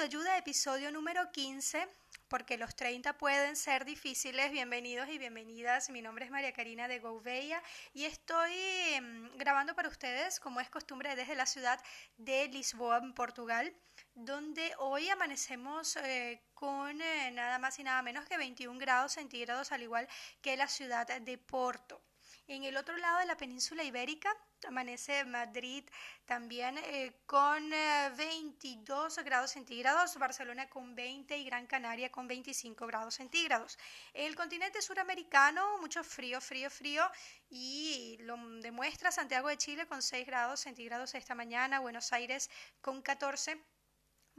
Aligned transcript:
Autoayuda, 0.00 0.38
episodio 0.38 0.90
número 0.90 1.30
15, 1.30 1.86
porque 2.26 2.56
los 2.56 2.74
30 2.74 3.18
pueden 3.18 3.54
ser 3.54 3.84
difíciles. 3.84 4.50
Bienvenidos 4.50 5.10
y 5.10 5.18
bienvenidas. 5.18 5.90
Mi 5.90 6.00
nombre 6.00 6.24
es 6.24 6.30
María 6.30 6.54
Karina 6.54 6.88
de 6.88 7.00
Gouveia 7.00 7.62
y 7.92 8.06
estoy 8.06 8.50
em, 8.94 9.30
grabando 9.36 9.74
para 9.74 9.90
ustedes, 9.90 10.40
como 10.40 10.58
es 10.58 10.70
costumbre, 10.70 11.14
desde 11.16 11.34
la 11.34 11.44
ciudad 11.44 11.78
de 12.16 12.48
Lisboa, 12.48 12.96
en 12.96 13.12
Portugal, 13.12 13.76
donde 14.14 14.72
hoy 14.78 15.10
amanecemos 15.10 15.96
eh, 15.96 16.40
con 16.54 16.98
eh, 17.02 17.30
nada 17.32 17.58
más 17.58 17.78
y 17.78 17.82
nada 17.82 18.00
menos 18.00 18.24
que 18.24 18.38
21 18.38 18.78
grados 18.78 19.12
centígrados, 19.12 19.70
al 19.70 19.82
igual 19.82 20.08
que 20.40 20.56
la 20.56 20.66
ciudad 20.66 21.06
de 21.20 21.36
Porto. 21.36 22.00
En 22.50 22.64
el 22.64 22.76
otro 22.76 22.96
lado 22.96 23.20
de 23.20 23.26
la 23.26 23.36
península 23.36 23.84
ibérica 23.84 24.36
amanece 24.66 25.24
Madrid 25.24 25.84
también 26.24 26.78
eh, 26.78 27.20
con 27.24 27.70
22 28.16 29.18
eh, 29.18 29.22
grados 29.22 29.52
centígrados, 29.52 30.18
Barcelona 30.18 30.68
con 30.68 30.96
20 30.96 31.38
y 31.38 31.44
Gran 31.44 31.68
Canaria 31.68 32.10
con 32.10 32.26
25 32.26 32.88
grados 32.88 33.14
centígrados. 33.14 33.78
El 34.12 34.34
continente 34.34 34.82
suramericano, 34.82 35.78
mucho 35.78 36.02
frío, 36.02 36.40
frío, 36.40 36.70
frío 36.70 37.08
y 37.50 38.18
lo 38.22 38.36
demuestra 38.60 39.12
Santiago 39.12 39.46
de 39.46 39.56
Chile 39.56 39.86
con 39.86 40.02
6 40.02 40.26
grados 40.26 40.58
centígrados 40.58 41.14
esta 41.14 41.36
mañana, 41.36 41.78
Buenos 41.78 42.12
Aires 42.12 42.50
con 42.80 43.00
14 43.00 43.62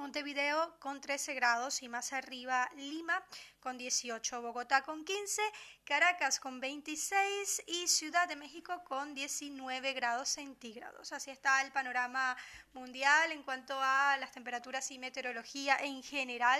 Montevideo 0.02 0.80
con 0.80 1.00
13 1.00 1.36
grados 1.36 1.84
y 1.84 1.88
más 1.88 2.12
arriba 2.12 2.68
Lima 2.76 3.24
con 3.60 3.78
18, 3.78 4.42
Bogotá 4.42 4.82
con 4.82 5.06
15, 5.06 5.44
Caracas 5.84 6.40
con 6.40 6.60
26 6.60 7.62
y 7.68 7.88
Ciudad 7.88 8.28
de 8.28 8.36
México 8.36 8.84
con 8.84 9.14
19 9.14 9.94
grados 9.94 10.30
centígrados. 10.30 11.12
Así 11.12 11.30
está 11.30 11.62
el 11.62 11.72
panorama 11.72 12.36
mundial 12.74 13.32
en 13.32 13.44
cuanto 13.44 13.76
a 13.80 14.18
las 14.18 14.32
temperaturas 14.32 14.90
y 14.90 14.98
meteorología 14.98 15.78
en 15.78 16.02
general. 16.02 16.60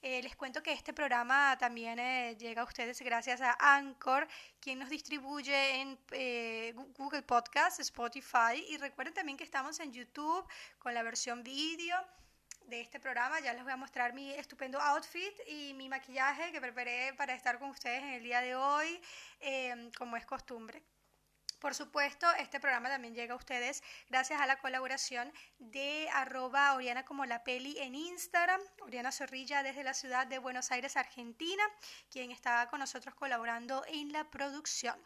Eh, 0.00 0.22
les 0.22 0.34
cuento 0.34 0.62
que 0.62 0.72
este 0.72 0.94
programa 0.94 1.58
también 1.58 1.98
eh, 1.98 2.34
llega 2.38 2.62
a 2.62 2.64
ustedes 2.64 2.98
gracias 3.02 3.42
a 3.42 3.58
Anchor, 3.60 4.26
quien 4.58 4.78
nos 4.78 4.88
distribuye 4.88 5.82
en 5.82 5.98
eh, 6.12 6.72
Google 6.96 7.22
Podcast, 7.22 7.78
Spotify 7.80 8.64
y 8.70 8.78
recuerden 8.78 9.12
también 9.12 9.36
que 9.36 9.44
estamos 9.44 9.78
en 9.80 9.92
YouTube 9.92 10.46
con 10.78 10.94
la 10.94 11.02
versión 11.02 11.42
vídeo 11.42 11.94
de 12.70 12.80
este 12.80 13.00
programa. 13.00 13.40
Ya 13.40 13.52
les 13.52 13.64
voy 13.64 13.72
a 13.72 13.76
mostrar 13.76 14.14
mi 14.14 14.32
estupendo 14.32 14.80
outfit 14.80 15.34
y 15.46 15.74
mi 15.74 15.88
maquillaje 15.88 16.52
que 16.52 16.60
preparé 16.60 17.12
para 17.14 17.34
estar 17.34 17.58
con 17.58 17.70
ustedes 17.70 18.02
en 18.02 18.10
el 18.10 18.22
día 18.22 18.40
de 18.40 18.54
hoy, 18.54 19.00
em, 19.40 19.90
como 19.98 20.16
es 20.16 20.24
costumbre. 20.24 20.82
Por 21.58 21.74
supuesto, 21.74 22.26
este 22.38 22.58
programa 22.58 22.88
también 22.88 23.14
llega 23.14 23.34
a 23.34 23.36
ustedes 23.36 23.82
gracias 24.08 24.40
a 24.40 24.46
la 24.46 24.56
colaboración 24.60 25.30
de 25.58 26.08
arroba 26.14 26.74
Oriana 26.74 27.04
como 27.04 27.26
la 27.26 27.44
peli 27.44 27.76
en 27.78 27.94
Instagram, 27.94 28.62
Oriana 28.80 29.12
Zorrilla 29.12 29.62
desde 29.62 29.84
la 29.84 29.92
ciudad 29.92 30.26
de 30.26 30.38
Buenos 30.38 30.70
Aires, 30.70 30.96
Argentina, 30.96 31.62
quien 32.08 32.30
está 32.30 32.68
con 32.70 32.80
nosotros 32.80 33.14
colaborando 33.14 33.84
en 33.88 34.12
la 34.12 34.30
producción. 34.30 34.96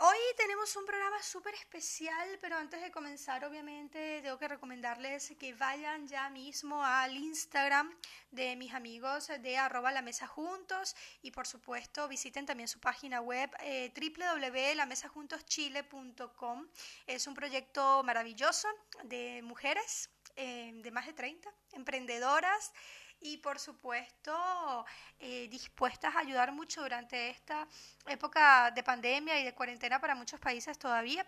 Hoy 0.00 0.16
tenemos 0.36 0.76
un 0.76 0.86
programa 0.86 1.20
súper 1.20 1.54
especial, 1.54 2.38
pero 2.40 2.56
antes 2.56 2.80
de 2.80 2.92
comenzar, 2.92 3.44
obviamente, 3.44 4.22
tengo 4.22 4.38
que 4.38 4.46
recomendarles 4.46 5.32
que 5.36 5.54
vayan 5.54 6.06
ya 6.06 6.30
mismo 6.30 6.84
al 6.84 7.16
Instagram 7.16 7.92
de 8.30 8.54
mis 8.54 8.74
amigos 8.74 9.26
de 9.26 9.56
arroba 9.56 9.90
la 9.90 10.00
mesa 10.00 10.28
juntos 10.28 10.94
y 11.20 11.32
por 11.32 11.48
supuesto 11.48 12.06
visiten 12.06 12.46
también 12.46 12.68
su 12.68 12.78
página 12.78 13.20
web 13.20 13.50
eh, 13.58 13.92
www.lamesajuntoschile.com. 13.92 16.68
Es 17.08 17.26
un 17.26 17.34
proyecto 17.34 18.04
maravilloso 18.04 18.68
de 19.02 19.40
mujeres 19.42 20.10
eh, 20.36 20.70
de 20.76 20.92
más 20.92 21.06
de 21.06 21.14
30, 21.14 21.52
emprendedoras 21.72 22.72
y 23.20 23.38
por 23.38 23.58
supuesto 23.58 24.84
eh, 25.18 25.48
dispuestas 25.48 26.14
a 26.14 26.20
ayudar 26.20 26.52
mucho 26.52 26.82
durante 26.82 27.30
esta 27.30 27.66
época 28.06 28.70
de 28.70 28.82
pandemia 28.82 29.40
y 29.40 29.44
de 29.44 29.54
cuarentena 29.54 30.00
para 30.00 30.14
muchos 30.14 30.40
países 30.40 30.78
todavía. 30.78 31.26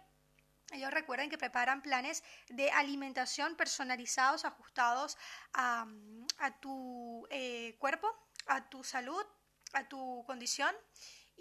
Ellos 0.73 0.93
recuerden 0.93 1.29
que 1.31 1.39
preparan 1.39 1.83
planes 1.83 2.23
de 2.49 2.71
alimentación 2.71 3.57
personalizados, 3.57 4.45
ajustados 4.45 5.19
a, 5.53 5.87
tu 6.61 7.27
eh, 7.31 7.77
cuerpo, 7.79 8.09
a 8.47 8.69
tu 8.69 8.85
salud, 8.85 9.25
a 9.73 9.89
tu 9.89 10.23
condición 10.27 10.75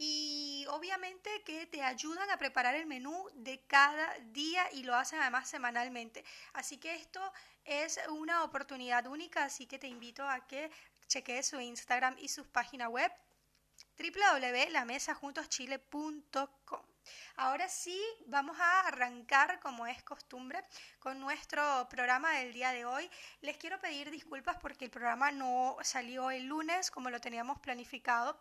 y 0.01 0.65
obviamente 0.69 1.43
que 1.43 1.67
te 1.67 1.83
ayudan 1.83 2.31
a 2.31 2.37
preparar 2.37 2.73
el 2.73 2.85
menú 2.85 3.27
de 3.33 3.59
cada 3.67 4.17
día 4.31 4.65
y 4.71 4.83
lo 4.83 4.95
hacen 4.95 5.19
además 5.19 5.49
semanalmente. 5.49 6.23
Así 6.53 6.77
que 6.77 6.95
esto 6.95 7.19
es 7.65 7.99
una 8.07 8.45
oportunidad 8.45 9.07
única, 9.07 9.43
así 9.43 9.65
que 9.65 9.77
te 9.77 9.88
invito 9.88 10.25
a 10.25 10.47
que 10.47 10.71
cheques 11.07 11.47
su 11.47 11.59
Instagram 11.59 12.15
y 12.17 12.29
su 12.29 12.49
página 12.49 12.88
web 12.88 13.11
www.lamesaJuntosChile.com. 13.97 16.85
Ahora 17.35 17.67
sí, 17.67 18.01
vamos 18.27 18.57
a 18.57 18.88
arrancar, 18.88 19.59
como 19.59 19.85
es 19.85 20.01
costumbre, 20.03 20.63
con 20.99 21.19
nuestro 21.19 21.89
programa 21.89 22.31
del 22.35 22.53
día 22.53 22.71
de 22.71 22.85
hoy. 22.85 23.11
Les 23.41 23.57
quiero 23.57 23.81
pedir 23.81 24.11
disculpas 24.11 24.55
porque 24.61 24.85
el 24.85 24.91
programa 24.91 25.29
no 25.31 25.75
salió 25.81 26.31
el 26.31 26.45
lunes 26.45 26.89
como 26.89 27.09
lo 27.09 27.19
teníamos 27.19 27.59
planificado 27.59 28.39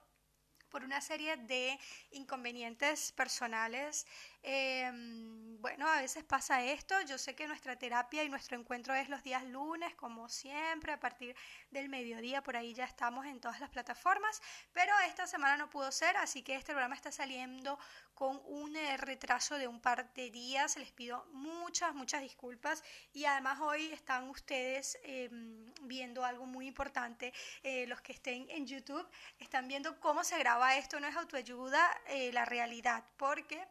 por 0.70 0.84
una 0.84 1.00
serie 1.00 1.36
de 1.36 1.78
inconvenientes 2.10 3.12
personales. 3.12 4.06
Em, 4.42 5.60
bueno, 5.60 5.88
a 5.88 6.00
veces 6.00 6.24
pasa 6.24 6.62
esto. 6.62 6.94
Yo 7.02 7.18
sé 7.18 7.34
que 7.34 7.48
nuestra 7.48 7.76
terapia 7.76 8.22
y 8.22 8.28
nuestro 8.28 8.56
encuentro 8.56 8.94
es 8.94 9.08
los 9.08 9.22
días 9.24 9.44
lunes, 9.44 9.94
como 9.96 10.28
siempre, 10.28 10.92
a 10.92 11.00
partir 11.00 11.34
del 11.70 11.88
mediodía. 11.88 12.42
Por 12.42 12.56
ahí 12.56 12.74
ya 12.74 12.84
estamos 12.84 13.26
en 13.26 13.40
todas 13.40 13.58
las 13.60 13.70
plataformas. 13.70 14.40
Pero 14.72 14.92
esta 15.06 15.26
semana 15.26 15.56
no 15.56 15.68
pudo 15.68 15.90
ser, 15.90 16.16
así 16.16 16.42
que 16.42 16.54
este 16.54 16.72
programa 16.72 16.94
está 16.94 17.10
saliendo 17.10 17.78
con 18.14 18.40
un 18.46 18.76
eh, 18.76 18.96
retraso 18.96 19.56
de 19.58 19.66
un 19.66 19.80
par 19.80 20.12
de 20.14 20.30
días. 20.30 20.76
Les 20.76 20.92
pido 20.92 21.26
muchas, 21.32 21.94
muchas 21.94 22.22
disculpas. 22.22 22.84
Y 23.12 23.24
además 23.24 23.58
hoy 23.60 23.86
están 23.92 24.28
ustedes 24.28 24.98
em, 25.02 25.72
viendo 25.82 26.24
algo 26.24 26.46
muy 26.46 26.66
importante. 26.68 27.32
Eh, 27.64 27.86
los 27.88 28.00
que 28.00 28.12
estén 28.12 28.48
en 28.50 28.66
YouTube 28.66 29.06
están 29.38 29.66
viendo 29.66 29.98
cómo 29.98 30.22
se 30.22 30.38
graba 30.38 30.76
esto. 30.76 31.00
No 31.00 31.08
es 31.08 31.16
autoayuda, 31.16 31.80
eh, 32.06 32.32
la 32.32 32.44
realidad. 32.44 33.04
Porque 33.16 33.66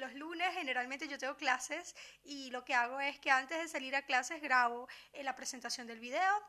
los 0.00 0.14
lunes 0.14 0.52
generalmente 0.54 1.06
yo 1.06 1.18
tengo 1.18 1.36
clases 1.36 1.94
y 2.24 2.50
lo 2.50 2.64
que 2.64 2.74
hago 2.74 3.00
es 3.00 3.18
que 3.20 3.30
antes 3.30 3.58
de 3.58 3.68
salir 3.68 3.94
a 3.94 4.02
clases 4.02 4.42
grabo 4.42 4.88
la 5.22 5.36
presentación 5.36 5.86
del 5.86 6.00
video 6.00 6.42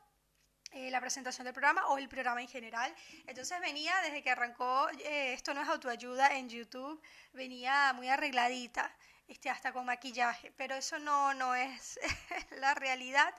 eh, 0.74 0.90
la 0.90 1.02
presentación 1.02 1.44
del 1.44 1.54
programa 1.54 1.86
o 1.88 1.98
el 1.98 2.08
programa 2.08 2.42
en 2.42 2.48
general. 2.48 2.96
Entonces 3.28 3.60
venía 3.60 3.94
desde 4.04 4.24
que 4.24 4.30
arrancó 4.30 4.88
eh, 5.04 5.34
Esto 5.34 5.54
no 5.54 5.62
es 5.62 5.68
autoayuda 5.68 6.38
en 6.38 6.48
YouTube, 6.48 7.02
venía 7.34 7.92
muy 7.92 8.08
arregladita, 8.08 8.90
este, 9.28 9.50
hasta 9.50 9.74
con 9.74 9.86
maquillaje, 9.86 10.54
pero 10.56 10.76
eso 10.76 10.98
no, 10.98 11.34
no 11.34 11.56
es 11.56 12.00
la 12.62 12.74
realidad 12.74 13.34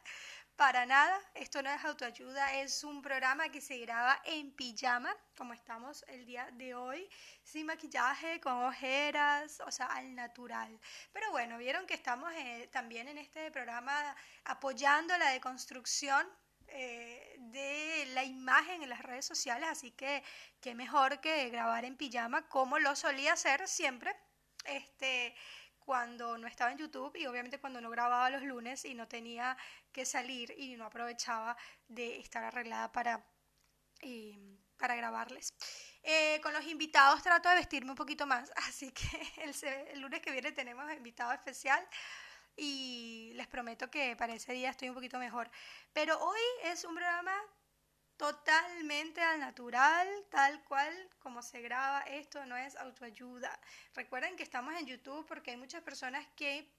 para 0.56 0.86
nada. 0.86 1.18
Esto 1.34 1.62
no 1.62 1.70
es 1.70 1.84
autoayuda, 1.84 2.54
es 2.60 2.84
un 2.84 3.02
programa 3.02 3.48
que 3.48 3.60
se 3.60 3.78
graba 3.78 4.20
en 4.24 4.52
pijama, 4.52 5.14
como 5.36 5.52
estamos 5.52 6.04
el 6.08 6.24
día 6.26 6.48
de 6.52 6.74
hoy, 6.74 7.08
sin 7.42 7.66
maquillaje, 7.66 8.40
con 8.40 8.64
ojeras, 8.64 9.60
o 9.66 9.70
sea, 9.70 9.86
al 9.86 10.14
natural. 10.14 10.78
Pero 11.12 11.30
bueno, 11.30 11.58
vieron 11.58 11.86
que 11.86 11.94
estamos 11.94 12.32
eh, 12.34 12.68
también 12.72 13.08
en 13.08 13.18
este 13.18 13.50
programa 13.50 14.16
apoyando 14.44 15.16
la 15.18 15.30
deconstrucción 15.30 16.26
eh, 16.68 17.36
de 17.38 18.06
la 18.14 18.24
imagen 18.24 18.82
en 18.82 18.88
las 18.88 19.02
redes 19.02 19.26
sociales, 19.26 19.68
así 19.68 19.90
que 19.90 20.22
qué 20.60 20.74
mejor 20.74 21.20
que 21.20 21.50
grabar 21.50 21.84
en 21.84 21.96
pijama 21.96 22.48
como 22.48 22.78
lo 22.78 22.96
solía 22.96 23.34
hacer 23.34 23.68
siempre. 23.68 24.14
Este, 24.64 25.34
cuando 25.84 26.38
no 26.38 26.46
estaba 26.46 26.72
en 26.72 26.78
YouTube 26.78 27.16
y 27.16 27.26
obviamente 27.26 27.58
cuando 27.58 27.80
no 27.80 27.90
grababa 27.90 28.30
los 28.30 28.42
lunes 28.42 28.84
y 28.84 28.94
no 28.94 29.08
tenía 29.08 29.56
que 29.92 30.04
salir 30.04 30.54
y 30.58 30.76
no 30.76 30.86
aprovechaba 30.86 31.56
de 31.88 32.18
estar 32.18 32.42
arreglada 32.42 32.90
para, 32.90 33.24
eh, 34.00 34.58
para 34.76 34.96
grabarles. 34.96 35.52
Eh, 36.02 36.40
con 36.42 36.52
los 36.52 36.64
invitados 36.66 37.22
trato 37.22 37.48
de 37.48 37.56
vestirme 37.56 37.90
un 37.90 37.96
poquito 37.96 38.26
más, 38.26 38.50
así 38.68 38.90
que 38.92 39.22
el, 39.42 39.54
el 39.92 40.00
lunes 40.00 40.20
que 40.20 40.32
viene 40.32 40.52
tenemos 40.52 40.90
invitado 40.92 41.32
especial 41.32 41.86
y 42.56 43.32
les 43.34 43.46
prometo 43.46 43.90
que 43.90 44.16
para 44.16 44.34
ese 44.34 44.52
día 44.52 44.70
estoy 44.70 44.88
un 44.88 44.94
poquito 44.94 45.18
mejor. 45.18 45.50
Pero 45.92 46.18
hoy 46.18 46.40
es 46.64 46.84
un 46.84 46.94
programa 46.94 47.34
totalmente 48.16 49.20
al 49.20 49.40
natural, 49.40 50.08
tal 50.30 50.62
cual 50.64 50.94
como 51.18 51.42
se 51.42 51.60
graba. 51.60 52.00
Esto 52.02 52.44
no 52.46 52.56
es 52.56 52.76
autoayuda. 52.76 53.58
Recuerden 53.94 54.36
que 54.36 54.42
estamos 54.42 54.74
en 54.74 54.86
YouTube 54.86 55.26
porque 55.26 55.52
hay 55.52 55.56
muchas 55.56 55.82
personas 55.82 56.26
que 56.36 56.72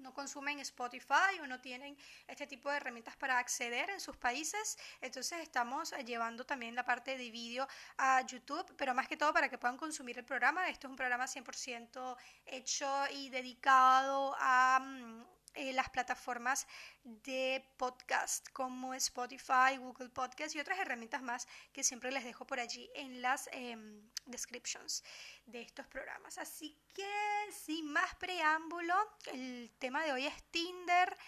no 0.00 0.12
consumen 0.12 0.58
Spotify 0.60 1.40
o 1.42 1.46
no 1.46 1.60
tienen 1.60 1.96
este 2.26 2.46
tipo 2.46 2.70
de 2.70 2.76
herramientas 2.76 3.16
para 3.16 3.38
acceder 3.38 3.90
en 3.90 4.00
sus 4.00 4.16
países. 4.16 4.78
Entonces 5.00 5.40
estamos 5.40 5.92
eh, 5.92 6.04
llevando 6.04 6.44
también 6.44 6.74
la 6.74 6.84
parte 6.84 7.16
de 7.16 7.30
vídeo 7.30 7.66
a 7.96 8.22
YouTube, 8.22 8.74
pero 8.76 8.94
más 8.94 9.08
que 9.08 9.16
todo 9.16 9.32
para 9.32 9.48
que 9.48 9.58
puedan 9.58 9.76
consumir 9.76 10.18
el 10.18 10.24
programa. 10.24 10.68
Esto 10.68 10.86
es 10.86 10.90
un 10.90 10.96
programa 10.96 11.26
100% 11.26 12.16
hecho 12.46 13.04
y 13.12 13.30
dedicado 13.30 14.34
a... 14.38 14.80
Mm, 14.80 15.37
eh, 15.58 15.72
las 15.72 15.90
plataformas 15.90 16.68
de 17.02 17.68
podcast 17.76 18.48
como 18.52 18.94
Spotify, 18.94 19.76
Google 19.76 20.08
Podcast 20.08 20.54
y 20.54 20.60
otras 20.60 20.78
herramientas 20.78 21.20
más 21.20 21.48
que 21.72 21.82
siempre 21.82 22.12
les 22.12 22.22
dejo 22.22 22.46
por 22.46 22.60
allí 22.60 22.88
en 22.94 23.20
las 23.22 23.48
em, 23.50 24.08
descriptions 24.26 25.02
de 25.46 25.62
estos 25.62 25.84
programas. 25.88 26.38
Así 26.38 26.78
que 26.94 27.10
sin 27.50 27.90
más 27.90 28.14
preámbulo, 28.14 28.94
el 29.32 29.72
tema 29.80 30.04
de 30.04 30.12
hoy 30.12 30.26
es 30.26 30.42
Tinder. 30.52 31.18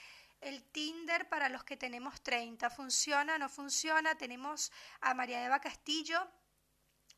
El 0.41 0.63
Tinder 0.63 1.29
para 1.29 1.49
los 1.49 1.65
que 1.65 1.77
tenemos 1.77 2.23
30, 2.23 2.71
¿funciona? 2.71 3.37
¿No 3.37 3.49
funciona? 3.49 4.17
Tenemos 4.17 4.71
a 5.01 5.13
María 5.13 5.45
Eva 5.45 5.61
Castillo, 5.61 6.25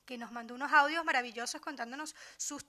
que 0.05 0.19
nos 0.19 0.33
mandó 0.33 0.55
unos 0.55 0.73
audios 0.73 1.05
maravillosos 1.05 1.61
contándonos 1.61 2.15
sus 2.37 2.65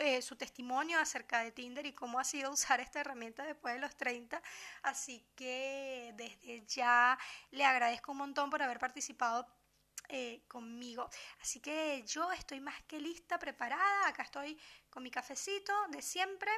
eh, 0.00 0.22
su 0.22 0.36
testimonio 0.36 0.98
acerca 0.98 1.40
de 1.40 1.52
Tinder 1.52 1.86
y 1.86 1.92
cómo 1.92 2.18
ha 2.18 2.24
sido 2.24 2.50
usar 2.50 2.80
esta 2.80 3.00
herramienta 3.00 3.44
después 3.44 3.74
de 3.74 3.80
los 3.80 3.96
30. 3.96 4.42
Así 4.82 5.24
que 5.34 6.12
desde 6.16 6.64
ya 6.66 7.18
le 7.50 7.64
agradezco 7.64 8.12
un 8.12 8.18
montón 8.18 8.50
por 8.50 8.62
haber 8.62 8.78
participado 8.78 9.46
eh, 10.10 10.42
conmigo. 10.48 11.10
Así 11.40 11.60
que 11.60 12.02
yo 12.06 12.32
estoy 12.32 12.60
más 12.60 12.82
que 12.84 13.00
lista, 13.00 13.38
preparada. 13.38 14.08
Acá 14.08 14.22
estoy 14.22 14.58
con 14.88 15.02
mi 15.02 15.10
cafecito 15.10 15.72
de 15.90 16.00
siempre. 16.00 16.50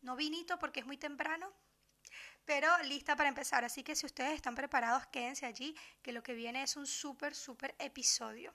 No 0.00 0.16
vinito 0.16 0.58
porque 0.58 0.80
es 0.80 0.86
muy 0.86 0.96
temprano, 0.96 1.52
pero 2.44 2.68
lista 2.84 3.16
para 3.16 3.28
empezar. 3.28 3.64
Así 3.64 3.82
que 3.82 3.94
si 3.94 4.06
ustedes 4.06 4.32
están 4.32 4.54
preparados, 4.54 5.06
quédense 5.08 5.46
allí, 5.46 5.76
que 6.02 6.12
lo 6.12 6.22
que 6.22 6.34
viene 6.34 6.62
es 6.62 6.76
un 6.76 6.86
súper, 6.86 7.34
súper 7.34 7.74
episodio. 7.78 8.54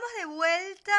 Estamos 0.00 0.30
de 0.30 0.34
vuelta 0.34 0.98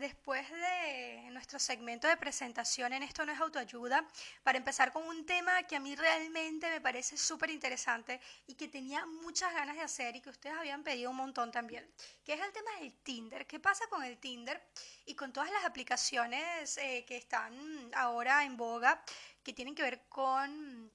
después 0.00 0.50
de 0.50 1.30
nuestro 1.30 1.58
segmento 1.58 2.08
de 2.08 2.18
presentación 2.18 2.92
en 2.92 3.02
Esto 3.02 3.24
no 3.24 3.32
es 3.32 3.40
autoayuda 3.40 4.06
para 4.42 4.58
empezar 4.58 4.92
con 4.92 5.02
un 5.06 5.24
tema 5.24 5.62
que 5.62 5.76
a 5.76 5.80
mí 5.80 5.96
realmente 5.96 6.68
me 6.68 6.82
parece 6.82 7.16
súper 7.16 7.48
interesante 7.48 8.20
y 8.46 8.54
que 8.54 8.68
tenía 8.68 9.06
muchas 9.06 9.50
ganas 9.54 9.76
de 9.76 9.80
hacer 9.80 10.16
y 10.16 10.20
que 10.20 10.28
ustedes 10.28 10.58
habían 10.58 10.82
pedido 10.82 11.08
un 11.08 11.16
montón 11.16 11.50
también, 11.50 11.90
que 12.22 12.34
es 12.34 12.40
el 12.42 12.52
tema 12.52 12.70
del 12.80 12.92
Tinder. 13.02 13.46
¿Qué 13.46 13.60
pasa 13.60 13.86
con 13.88 14.04
el 14.04 14.18
Tinder 14.18 14.62
y 15.06 15.14
con 15.14 15.32
todas 15.32 15.50
las 15.50 15.64
aplicaciones 15.64 16.76
eh, 16.76 17.06
que 17.08 17.16
están 17.16 17.54
ahora 17.94 18.44
en 18.44 18.58
boga 18.58 19.02
que 19.42 19.54
tienen 19.54 19.74
que 19.74 19.84
ver 19.84 20.02
con 20.10 20.92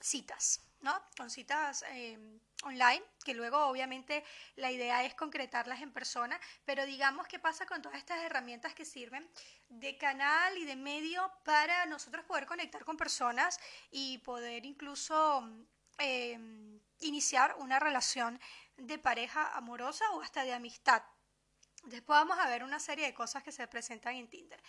citas? 0.00 0.60
¿No? 0.84 1.02
Con 1.16 1.30
citas 1.30 1.82
em, 1.88 2.38
online, 2.62 3.02
que 3.24 3.34
luego 3.34 3.66
obviamente 3.66 4.22
la 4.56 4.70
idea 4.70 5.02
es 5.02 5.14
concretarlas 5.14 5.80
en 5.80 5.92
persona, 5.92 6.38
pero 6.64 6.84
digamos 6.84 7.26
qué 7.26 7.38
pasa 7.38 7.64
con 7.66 7.80
todas 7.80 7.98
estas 7.98 8.22
herramientas 8.22 8.74
que 8.74 8.84
sirven 8.84 9.28
de 9.70 9.96
canal 9.96 10.56
y 10.58 10.64
de 10.64 10.76
medio 10.76 11.32
para 11.42 11.86
nosotros 11.86 12.24
poder 12.26 12.46
conectar 12.46 12.84
con 12.84 12.98
personas 12.98 13.58
y 13.90 14.18
poder 14.18 14.66
incluso 14.66 15.42
em, 15.98 16.78
iniciar 17.00 17.56
una 17.58 17.80
relación 17.80 18.38
de 18.76 18.98
pareja 18.98 19.56
amorosa 19.56 20.04
o 20.12 20.20
hasta 20.20 20.44
de 20.44 20.52
amistad. 20.52 21.02
Después 21.84 22.18
vamos 22.18 22.38
a 22.38 22.48
ver 22.48 22.62
una 22.62 22.78
serie 22.78 23.06
de 23.06 23.14
cosas 23.14 23.42
que 23.42 23.52
se 23.52 23.66
presentan 23.68 24.16
en 24.16 24.28
Tinder. 24.28 24.62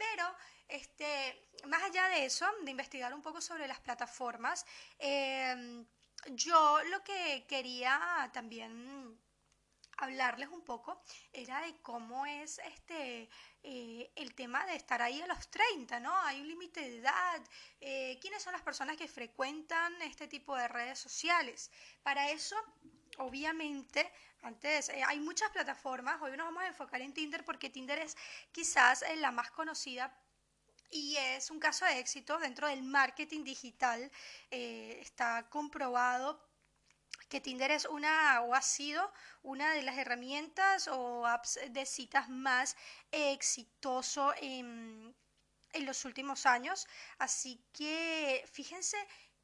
Pero 0.00 0.34
este, 0.66 1.50
más 1.66 1.82
allá 1.82 2.08
de 2.08 2.24
eso, 2.24 2.46
de 2.62 2.70
investigar 2.70 3.12
un 3.12 3.20
poco 3.20 3.40
sobre 3.40 3.68
las 3.68 3.80
plataformas, 3.80 4.64
em, 4.98 5.84
yo 6.28 6.82
lo 6.84 7.04
que 7.04 7.44
quería 7.46 8.30
también 8.32 9.18
hablarles 9.98 10.48
un 10.48 10.62
poco 10.62 11.02
era 11.32 11.60
de 11.60 11.76
cómo 11.82 12.24
es 12.24 12.58
este 12.60 13.28
eh, 13.62 14.10
el 14.16 14.34
tema 14.34 14.64
de 14.64 14.76
estar 14.76 15.02
ahí 15.02 15.20
a 15.20 15.26
los 15.26 15.50
30, 15.50 16.00
¿no? 16.00 16.18
Hay 16.22 16.40
un 16.40 16.48
límite 16.48 16.80
de 16.80 16.98
edad, 16.98 17.42
eh, 17.80 18.18
quiénes 18.22 18.42
son 18.42 18.54
las 18.54 18.62
personas 18.62 18.96
que 18.96 19.06
frecuentan 19.06 20.00
este 20.00 20.28
tipo 20.28 20.56
de 20.56 20.68
redes 20.68 20.98
sociales. 20.98 21.70
Para 22.02 22.30
eso, 22.30 22.56
obviamente, 23.20 24.10
antes 24.42 24.88
eh, 24.90 25.02
hay 25.06 25.20
muchas 25.20 25.50
plataformas, 25.50 26.20
hoy 26.20 26.36
nos 26.36 26.46
vamos 26.46 26.62
a 26.62 26.68
enfocar 26.68 27.00
en 27.00 27.12
Tinder 27.12 27.44
porque 27.44 27.70
Tinder 27.70 27.98
es 27.98 28.16
quizás 28.52 29.04
la 29.16 29.30
más 29.30 29.50
conocida 29.50 30.12
y 30.90 31.16
es 31.16 31.50
un 31.50 31.60
caso 31.60 31.84
de 31.84 31.98
éxito 31.98 32.38
dentro 32.38 32.66
del 32.66 32.82
marketing 32.82 33.44
digital. 33.44 34.10
está 34.50 35.48
comprobado 35.48 36.50
que 37.30 37.40
Tinder 37.40 37.70
es 37.70 37.84
una 37.84 38.42
o 38.42 38.54
ha 38.54 38.60
sido 38.60 39.12
una 39.42 39.72
de 39.72 39.82
las 39.82 39.96
herramientas 39.96 40.88
o 40.88 41.24
apps 41.26 41.60
de 41.70 41.86
citas 41.86 42.28
más 42.28 42.76
exitoso 43.12 44.34
en, 44.40 45.14
en 45.72 45.86
los 45.86 46.04
últimos 46.04 46.44
años. 46.44 46.88
Así 47.18 47.62
que 47.72 48.44
fíjense 48.52 48.96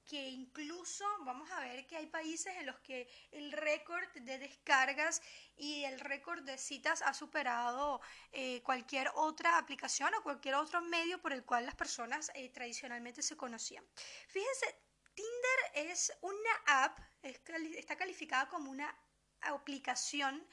que 0.06 0.29
incluso 0.29 1.05
vamos 1.25 1.50
a 1.50 1.61
ver 1.61 1.87
que 1.87 1.97
hay 1.97 2.06
países 2.06 2.55
en 2.56 2.67
los 2.67 2.79
que 2.81 3.08
el 3.32 3.53
récord 3.53 4.08
de 4.14 4.38
descargas 4.38 5.20
y 5.56 5.85
el 5.85 5.99
récord 6.00 6.43
de 6.44 6.58
citas 6.58 7.03
ha 7.03 7.12
superado 7.12 8.00
eh, 8.32 8.62
cualquier 8.62 9.11
otra 9.14 9.58
aplicación 9.58 10.14
o 10.14 10.23
cualquier 10.23 10.55
otro 10.55 10.81
medio 10.81 11.20
por 11.20 11.32
el 11.32 11.44
cual 11.44 11.67
las 11.67 11.75
personas 11.75 12.31
eh, 12.35 12.49
tradicionalmente 12.50 13.23
se 13.23 13.37
conocían. 13.37 13.85
Fíjense, 14.29 14.67
Tinder 15.14 15.91
es 15.91 16.12
una 16.20 16.85
app, 16.85 16.99
está 17.23 17.97
calificada 17.97 18.49
como 18.49 18.70
una 18.70 18.94
aplicación 19.41 20.47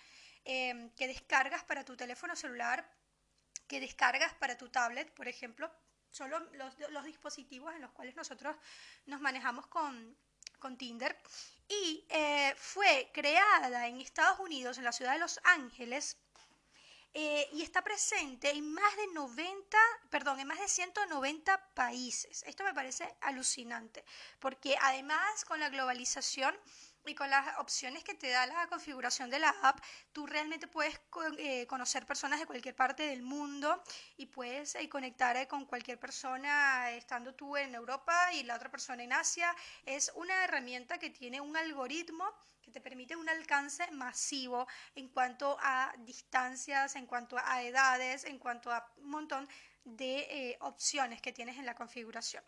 em, 0.45 0.89
que 0.95 1.07
descargas 1.07 1.63
para 1.63 1.83
tu 1.83 1.95
teléfono 1.95 2.35
celular, 2.35 2.89
que 3.67 3.79
descargas 3.79 4.33
para 4.35 4.57
tu 4.57 4.69
tablet, 4.69 5.13
por 5.13 5.27
ejemplo. 5.27 5.71
Son 6.13 6.29
los, 6.29 7.03
dispositivos 7.03 7.73
en 7.73 7.81
los 7.81 7.91
cuales 7.91 8.15
nosotros 8.15 8.55
nos 9.07 9.19
manejamos 9.19 9.65
con, 9.65 10.15
Tinder. 10.77 11.17
Y 11.67 12.05
eh, 12.07 12.53
fue 12.55 13.09
creada 13.11 13.87
en 13.87 13.99
Estados 13.99 14.39
Unidos, 14.39 14.77
en 14.77 14.85
la 14.85 14.93
ciudad 14.93 15.13
de 15.13 15.19
Los 15.19 15.39
Ángeles, 15.43 16.17
eh, 17.15 17.49
y 17.51 17.63
está 17.63 17.81
presente 17.83 18.51
en 18.51 18.73
más 18.73 18.95
de 18.95 19.07
90, 19.07 19.77
perdón, 20.11 20.39
en 20.39 20.47
más 20.47 20.59
de 20.59 20.67
190 20.67 21.73
países. 21.73 22.43
Esto 22.43 22.63
me 22.63 22.75
parece 22.75 23.13
alucinante, 23.21 24.05
porque 24.39 24.77
además 24.81 25.45
con 25.45 25.59
la 25.59 25.69
globalización 25.69 26.55
y 27.05 27.15
con 27.15 27.29
las 27.29 27.59
opciones 27.59 28.03
que 28.03 28.13
te 28.13 28.29
da 28.29 28.45
la 28.45 28.67
configuración 28.67 29.29
de 29.29 29.39
la 29.39 29.49
app, 29.61 29.79
tú 30.11 30.25
realmente 30.25 30.67
puedes 30.67 30.99
eh, 31.37 31.67
conocer 31.67 32.05
personas 32.05 32.39
de 32.39 32.45
cualquier 32.45 32.75
parte 32.75 33.03
del 33.03 33.21
mundo 33.21 33.83
y 34.17 34.27
puedes 34.27 34.75
eh, 34.75 34.87
conectar 34.89 35.47
con 35.47 35.65
cualquier 35.65 35.99
persona 35.99 36.91
estando 36.91 37.33
tú 37.33 37.57
en 37.57 37.75
Europa 37.75 38.31
y 38.33 38.43
la 38.43 38.55
otra 38.55 38.69
persona 38.69 39.03
en 39.03 39.13
Asia. 39.13 39.53
Es 39.85 40.11
una 40.15 40.43
herramienta 40.43 40.97
que 40.97 41.09
tiene 41.09 41.41
un 41.41 41.55
algoritmo 41.57 42.25
que 42.61 42.71
te 42.71 42.79
permite 42.79 43.15
un 43.15 43.27
alcance 43.27 43.89
masivo 43.91 44.67
en 44.95 45.09
cuanto 45.09 45.57
a 45.61 45.93
distancias, 45.99 46.95
en 46.95 47.05
cuanto 47.05 47.37
a 47.37 47.61
edades, 47.61 48.23
en 48.23 48.39
cuanto 48.39 48.71
a 48.71 48.89
un 48.97 49.09
montón 49.09 49.47
de 49.83 50.19
eh, 50.29 50.57
opciones 50.61 51.21
que 51.21 51.33
tienes 51.33 51.57
en 51.57 51.65
la 51.65 51.75
configuración. 51.75 52.43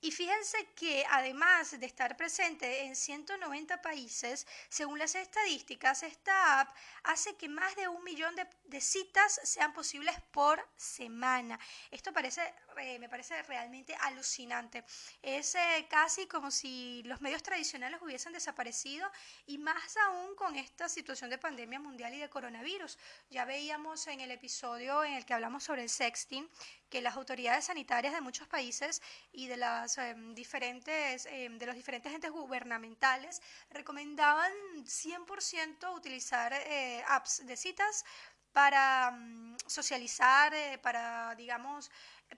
Y 0.00 0.12
fíjense 0.12 0.68
que 0.76 1.04
además 1.10 1.78
de 1.78 1.84
estar 1.86 2.16
presente 2.16 2.84
en 2.84 2.94
190 2.94 3.82
países, 3.82 4.46
según 4.68 4.98
las 4.98 5.16
estadísticas, 5.16 6.04
esta 6.04 6.60
app 6.60 6.74
hace 7.02 7.34
que 7.36 7.48
más 7.48 7.74
de 7.74 7.88
un 7.88 8.04
millón 8.04 8.34
de, 8.36 8.80
citas 8.80 9.40
sean 9.42 9.72
posibles 9.72 10.14
por 10.30 10.64
semana. 10.76 11.58
Esto 11.90 12.12
parece, 12.12 12.42
eh, 12.80 12.98
me 12.98 13.08
parece 13.08 13.42
realmente 13.42 13.94
alucinante. 14.00 14.84
Es 15.22 15.54
eh, 15.54 15.86
casi 15.88 16.26
como 16.26 16.50
si 16.50 17.02
los 17.04 17.20
medios 17.20 17.42
tradicionales 17.42 18.00
hubiesen 18.02 18.32
desaparecido 18.32 19.10
y 19.46 19.58
más 19.58 19.96
aún 19.96 20.34
con 20.36 20.56
esta 20.56 20.88
situación 20.88 21.30
de 21.30 21.38
pandemia 21.38 21.80
mundial 21.80 22.14
y 22.14 22.18
de 22.18 22.28
coronavirus. 22.28 22.98
Ya 23.30 23.44
veíamos 23.44 24.06
en 24.06 24.20
el 24.20 24.30
episodio 24.30 25.04
en 25.04 25.14
el 25.14 25.24
que 25.24 25.34
hablamos 25.34 25.64
sobre 25.64 25.82
el 25.82 25.88
sexting 25.88 26.48
que 26.88 27.02
las 27.02 27.16
autoridades 27.16 27.66
sanitarias 27.66 28.14
de 28.14 28.20
muchos 28.20 28.48
países 28.48 29.02
y 29.32 29.46
de 29.46 29.58
las 29.58 29.98
em, 29.98 30.34
diferentes 30.34 31.24
de 31.24 31.66
los 31.66 31.74
diferentes 31.74 32.12
entes 32.12 32.30
gubernamentales 32.30 33.42
recomendaban 33.70 34.52
100% 34.84 35.94
utilizar 35.94 36.52
eh, 36.52 37.02
apps 37.06 37.46
de 37.46 37.56
citas 37.56 38.04
para 38.52 39.10
mm, 39.10 39.56
socializar, 39.66 40.54
eh, 40.54 40.78
para 40.78 41.34
digamos 41.36 41.90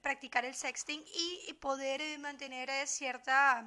practicar 0.02 0.44
el 0.44 0.54
sexting 0.54 1.04
y, 1.14 1.52
poder 1.54 2.00
eh, 2.00 2.18
mantener 2.18 2.70
cierta 2.86 3.66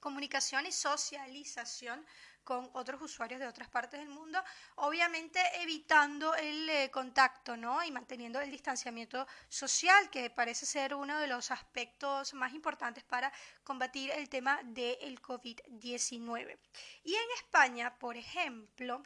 comunicación 0.00 0.66
y 0.66 0.72
socialización 0.72 2.04
con 2.46 2.70
otros 2.74 3.02
usuarios 3.02 3.40
de 3.40 3.48
otras 3.48 3.68
partes 3.68 3.98
del 3.98 4.08
mundo, 4.08 4.38
obviamente 4.76 5.40
evitando 5.60 6.32
el 6.36 6.68
eh, 6.70 6.90
contacto, 6.92 7.56
¿no? 7.56 7.82
Y 7.82 7.90
manteniendo 7.90 8.40
el 8.40 8.52
distanciamiento 8.52 9.26
social, 9.48 10.08
que 10.10 10.30
parece 10.30 10.64
ser 10.64 10.94
uno 10.94 11.18
de 11.18 11.26
los 11.26 11.50
aspectos 11.50 12.34
más 12.34 12.54
importantes 12.54 13.02
para 13.02 13.32
combatir 13.64 14.12
el 14.12 14.28
tema 14.28 14.60
del 14.62 15.20
COVID-19. 15.20 16.56
Y 17.02 17.14
en 17.14 17.30
España, 17.36 17.98
por 17.98 18.16
ejemplo, 18.16 19.02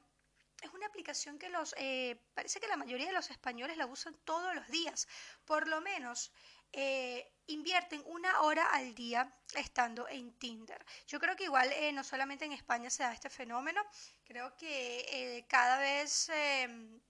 es 0.62 0.72
una 0.72 0.86
aplicación 0.86 1.38
que 1.38 1.48
los 1.48 1.74
eh, 1.78 2.20
parece 2.34 2.60
que 2.60 2.68
la 2.68 2.76
mayoría 2.76 3.06
de 3.06 3.12
los 3.12 3.30
españoles 3.30 3.76
la 3.76 3.86
usan 3.86 4.14
todos 4.24 4.54
los 4.54 4.66
días, 4.68 5.08
por 5.44 5.68
lo 5.68 5.80
menos 5.80 6.32
eh, 6.72 7.32
invierten 7.46 8.02
una 8.06 8.40
hora 8.42 8.66
al 8.66 8.94
día 8.94 9.34
estando 9.54 10.08
en 10.08 10.32
Tinder. 10.38 10.84
Yo 11.06 11.18
creo 11.18 11.36
que 11.36 11.44
igual 11.44 11.72
eh, 11.72 11.92
no 11.92 12.04
solamente 12.04 12.44
en 12.44 12.52
España 12.52 12.90
se 12.90 13.02
da 13.02 13.12
este 13.12 13.30
fenómeno, 13.30 13.82
creo 14.24 14.56
que 14.56 15.44
cada 15.48 15.78
vez 15.78 16.28
em, 16.28 17.00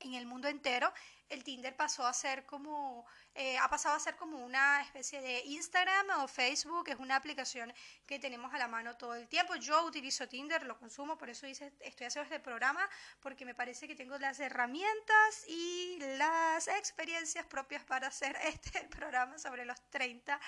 en 0.00 0.14
el 0.14 0.26
mundo 0.26 0.48
entero 0.48 0.92
el 1.32 1.42
Tinder 1.44 1.74
pasó 1.74 2.06
a 2.06 2.12
ser 2.12 2.44
como, 2.44 3.06
eh, 3.34 3.56
ha 3.58 3.68
pasado 3.68 3.96
a 3.96 4.00
ser 4.00 4.16
como 4.16 4.44
una 4.44 4.82
especie 4.82 5.20
de 5.20 5.40
Instagram 5.46 6.22
o 6.22 6.28
Facebook, 6.28 6.88
es 6.90 6.98
una 6.98 7.16
aplicación 7.16 7.72
que 8.06 8.18
tenemos 8.18 8.52
a 8.52 8.58
la 8.58 8.68
mano 8.68 8.96
todo 8.96 9.14
el 9.14 9.26
tiempo. 9.28 9.56
Yo 9.56 9.84
utilizo 9.84 10.28
Tinder, 10.28 10.62
lo 10.64 10.78
consumo, 10.78 11.16
por 11.16 11.30
eso 11.30 11.46
hice, 11.46 11.72
estoy 11.80 12.06
haciendo 12.06 12.24
este 12.24 12.40
programa, 12.40 12.88
porque 13.20 13.46
me 13.46 13.54
parece 13.54 13.88
que 13.88 13.94
tengo 13.94 14.18
las 14.18 14.40
herramientas 14.40 15.44
y 15.48 15.98
las 16.18 16.68
experiencias 16.68 17.46
propias 17.46 17.82
para 17.84 18.08
hacer 18.08 18.36
este 18.42 18.84
programa 18.88 19.38
sobre 19.38 19.64
los 19.64 19.80
30 19.90 20.38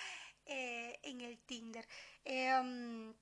eh, 0.46 1.00
en 1.02 1.22
el 1.22 1.38
Tinder. 1.38 1.88
Em, 2.24 3.14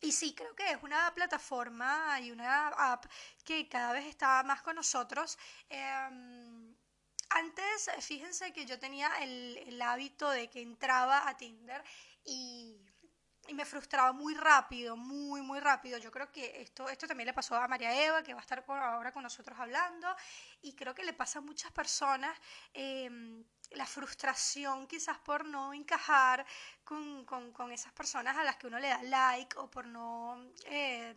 y 0.00 0.12
sí, 0.12 0.34
creo 0.34 0.54
que 0.54 0.70
es 0.70 0.82
una 0.82 1.12
plataforma 1.14 2.20
y 2.20 2.30
una 2.30 2.68
app 2.68 3.06
que 3.44 3.68
cada 3.68 3.92
vez 3.92 4.06
está 4.06 4.42
más 4.44 4.62
con 4.62 4.76
nosotros. 4.76 5.38
Em, 5.68 6.47
antes, 7.30 7.90
fíjense 8.00 8.52
que 8.52 8.66
yo 8.66 8.78
tenía 8.78 9.10
el, 9.20 9.80
hábito 9.82 10.30
de 10.30 10.48
que 10.48 10.60
entraba 10.60 11.28
a 11.28 11.36
Tinder 11.36 11.82
y, 12.24 12.76
me 13.54 13.64
frustraba 13.64 14.12
muy 14.12 14.34
rápido, 14.34 14.94
muy, 14.94 15.40
muy 15.40 15.58
rápido. 15.58 15.96
Yo 15.96 16.10
creo 16.10 16.30
que 16.30 16.60
esto, 16.60 16.86
esto 16.90 17.06
también 17.06 17.28
le 17.28 17.32
pasó 17.32 17.56
a 17.56 17.66
María 17.66 18.04
Eva, 18.04 18.22
que 18.22 18.34
va 18.34 18.40
a 18.40 18.42
estar 18.42 18.62
ahora 18.68 19.10
con 19.10 19.22
nosotros 19.22 19.58
hablando, 19.58 20.06
y 20.60 20.74
creo 20.74 20.94
que 20.94 21.02
le 21.02 21.14
pasa 21.14 21.38
a 21.38 21.42
muchas 21.42 21.72
personas. 21.72 22.38
Em, 22.74 23.42
la 23.70 23.86
frustración 23.86 24.86
quizás 24.86 25.18
por 25.18 25.46
no 25.46 25.72
encajar 25.72 26.44
con, 26.84 27.24
con, 27.24 27.72
esas 27.72 27.92
personas 27.92 28.36
a 28.36 28.44
las 28.44 28.56
que 28.56 28.66
uno 28.66 28.78
le 28.78 28.88
da 28.88 29.02
like 29.02 29.56
o 29.58 29.70
por 29.70 29.86
no 29.86 30.52
eh, 30.66 31.14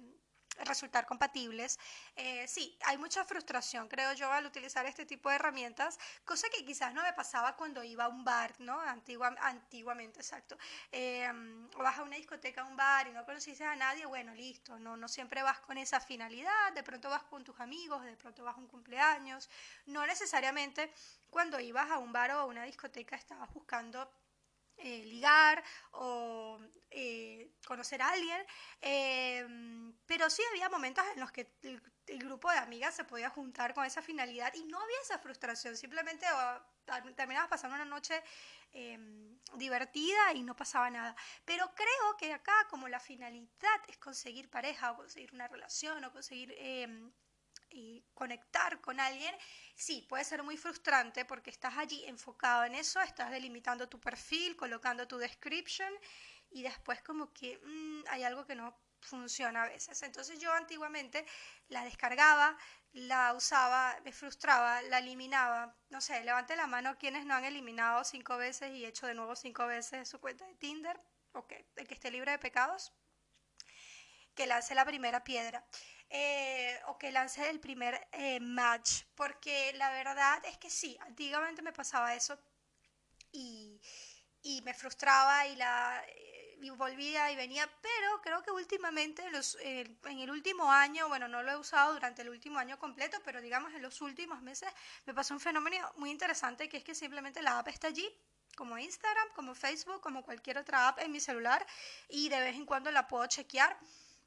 resultar 0.65 1.05
compatibles. 1.05 1.79
Eh, 2.15 2.47
sí, 2.47 2.77
hay 2.85 2.97
mucha 2.97 3.23
frustración, 3.25 3.87
creo 3.87 4.13
yo, 4.13 4.31
al 4.31 4.45
utilizar 4.45 4.85
este 4.85 5.05
tipo 5.05 5.29
de 5.29 5.35
herramientas, 5.35 5.99
cosa 6.25 6.47
que 6.55 6.65
quizás 6.65 6.93
no 6.93 7.03
me 7.03 7.13
pasaba 7.13 7.55
cuando 7.55 7.83
iba 7.83 8.05
a 8.05 8.09
un 8.09 8.23
bar, 8.23 8.53
¿no? 8.59 8.79
Antigua, 8.79 9.35
antiguamente, 9.41 10.19
exacto. 10.19 10.57
Eh, 10.91 11.29
vas 11.77 11.97
a 11.99 12.03
una 12.03 12.17
discoteca, 12.17 12.61
a 12.61 12.65
un 12.65 12.75
bar 12.75 13.07
y 13.07 13.11
no 13.11 13.25
conoces 13.25 13.59
a 13.61 13.75
nadie, 13.75 14.05
bueno, 14.05 14.33
listo, 14.33 14.77
no, 14.79 14.97
no 14.97 15.07
siempre 15.07 15.41
vas 15.43 15.59
con 15.59 15.77
esa 15.77 15.99
finalidad, 15.99 16.73
de 16.73 16.83
pronto 16.83 17.09
vas 17.09 17.23
con 17.23 17.43
tus 17.43 17.59
amigos, 17.59 18.03
de 18.03 18.15
pronto 18.15 18.43
vas 18.43 18.55
a 18.55 18.59
un 18.59 18.67
cumpleaños, 18.67 19.49
no 19.85 20.05
necesariamente 20.05 20.91
cuando 21.29 21.59
ibas 21.59 21.89
a 21.89 21.97
un 21.97 22.11
bar 22.11 22.31
o 22.31 22.39
a 22.39 22.45
una 22.45 22.63
discoteca 22.63 23.15
estabas 23.15 23.51
buscando 23.53 24.11
eh, 24.83 25.05
ligar 25.05 25.63
o 25.91 26.59
eh, 26.89 27.51
conocer 27.65 28.01
a 28.01 28.09
alguien, 28.09 28.45
em, 28.81 29.93
pero 30.05 30.29
sí 30.29 30.41
había 30.51 30.69
momentos 30.69 31.03
en 31.13 31.19
los 31.19 31.31
que 31.31 31.53
el, 31.63 31.81
grupo 32.19 32.51
de 32.51 32.57
amigas 32.57 32.93
se 32.93 33.05
podía 33.05 33.29
juntar 33.29 33.73
con 33.73 33.85
esa 33.85 34.01
finalidad 34.01 34.53
y 34.53 34.65
no 34.65 34.79
había 34.81 34.97
esa 35.01 35.17
frustración, 35.19 35.77
simplemente 35.77 36.25
terminabas 37.15 37.49
pasando 37.49 37.75
una 37.75 37.85
noche 37.85 38.21
em, 38.73 39.39
divertida 39.55 40.33
y 40.33 40.43
no 40.43 40.55
pasaba 40.55 40.89
nada. 40.89 41.15
Pero 41.45 41.73
creo 41.73 42.17
que 42.17 42.33
acá 42.33 42.67
como 42.69 42.89
la 42.89 42.99
finalidad 42.99 43.79
es 43.87 43.97
conseguir 43.97 44.49
pareja 44.49 44.91
o 44.91 44.97
conseguir 44.97 45.33
una 45.33 45.47
relación 45.47 46.03
o 46.03 46.11
conseguir 46.11 46.53
em, 46.57 47.11
y 47.71 48.03
conectar 48.13 48.81
con 48.81 48.99
alguien, 48.99 49.35
sí, 49.75 50.05
puede 50.09 50.23
ser 50.23 50.43
muy 50.43 50.57
frustrante 50.57 51.25
porque 51.25 51.49
estás 51.49 51.77
allí 51.77 52.03
enfocado 52.05 52.65
en 52.65 52.75
eso, 52.75 53.01
estás 53.01 53.31
delimitando 53.31 53.87
tu 53.89 53.99
perfil, 53.99 54.55
colocando 54.55 55.07
tu 55.07 55.17
description 55.17 55.91
y 56.51 56.63
después 56.63 57.01
como 57.01 57.33
que 57.33 57.59
mm, 57.63 58.03
hay 58.09 58.23
algo 58.23 58.45
que 58.45 58.55
no 58.55 58.77
funciona 59.01 59.63
a 59.63 59.67
veces. 59.69 60.01
Entonces 60.03 60.39
yo 60.39 60.53
antiguamente 60.53 61.25
la 61.69 61.83
descargaba, 61.83 62.57
la 62.93 63.33
usaba, 63.33 63.97
me 64.03 64.11
frustraba, 64.11 64.81
la 64.83 64.99
eliminaba. 64.99 65.75
No 65.89 66.01
sé, 66.01 66.23
levante 66.23 66.55
la 66.55 66.67
mano 66.67 66.97
quienes 66.97 67.25
no 67.25 67.33
han 67.35 67.45
eliminado 67.45 68.03
cinco 68.03 68.37
veces 68.37 68.71
y 68.71 68.85
hecho 68.85 69.07
de 69.07 69.13
nuevo 69.13 69.35
cinco 69.35 69.65
veces 69.67 70.07
su 70.07 70.19
cuenta 70.19 70.45
de 70.45 70.55
Tinder. 70.55 70.99
Ok, 71.33 71.53
el 71.75 71.87
que 71.87 71.93
esté 71.93 72.11
libre 72.11 72.31
de 72.31 72.39
pecados, 72.39 72.93
que 74.35 74.47
lance 74.47 74.75
la 74.75 74.85
primera 74.85 75.23
piedra. 75.23 75.65
Eh, 76.13 76.77
o 76.87 76.97
que 76.97 77.09
lance 77.09 77.49
el 77.49 77.61
primer 77.61 78.05
eh, 78.11 78.37
match, 78.41 79.03
porque 79.15 79.71
la 79.77 79.89
verdad 79.91 80.43
es 80.45 80.57
que 80.57 80.69
sí, 80.69 80.97
antiguamente 80.99 81.61
me 81.61 81.71
pasaba 81.71 82.13
eso 82.13 82.37
y, 83.31 83.79
me 84.65 84.73
frustraba 84.73 85.47
y 85.47 85.55
la 85.55 86.03
y 86.61 86.69
volvía 86.71 87.31
y 87.31 87.37
venía, 87.37 87.67
pero 87.81 88.21
creo 88.21 88.43
que 88.43 88.51
últimamente, 88.51 89.29
los, 89.31 89.57
en 89.61 90.19
el 90.19 90.29
último 90.29 90.69
año, 90.69 91.07
bueno, 91.07 91.29
no 91.29 91.41
lo 91.43 91.51
he 91.51 91.55
usado 91.55 91.93
durante 91.93 92.23
el 92.23 92.29
último 92.29 92.59
año 92.59 92.77
completo, 92.77 93.17
pero 93.23 93.39
digamos 93.39 93.73
en 93.73 93.81
los 93.81 94.01
últimos 94.01 94.41
meses 94.41 94.69
me 95.05 95.13
pasó 95.13 95.33
un 95.33 95.39
fenómeno 95.39 95.91
muy 95.95 96.11
interesante 96.11 96.67
que 96.67 96.77
es 96.77 96.83
que 96.83 96.93
simplemente 96.93 97.41
la 97.41 97.57
app 97.57 97.69
está 97.69 97.87
allí 97.87 98.07
como 98.55 98.77
Instagram, 98.77 99.29
como 99.33 99.55
Facebook, 99.55 100.01
como 100.01 100.23
cualquier 100.23 100.57
otra 100.57 100.89
app 100.89 100.99
en 100.99 101.11
mi 101.11 101.21
celular 101.21 101.65
y 102.09 102.27
de 102.27 102.39
vez 102.41 102.55
en 102.55 102.65
cuando 102.65 102.91
la 102.91 103.07
puedo 103.07 103.25
chequear 103.27 103.79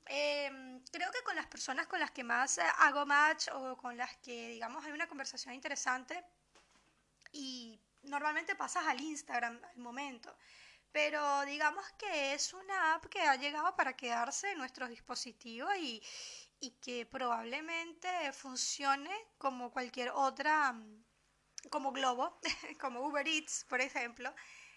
Em, 0.06 0.84
creo 0.92 1.10
que 1.10 1.22
con 1.24 1.34
las 1.36 1.46
personas 1.46 1.86
con 1.86 1.98
las 1.98 2.10
que 2.10 2.24
más 2.24 2.58
eh, 2.58 2.62
hago 2.78 3.06
match 3.06 3.48
o 3.52 3.76
con 3.76 3.96
las 3.96 4.16
que, 4.18 4.48
digamos, 4.50 4.84
hay 4.84 4.92
una 4.92 5.08
conversación 5.08 5.54
interesante 5.54 6.22
y 7.32 7.80
normalmente 8.02 8.54
pasas 8.54 8.86
al 8.86 9.00
Instagram 9.00 9.60
al 9.64 9.78
momento. 9.78 10.36
Pero 10.92 11.42
digamos 11.42 11.84
que 11.98 12.34
es 12.34 12.52
una 12.54 12.94
app 12.94 13.06
que 13.06 13.20
ha 13.22 13.36
llegado 13.36 13.74
para 13.76 13.96
quedarse 13.96 14.52
en 14.52 14.58
nuestros 14.58 14.90
dispositivos 14.90 15.74
y, 15.76 16.02
y 16.60 16.70
que 16.80 17.06
probablemente 17.06 18.32
funcione 18.32 19.10
como 19.38 19.72
cualquier 19.72 20.10
otra, 20.10 20.72
mm, 20.72 21.04
como 21.70 21.92
Globo, 21.92 22.38
como 22.80 23.00
Uber 23.00 23.26
Eats, 23.26 23.64
por 23.68 23.80
ejemplo. 23.80 24.32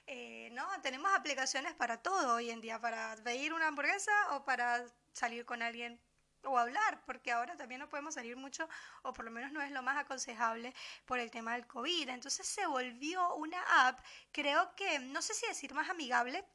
Eh, 0.07 0.49
¿no? 0.53 0.65
Tenemos 0.81 1.11
aplicaciones 1.13 1.73
para 1.75 2.01
todo 2.01 2.35
hoy 2.35 2.49
en 2.49 2.61
día, 2.61 2.79
para 2.79 3.15
pedir 3.23 3.53
una 3.53 3.67
hamburguesa 3.67 4.11
o 4.31 4.45
para 4.45 4.85
salir 5.17 5.45
con 5.45 5.61
alguien 5.61 5.99
o 6.43 6.57
hablar, 6.57 7.01
porque 7.05 7.31
ahora 7.31 7.57
también 7.57 7.79
no 7.79 7.89
podemos 7.89 8.13
salir 8.13 8.37
mucho, 8.37 8.69
o 9.03 9.11
por 9.13 9.25
lo 9.25 9.31
menos 9.31 9.51
no 9.51 9.61
es 9.61 9.71
lo 9.71 9.81
más 9.81 9.97
aconsejable 9.97 10.73
por 11.05 11.19
el 11.19 11.31
tema 11.31 11.53
del 11.53 11.67
COVID. 11.67 12.09
Entonces 12.09 12.47
se 12.47 12.65
volvió 12.67 13.35
una 13.35 13.87
app, 13.87 13.99
creo 14.31 14.75
que, 14.75 14.99
no 14.99 15.21
sé 15.21 15.33
si 15.33 15.47
decir 15.47 15.73
más 15.73 15.89
amigable, 15.89 16.45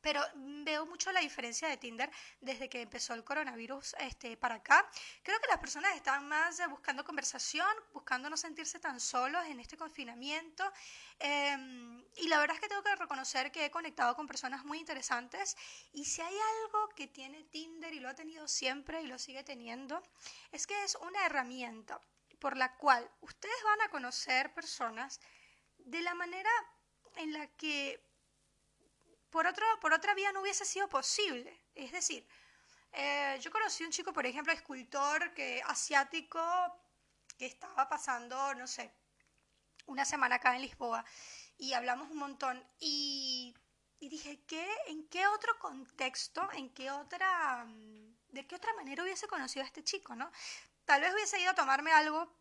pero 0.00 0.22
veo 0.34 0.86
mucho 0.86 1.12
la 1.12 1.20
diferencia 1.20 1.68
de 1.68 1.76
Tinder 1.76 2.10
desde 2.40 2.68
que 2.68 2.82
empezó 2.82 3.14
el 3.14 3.24
coronavirus 3.24 3.94
este, 4.00 4.36
para 4.36 4.56
acá. 4.56 4.88
Creo 5.22 5.38
que 5.40 5.48
las 5.48 5.58
personas 5.58 5.94
están 5.96 6.28
más 6.28 6.60
eh, 6.60 6.66
buscando 6.68 7.04
conversación, 7.04 7.68
buscando 7.92 8.30
no 8.30 8.36
sentirse 8.36 8.78
tan 8.78 9.00
solos 9.00 9.44
en 9.46 9.60
este 9.60 9.76
confinamiento. 9.76 10.64
Em, 11.18 12.04
y 12.16 12.28
la 12.28 12.38
verdad 12.38 12.56
es 12.56 12.60
que 12.60 12.68
tengo 12.68 12.82
que 12.82 12.96
reconocer 12.96 13.52
que 13.52 13.66
he 13.66 13.70
conectado 13.70 14.14
con 14.16 14.26
personas 14.26 14.64
muy 14.64 14.78
interesantes. 14.78 15.56
Y 15.92 16.04
si 16.04 16.22
hay 16.22 16.34
algo 16.64 16.88
que 16.90 17.06
tiene 17.06 17.44
Tinder 17.44 17.92
y 17.92 18.00
lo 18.00 18.08
ha 18.08 18.14
tenido 18.14 18.48
siempre 18.48 19.02
y 19.02 19.06
lo 19.06 19.18
sigue 19.18 19.42
teniendo, 19.44 20.02
es 20.52 20.66
que 20.66 20.84
es 20.84 20.96
una 20.96 21.24
herramienta 21.26 22.00
por 22.38 22.56
la 22.56 22.74
cual 22.76 23.08
ustedes 23.20 23.62
van 23.64 23.82
a 23.82 23.90
conocer 23.90 24.52
personas 24.54 25.20
de 25.78 26.00
la 26.00 26.14
manera 26.14 26.50
en 27.16 27.32
la 27.32 27.46
que 27.48 28.09
por, 29.30 29.46
otro, 29.46 29.64
por 29.80 29.92
otra 29.92 30.14
vía 30.14 30.32
no 30.32 30.40
hubiese 30.42 30.64
sido 30.64 30.88
posible. 30.88 31.64
Es 31.74 31.92
decir, 31.92 32.26
eh, 32.92 33.38
yo 33.40 33.50
conocí 33.50 33.84
un 33.84 33.90
chico, 33.90 34.12
por 34.12 34.26
ejemplo, 34.26 34.52
escultor 34.52 35.32
que, 35.34 35.62
asiático 35.66 36.40
que 37.38 37.46
estaba 37.46 37.88
pasando, 37.88 38.54
no 38.54 38.66
sé, 38.66 38.92
una 39.86 40.04
semana 40.04 40.36
acá 40.36 40.54
en 40.54 40.62
Lisboa 40.62 41.04
y 41.56 41.72
hablamos 41.72 42.10
un 42.10 42.18
montón 42.18 42.64
y, 42.78 43.54
y 43.98 44.08
dije, 44.08 44.44
¿qué, 44.46 44.66
¿en 44.86 45.08
qué 45.08 45.26
otro 45.26 45.58
contexto, 45.58 46.48
en 46.52 46.72
qué 46.74 46.90
otra, 46.90 47.66
de 48.28 48.46
qué 48.46 48.56
otra 48.56 48.72
manera 48.74 49.02
hubiese 49.02 49.28
conocido 49.28 49.62
a 49.64 49.66
este 49.66 49.84
chico, 49.84 50.14
no? 50.14 50.30
Tal 50.84 51.00
vez 51.00 51.12
hubiese 51.14 51.40
ido 51.40 51.50
a 51.50 51.54
tomarme 51.54 51.92
algo 51.92 52.39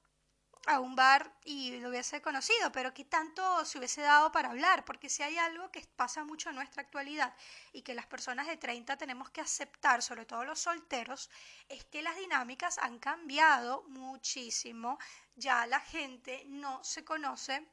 a 0.66 0.80
un 0.80 0.96
bar 0.96 1.34
y 1.44 1.78
lo 1.80 1.90
hubiese 1.90 2.22
conocido, 2.22 2.72
pero 2.72 2.94
¿qué 2.94 3.06
tanto 3.06 3.66
se 3.66 3.78
hubiese 3.78 4.02
dado 4.02 4.32
para 4.32 4.50
hablar? 4.50 4.86
Porque 4.86 5.10
si 5.10 5.24
hay 5.24 5.38
algo 5.38 5.72
que 5.72 5.82
pasa 5.96 6.24
mucho 6.24 6.50
en 6.50 6.56
nuestra 6.56 6.82
actualidad 6.82 7.34
y 7.72 7.82
que 7.82 7.94
las 7.94 8.06
personas 8.06 8.48
de 8.48 8.58
30 8.58 8.98
tenemos 8.98 9.30
que 9.30 9.42
aceptar, 9.42 10.02
sobre 10.02 10.26
todo 10.26 10.44
los 10.46 10.60
solteros, 10.60 11.30
es 11.68 11.86
que 11.86 12.02
las 12.02 12.18
dinámicas 12.18 12.78
han 12.78 13.00
cambiado 13.00 13.84
muchísimo. 13.88 15.00
Ya 15.36 15.66
la 15.66 15.80
gente 15.80 16.44
no 16.48 16.84
se 16.84 17.04
conoce 17.04 17.68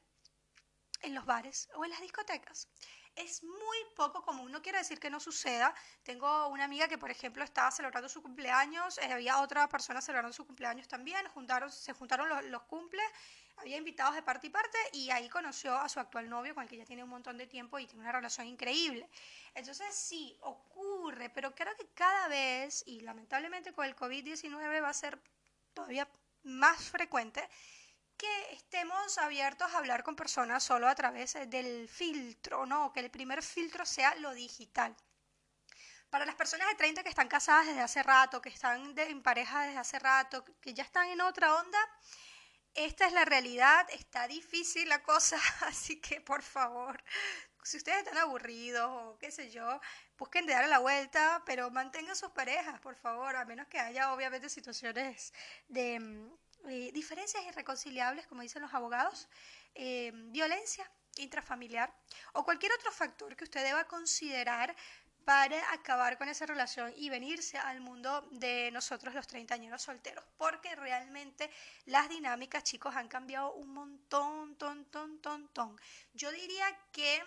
en 1.02 1.14
los 1.14 1.26
bares 1.26 1.68
o 1.74 1.84
en 1.84 1.90
las 1.90 2.00
discotecas 2.00 2.68
es 3.16 3.42
muy 3.42 3.78
poco 3.94 4.22
común. 4.22 4.52
No 4.52 4.62
quiere 4.62 4.78
decir 4.78 5.00
que 5.00 5.10
no 5.10 5.18
suceda. 5.18 5.74
Tengo 6.02 6.48
una 6.48 6.64
amiga 6.64 6.86
que, 6.86 6.98
por 6.98 7.10
ejemplo, 7.10 7.42
estaba 7.42 7.70
celebrando 7.70 8.08
su 8.08 8.22
cumpleaños, 8.22 8.98
eh, 8.98 9.12
había 9.12 9.40
otra 9.40 9.68
persona 9.68 10.00
celebrando 10.00 10.32
su 10.32 10.46
cumpleaños 10.46 10.86
también, 10.86 11.26
se 11.70 11.92
juntaron 11.92 12.28
los, 12.28 12.44
los 12.44 12.62
cumples, 12.64 13.06
había 13.56 13.78
invitados 13.78 14.14
de 14.14 14.22
parte 14.22 14.48
y 14.48 14.50
parte 14.50 14.76
y 14.92 15.10
ahí 15.10 15.28
conoció 15.28 15.76
a 15.76 15.88
su 15.88 15.98
actual 15.98 16.28
novio 16.28 16.54
con 16.54 16.62
el 16.62 16.68
que 16.68 16.76
ya 16.76 16.84
tiene 16.84 17.02
un 17.02 17.10
montón 17.10 17.38
de 17.38 17.46
tiempo 17.46 17.78
y 17.78 17.86
tiene 17.86 18.02
una 18.02 18.12
relación 18.12 18.46
increíble. 18.46 19.08
Entonces 19.54 19.94
sí, 19.94 20.36
ocurre, 20.42 21.30
pero 21.30 21.54
creo 21.54 21.74
que 21.76 21.88
cada 21.94 22.28
vez, 22.28 22.84
y 22.86 23.00
lamentablemente 23.00 23.72
con 23.72 23.86
el 23.86 23.96
COVID-19 23.96 24.82
va 24.82 24.88
a 24.90 24.94
ser 24.94 25.18
todavía 25.72 26.08
más 26.42 26.90
frecuente, 26.90 27.48
que 28.16 28.52
estemos 28.52 29.18
abiertos 29.18 29.72
a 29.72 29.78
hablar 29.78 30.02
con 30.02 30.16
personas 30.16 30.62
solo 30.64 30.88
a 30.88 30.94
través 30.94 31.34
eh, 31.34 31.46
del 31.46 31.88
filtro, 31.88 32.66
¿no? 32.66 32.92
Que 32.92 33.00
el 33.00 33.10
primer 33.10 33.42
filtro 33.42 33.84
sea 33.86 34.14
lo 34.16 34.32
digital. 34.32 34.96
Para 36.10 36.24
las 36.24 36.34
personas 36.34 36.68
de 36.68 36.74
30 36.76 37.02
que 37.02 37.08
están 37.08 37.28
casadas 37.28 37.66
desde 37.66 37.82
hace 37.82 38.02
rato, 38.02 38.40
que 38.40 38.48
están 38.48 38.96
en 38.98 39.22
pareja 39.22 39.62
desde 39.62 39.78
hace 39.78 39.98
rato, 39.98 40.44
que 40.60 40.72
ya 40.72 40.84
están 40.84 41.08
en 41.08 41.20
otra 41.20 41.54
onda, 41.56 41.78
esta 42.74 43.06
es 43.06 43.12
la 43.12 43.24
realidad, 43.24 43.86
está 43.90 44.28
difícil 44.28 44.88
la 44.88 45.02
cosa, 45.02 45.38
así 45.66 46.00
que 46.00 46.20
por 46.20 46.42
favor, 46.42 47.02
si 47.62 47.78
ustedes 47.78 47.98
están 47.98 48.18
aburridos 48.18 48.88
o 48.88 49.18
qué 49.18 49.30
sé 49.30 49.50
yo, 49.50 49.80
busquen 50.18 50.46
de 50.46 50.52
darle 50.52 50.68
la 50.68 50.78
vuelta, 50.78 51.42
pero 51.44 51.70
mantengan 51.70 52.14
sus 52.14 52.30
parejas, 52.30 52.78
por 52.80 52.94
favor, 52.94 53.34
a 53.34 53.44
menos 53.44 53.66
que 53.66 53.80
haya 53.80 54.12
obviamente 54.12 54.48
situaciones 54.48 55.32
de 55.68 55.98
mm, 55.98 56.30
eh, 56.66 56.90
diferencias 56.92 57.44
irreconciliables, 57.44 58.26
como 58.26 58.42
dicen 58.42 58.62
los 58.62 58.74
abogados, 58.74 59.28
eh, 59.74 60.10
violencia 60.14 60.90
intrafamiliar 61.18 61.92
o 62.34 62.44
cualquier 62.44 62.72
otro 62.72 62.92
factor 62.92 63.34
que 63.36 63.44
usted 63.44 63.64
deba 63.64 63.84
considerar 63.84 64.74
para 65.24 65.72
acabar 65.72 66.18
con 66.18 66.28
esa 66.28 66.46
relación 66.46 66.92
y 66.96 67.10
venirse 67.10 67.58
al 67.58 67.80
mundo 67.80 68.28
de 68.30 68.70
nosotros 68.70 69.12
los 69.12 69.26
treintañeros 69.26 69.82
solteros, 69.82 70.24
porque 70.36 70.76
realmente 70.76 71.50
las 71.86 72.08
dinámicas, 72.08 72.62
chicos, 72.62 72.94
han 72.94 73.08
cambiado 73.08 73.52
un 73.54 73.74
montón, 73.74 74.54
ton, 74.56 74.84
ton, 74.84 75.20
ton, 75.20 75.48
ton. 75.48 75.80
Yo 76.14 76.30
diría 76.30 76.66
que 76.92 77.20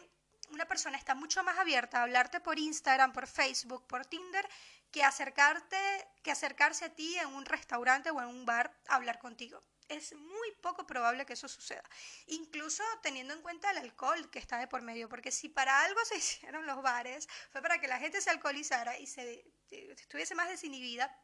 una 0.51 0.65
persona 0.65 0.97
está 0.97 1.13
mucho 1.13 1.43
más 1.43 1.57
abierta 1.57 1.99
a 1.99 2.03
hablarte 2.03 2.39
por 2.39 2.57
Instagram, 2.57 3.11
por 3.11 3.27
Facebook, 3.27 3.85
por 3.85 4.05
Tinder, 4.05 4.47
que 4.91 5.03
acercarte, 5.03 5.77
que 6.23 6.31
acercarse 6.31 6.85
a 6.85 6.93
ti 6.93 7.17
en 7.17 7.27
un 7.27 7.45
restaurante 7.45 8.11
o 8.11 8.21
en 8.21 8.27
un 8.27 8.45
bar 8.45 8.75
a 8.87 8.95
hablar 8.95 9.19
contigo. 9.19 9.61
Es 9.87 10.13
muy 10.13 10.51
poco 10.61 10.85
probable 10.85 11.25
que 11.25 11.33
eso 11.33 11.47
suceda, 11.47 11.83
incluso 12.27 12.83
teniendo 13.01 13.33
en 13.33 13.41
cuenta 13.41 13.71
el 13.71 13.79
alcohol 13.79 14.29
que 14.29 14.37
está 14.37 14.57
de 14.59 14.67
por 14.67 14.83
medio, 14.83 15.09
porque 15.09 15.31
si 15.31 15.49
para 15.49 15.83
algo 15.83 15.99
se 16.05 16.17
hicieron 16.17 16.65
los 16.65 16.81
bares 16.81 17.27
fue 17.51 17.61
para 17.61 17.79
que 17.79 17.87
la 17.87 17.97
gente 17.97 18.21
se 18.21 18.29
alcoholizara 18.29 18.99
y 18.99 19.07
se 19.07 19.51
estuviese 19.69 20.35
más 20.35 20.47
desinhibida 20.47 21.15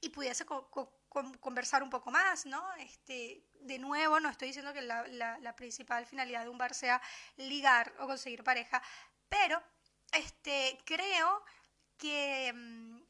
y 0.00 0.10
pudiese 0.10 0.46
conversar 0.46 1.82
un 1.82 1.90
poco 1.90 2.10
más, 2.10 2.46
¿no? 2.46 2.62
Este, 2.76 3.42
de 3.60 3.78
nuevo, 3.78 4.20
no 4.20 4.30
estoy 4.30 4.48
diciendo 4.48 4.72
que 4.72 4.82
la, 4.82 5.06
la 5.06 5.56
principal 5.56 6.06
finalidad 6.06 6.42
de 6.42 6.50
un 6.50 6.58
bar 6.58 6.74
sea 6.74 7.00
ligar 7.36 7.92
o 7.98 8.06
conseguir 8.06 8.44
pareja, 8.44 8.82
pero 9.28 9.62
este, 10.12 10.78
creo 10.84 11.44
que 11.98 12.52
mm, 12.54 13.00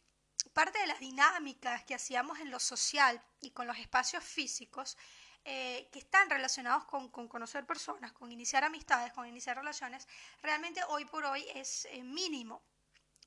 parte 0.52 0.78
de 0.78 0.86
las 0.86 1.00
dinámicas 1.00 1.84
que 1.84 1.94
hacíamos 1.94 2.40
en 2.40 2.50
lo 2.50 2.60
social 2.60 3.22
y 3.40 3.50
con 3.50 3.66
los 3.66 3.78
espacios 3.78 4.24
físicos, 4.24 4.96
eh, 5.44 5.88
que 5.92 6.00
están 6.00 6.28
relacionados 6.28 6.86
con, 6.86 7.08
conocer 7.08 7.64
personas, 7.64 8.12
con 8.12 8.32
iniciar 8.32 8.64
amistades, 8.64 9.12
con 9.12 9.28
iniciar 9.28 9.56
relaciones, 9.56 10.08
realmente 10.42 10.80
hoy 10.88 11.04
por 11.04 11.24
hoy 11.24 11.44
es 11.54 11.86
eh, 11.92 12.02
mínimo. 12.02 12.62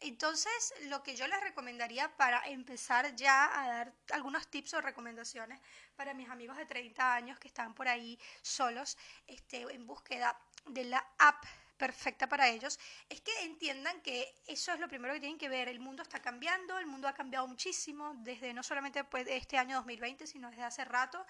Entonces, 0.02 0.74
lo 0.88 1.04
que 1.04 1.16
yo 1.16 1.28
les 1.28 1.40
recomendaría 1.40 2.16
para 2.18 2.42
empezar 2.48 3.16
ya 3.16 3.62
a 3.62 3.68
dar 3.70 3.94
algunos 4.12 4.50
tips 4.50 4.74
o 4.74 4.82
recomendaciones 4.82 5.62
para 5.96 6.14
mis 6.14 6.30
amigos 6.30 6.58
de 6.58 6.66
30 6.66 7.14
años 7.14 7.40
que 7.40 7.48
están 7.48 7.74
por 7.74 7.88
ahí 7.88 8.20
solos 8.42 8.98
este, 9.28 9.62
en 9.62 9.86
búsqueda 9.86 10.38
de 10.66 10.86
la 10.86 11.06
app 11.20 11.46
perfecta 11.80 12.28
para 12.28 12.50
ellos, 12.50 12.78
es 13.10 13.22
que 13.22 13.32
entiendan 13.44 14.02
que 14.02 14.36
eso 14.46 14.72
es 14.74 14.80
lo 14.80 14.88
primero 14.88 15.14
que 15.16 15.22
tienen 15.22 15.40
que 15.40 15.50
ver. 15.50 15.68
El 15.70 15.80
mundo 15.80 16.04
está 16.04 16.22
cambiando, 16.22 16.78
el 16.78 16.86
mundo 16.86 17.08
ha 17.08 17.14
cambiado 17.14 17.48
muchísimo 17.48 18.14
desde 18.18 18.54
no 18.54 18.62
solamente 18.62 19.04
pues, 19.06 19.26
este 19.28 19.58
año 19.58 19.78
2020, 19.78 20.28
sino 20.28 20.50
desde 20.52 20.64
hace 20.64 20.86
rato. 20.86 21.26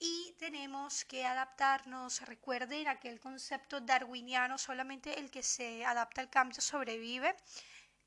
Y 0.00 0.34
tenemos 0.38 1.04
que 1.04 1.24
adaptarnos. 1.24 2.22
Recuerden 2.22 2.88
aquel 2.88 3.20
concepto 3.20 3.80
darwiniano, 3.80 4.58
solamente 4.58 5.20
el 5.20 5.30
que 5.30 5.44
se 5.44 5.84
adapta 5.84 6.20
al 6.22 6.30
cambio 6.30 6.60
sobrevive. 6.60 7.36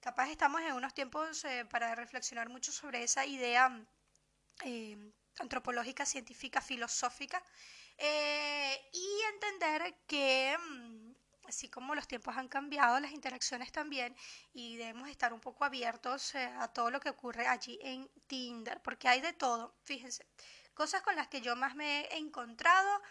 Capaz 0.01 0.29
estamos 0.29 0.61
en 0.61 0.73
unos 0.73 0.93
tiempos 0.93 1.45
eh, 1.45 1.65
para 1.65 1.95
reflexionar 1.95 2.49
mucho 2.49 2.71
sobre 2.71 3.03
esa 3.03 3.25
idea 3.25 3.71
eh, 4.63 4.97
antropológica, 5.39 6.05
científica, 6.05 6.59
filosófica. 6.61 7.41
Eh, 7.97 8.89
y 8.91 9.07
entender 9.33 9.95
que 10.05 10.57
mm, 10.57 11.04
así 11.47 11.69
como 11.69 11.95
los 11.95 12.07
tiempos 12.07 12.35
han 12.37 12.47
cambiado, 12.47 12.99
las 12.99 13.11
interacciones 13.11 13.71
también, 13.71 14.15
y 14.53 14.77
debemos 14.77 15.09
estar 15.09 15.33
un 15.33 15.39
poco 15.39 15.65
abiertos 15.65 16.35
eh, 16.35 16.45
a 16.59 16.67
todo 16.67 16.91
lo 16.91 16.99
que 16.99 17.09
ocurre 17.09 17.47
allí 17.47 17.79
en 17.81 18.09
Tinder, 18.27 18.81
porque 18.81 19.07
hay 19.07 19.21
de 19.21 19.33
todo, 19.33 19.75
fíjense, 19.83 20.25
cosas 20.73 21.01
con 21.01 21.15
las 21.15 21.27
que 21.27 21.41
yo 21.41 21.55
más 21.55 21.75
me 21.75 22.01
he 22.07 22.17
encontrado. 22.17 23.01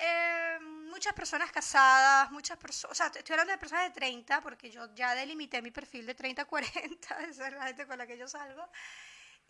Eh, 0.00 0.58
muchas 0.60 1.12
personas 1.12 1.50
casadas, 1.50 2.30
muchas 2.30 2.56
personas, 2.56 2.92
o 2.92 2.94
sea, 2.94 3.06
estoy 3.06 3.32
hablando 3.32 3.52
de 3.52 3.58
personas 3.58 3.84
de 3.86 3.90
30, 3.94 4.40
porque 4.42 4.70
yo 4.70 4.94
ya 4.94 5.14
delimité 5.14 5.60
mi 5.60 5.72
perfil 5.72 6.06
de 6.06 6.14
30 6.14 6.42
a 6.42 6.44
40, 6.44 7.20
esa 7.28 7.48
es 7.48 7.54
la 7.54 7.66
gente 7.66 7.86
con 7.86 7.98
la 7.98 8.06
que 8.06 8.16
yo 8.16 8.28
salgo. 8.28 8.68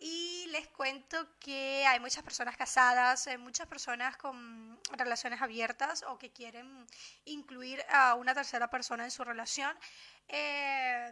Y 0.01 0.45
les 0.47 0.69
cuento 0.69 1.37
que 1.39 1.85
hay 1.85 1.99
muchas 1.99 2.23
personas 2.23 2.55
casadas, 2.55 3.27
hay 3.27 3.37
muchas 3.37 3.67
personas 3.67 4.15
con 4.15 4.79
relaciones 4.93 5.41
abiertas 5.41 6.03
o 6.07 6.17
que 6.17 6.31
quieren 6.31 6.87
incluir 7.25 7.83
a 7.89 8.15
una 8.15 8.33
tercera 8.33 8.69
persona 8.69 9.03
en 9.03 9.11
su 9.11 9.25
relación. 9.25 9.77
Eh, 10.29 11.11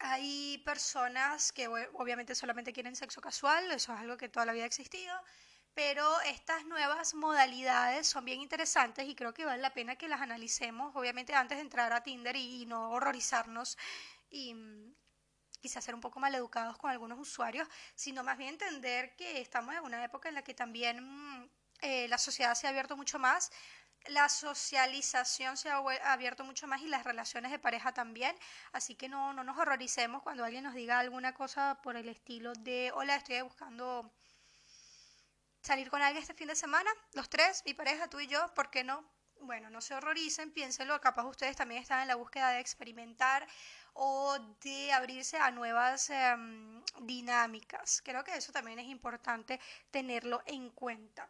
hay 0.00 0.58
personas 0.66 1.50
que 1.52 1.66
obviamente 1.68 2.34
solamente 2.34 2.74
quieren 2.74 2.94
sexo 2.94 3.22
casual, 3.22 3.70
eso 3.70 3.94
es 3.94 4.00
algo 4.00 4.18
que 4.18 4.28
toda 4.28 4.44
la 4.44 4.52
vida 4.52 4.64
ha 4.64 4.66
existido, 4.66 5.14
pero 5.74 6.20
estas 6.22 6.66
nuevas 6.66 7.14
modalidades 7.14 8.06
son 8.06 8.26
bien 8.26 8.40
interesantes 8.42 9.08
y 9.08 9.14
creo 9.14 9.32
que 9.32 9.46
vale 9.46 9.62
la 9.62 9.72
pena 9.72 9.96
que 9.96 10.08
las 10.08 10.20
analicemos, 10.20 10.94
obviamente 10.94 11.34
antes 11.34 11.56
de 11.56 11.62
entrar 11.62 11.92
a 11.94 12.02
Tinder 12.02 12.36
y, 12.36 12.62
y 12.62 12.66
no 12.66 12.90
horrorizarnos 12.90 13.78
y 14.28 14.54
quizás 15.62 15.84
ser 15.84 15.94
un 15.94 16.00
poco 16.00 16.20
mal 16.20 16.34
educados 16.34 16.76
con 16.76 16.90
algunos 16.90 17.18
usuarios, 17.18 17.68
sino 17.94 18.24
más 18.24 18.36
bien 18.36 18.50
entender 18.50 19.14
que 19.16 19.40
estamos 19.40 19.74
en 19.74 19.82
una 19.82 20.04
época 20.04 20.28
en 20.28 20.34
la 20.34 20.42
que 20.42 20.54
también 20.54 21.02
mm, 21.02 21.48
eh, 21.82 22.08
la 22.08 22.18
sociedad 22.18 22.54
se 22.54 22.66
ha 22.66 22.70
abierto 22.70 22.96
mucho 22.96 23.18
más, 23.18 23.50
la 24.08 24.28
socialización 24.28 25.56
se 25.56 25.70
ha 25.70 25.76
abierto 26.12 26.42
mucho 26.44 26.66
más 26.66 26.82
y 26.82 26.88
las 26.88 27.04
relaciones 27.04 27.52
de 27.52 27.60
pareja 27.60 27.92
también, 27.92 28.36
así 28.72 28.96
que 28.96 29.08
no, 29.08 29.32
no 29.32 29.44
nos 29.44 29.56
horroricemos 29.56 30.22
cuando 30.22 30.44
alguien 30.44 30.64
nos 30.64 30.74
diga 30.74 30.98
alguna 30.98 31.32
cosa 31.32 31.80
por 31.82 31.96
el 31.96 32.08
estilo 32.08 32.52
de, 32.54 32.90
hola, 32.94 33.14
estoy 33.14 33.40
buscando 33.42 34.12
salir 35.62 35.88
con 35.88 36.02
alguien 36.02 36.22
este 36.22 36.34
fin 36.34 36.48
de 36.48 36.56
semana, 36.56 36.90
los 37.12 37.28
tres, 37.28 37.62
mi 37.64 37.74
pareja, 37.74 38.10
tú 38.10 38.18
y 38.18 38.26
yo, 38.26 38.52
¿por 38.54 38.70
qué 38.70 38.82
no? 38.82 39.08
Bueno, 39.40 39.70
no 39.70 39.80
se 39.80 39.94
horroricen, 39.94 40.52
piénsenlo, 40.52 41.00
capaz 41.00 41.24
ustedes 41.24 41.56
también 41.56 41.82
están 41.82 42.00
en 42.00 42.08
la 42.08 42.14
búsqueda 42.14 42.50
de 42.50 42.60
experimentar 42.60 43.46
o 43.94 44.38
de 44.60 44.92
abrirse 44.92 45.36
a 45.36 45.50
nuevas 45.50 46.10
em, 46.10 46.82
dinámicas. 47.00 48.02
Creo 48.04 48.24
que 48.24 48.36
eso 48.36 48.52
también 48.52 48.78
es 48.78 48.86
importante 48.86 49.60
tenerlo 49.90 50.42
en 50.46 50.70
cuenta. 50.70 51.28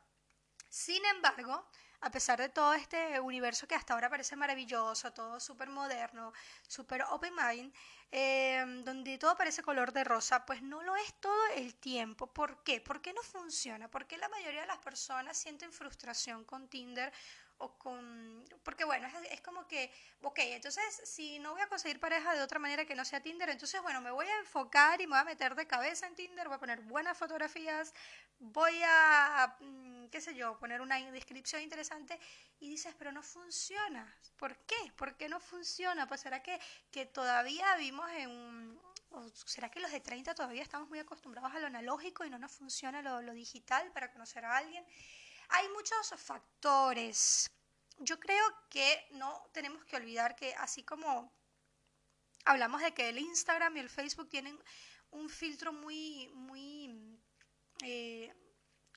Sin 0.69 1.05
embargo, 1.07 1.67
a 2.03 2.11
pesar 2.11 2.41
de 2.41 2.49
todo 2.49 2.75
este 2.75 3.21
universo 3.21 3.69
que 3.69 3.77
hasta 3.77 3.95
ahora 3.95 4.11
parece 4.11 4.35
maravilloso, 4.37 5.13
todo 5.13 5.39
súper 5.39 5.69
moderno, 5.69 6.33
súper 6.67 7.03
open 7.03 7.33
mind, 7.35 7.73
em, 8.11 8.83
donde 8.85 9.19
todo 9.19 9.37
parece 9.37 9.63
color 9.63 9.93
de 9.93 10.03
rosa, 10.03 10.45
pues 10.45 10.63
no 10.63 10.83
lo 10.83 10.97
es 10.97 11.15
todo 11.21 11.47
el 11.55 11.75
tiempo. 11.77 12.27
¿Por 12.27 12.63
qué? 12.65 12.81
¿Por 12.81 13.01
qué 13.01 13.13
no 13.13 13.23
funciona? 13.23 13.89
¿Por 13.89 14.07
qué 14.07 14.17
la 14.19 14.29
mayoría 14.29 14.63
de 14.63 14.67
las 14.67 14.79
personas 14.79 15.37
sienten 15.37 15.73
frustración 15.73 16.45
con 16.45 16.69
Tinder 16.69 17.13
o 17.63 17.79
con... 17.79 18.45
Porque 18.65 18.85
bueno, 18.85 19.09
es, 19.31 19.41
como 19.41 19.67
que, 19.67 19.93
ok, 20.23 20.39
entonces 20.39 20.85
si 21.05 21.39
no 21.39 21.53
voy 21.53 21.63
a 21.63 21.69
conseguir 21.69 22.01
pareja 22.01 22.35
de 22.35 22.43
otra 22.43 22.59
manera 22.59 22.85
que 22.85 22.95
no 22.95 23.05
sea 23.05 23.21
Tinder, 23.21 23.49
entonces 23.51 23.81
bueno, 23.83 24.01
me 24.01 24.11
voy 24.11 24.27
a 24.27 24.39
enfocar 24.41 25.01
y 25.01 25.07
me 25.07 25.13
voy 25.13 25.21
a 25.21 25.25
meter 25.25 25.55
de 25.55 25.67
cabeza 25.67 26.07
en 26.07 26.15
Tinder, 26.15 26.49
voy 26.49 26.57
a 26.57 26.61
poner 26.61 26.81
buenas 26.81 27.17
fotografías, 27.17 27.95
voy 28.39 28.81
a, 28.85 29.57
mm, 29.61 30.09
qué 30.09 30.21
sé 30.21 30.35
yo, 30.35 30.59
poner 30.59 30.81
una 30.81 30.99
descripción 31.13 31.63
interesante 31.63 32.19
y 32.59 32.69
dices, 32.69 32.95
pero 32.99 33.13
no 33.13 33.23
funciona. 33.23 34.17
¿Por 34.37 34.57
qué? 34.67 34.93
¿Por 34.97 35.17
qué 35.17 35.29
no 35.29 35.39
funciona? 35.39 36.07
Pues 36.09 36.21
será 36.21 36.43
que, 36.43 36.61
que 36.91 37.07
todavía 37.07 37.77
vimos 37.77 38.11
en 38.11 38.29
un 38.31 38.93
¿O 39.15 39.29
será 39.45 39.71
que 39.71 39.79
los 39.79 39.93
de 39.93 40.01
30 40.01 40.35
todavía 40.35 40.63
estamos 40.63 40.89
muy 40.89 40.99
acostumbrados 40.99 41.53
a 41.53 41.61
lo 41.61 41.67
analógico 41.67 42.25
y 42.25 42.31
no 42.31 42.39
nos 42.39 42.51
funciona 42.53 43.03
lo, 43.03 43.21
lo 43.21 43.35
digital 43.35 43.91
para 43.93 44.11
conocer 44.11 44.43
a 44.47 44.57
alguien? 44.57 44.87
Hay 45.55 45.69
muchos 45.69 46.15
factores. 46.17 47.51
Yo 47.99 48.19
creo 48.19 48.45
que 48.71 49.07
no 49.13 49.49
tenemos 49.53 49.85
que 49.85 49.97
olvidar 49.97 50.35
que 50.35 50.55
así 50.55 50.83
como 50.83 51.31
hablamos 52.47 52.81
de 52.81 52.95
que 52.95 53.11
el 53.11 53.19
Instagram 53.19 53.77
y 53.77 53.81
el 53.81 53.91
Facebook 53.91 54.29
tienen 54.31 54.59
un 55.11 55.29
filtro 55.29 55.73
muy, 55.73 56.31
muy, 56.35 57.21
eh, 57.83 58.33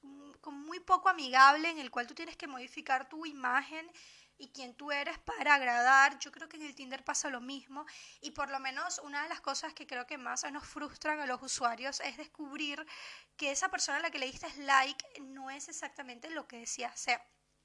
muy 0.01 0.79
poco 0.79 1.09
amigable 1.09 1.69
en 1.69 1.79
el 1.79 1.91
cual 1.91 2.07
tú 2.07 2.15
tienes 2.15 2.37
que 2.37 2.47
modificar 2.47 3.09
tu 3.09 3.25
imagen 3.25 3.91
y 4.37 4.51
quién 4.51 4.75
tú 4.75 4.91
eres 4.91 5.17
para 5.19 5.55
agradar. 5.55 6.19
Yo 6.19 6.31
creo 6.31 6.49
que 6.49 6.57
en 6.57 6.63
el 6.63 6.75
Tinder 6.75 7.03
pasa 7.03 7.29
lo 7.29 7.41
mismo 7.41 7.85
y 8.21 8.31
por 8.31 8.49
lo 8.49 8.59
menos 8.59 8.99
una 8.99 9.23
de 9.23 9.29
las 9.29 9.41
cosas 9.41 9.73
que 9.73 9.87
creo 9.87 10.05
que 10.05 10.17
más 10.17 10.43
nos 10.51 10.67
frustran 10.67 11.19
a 11.19 11.25
los 11.25 11.41
usuarios 11.41 11.99
es 12.01 12.17
descubrir 12.17 12.85
que 13.37 13.51
esa 13.51 13.69
persona 13.69 13.97
a 13.97 14.01
la 14.01 14.11
que 14.11 14.19
le 14.19 14.27
diste 14.27 14.47
like 14.57 15.05
no 15.21 15.49
es 15.49 15.69
exactamente 15.69 16.29
lo 16.29 16.47
que 16.47 16.59
decía 16.59 16.95
ser. 16.95 17.21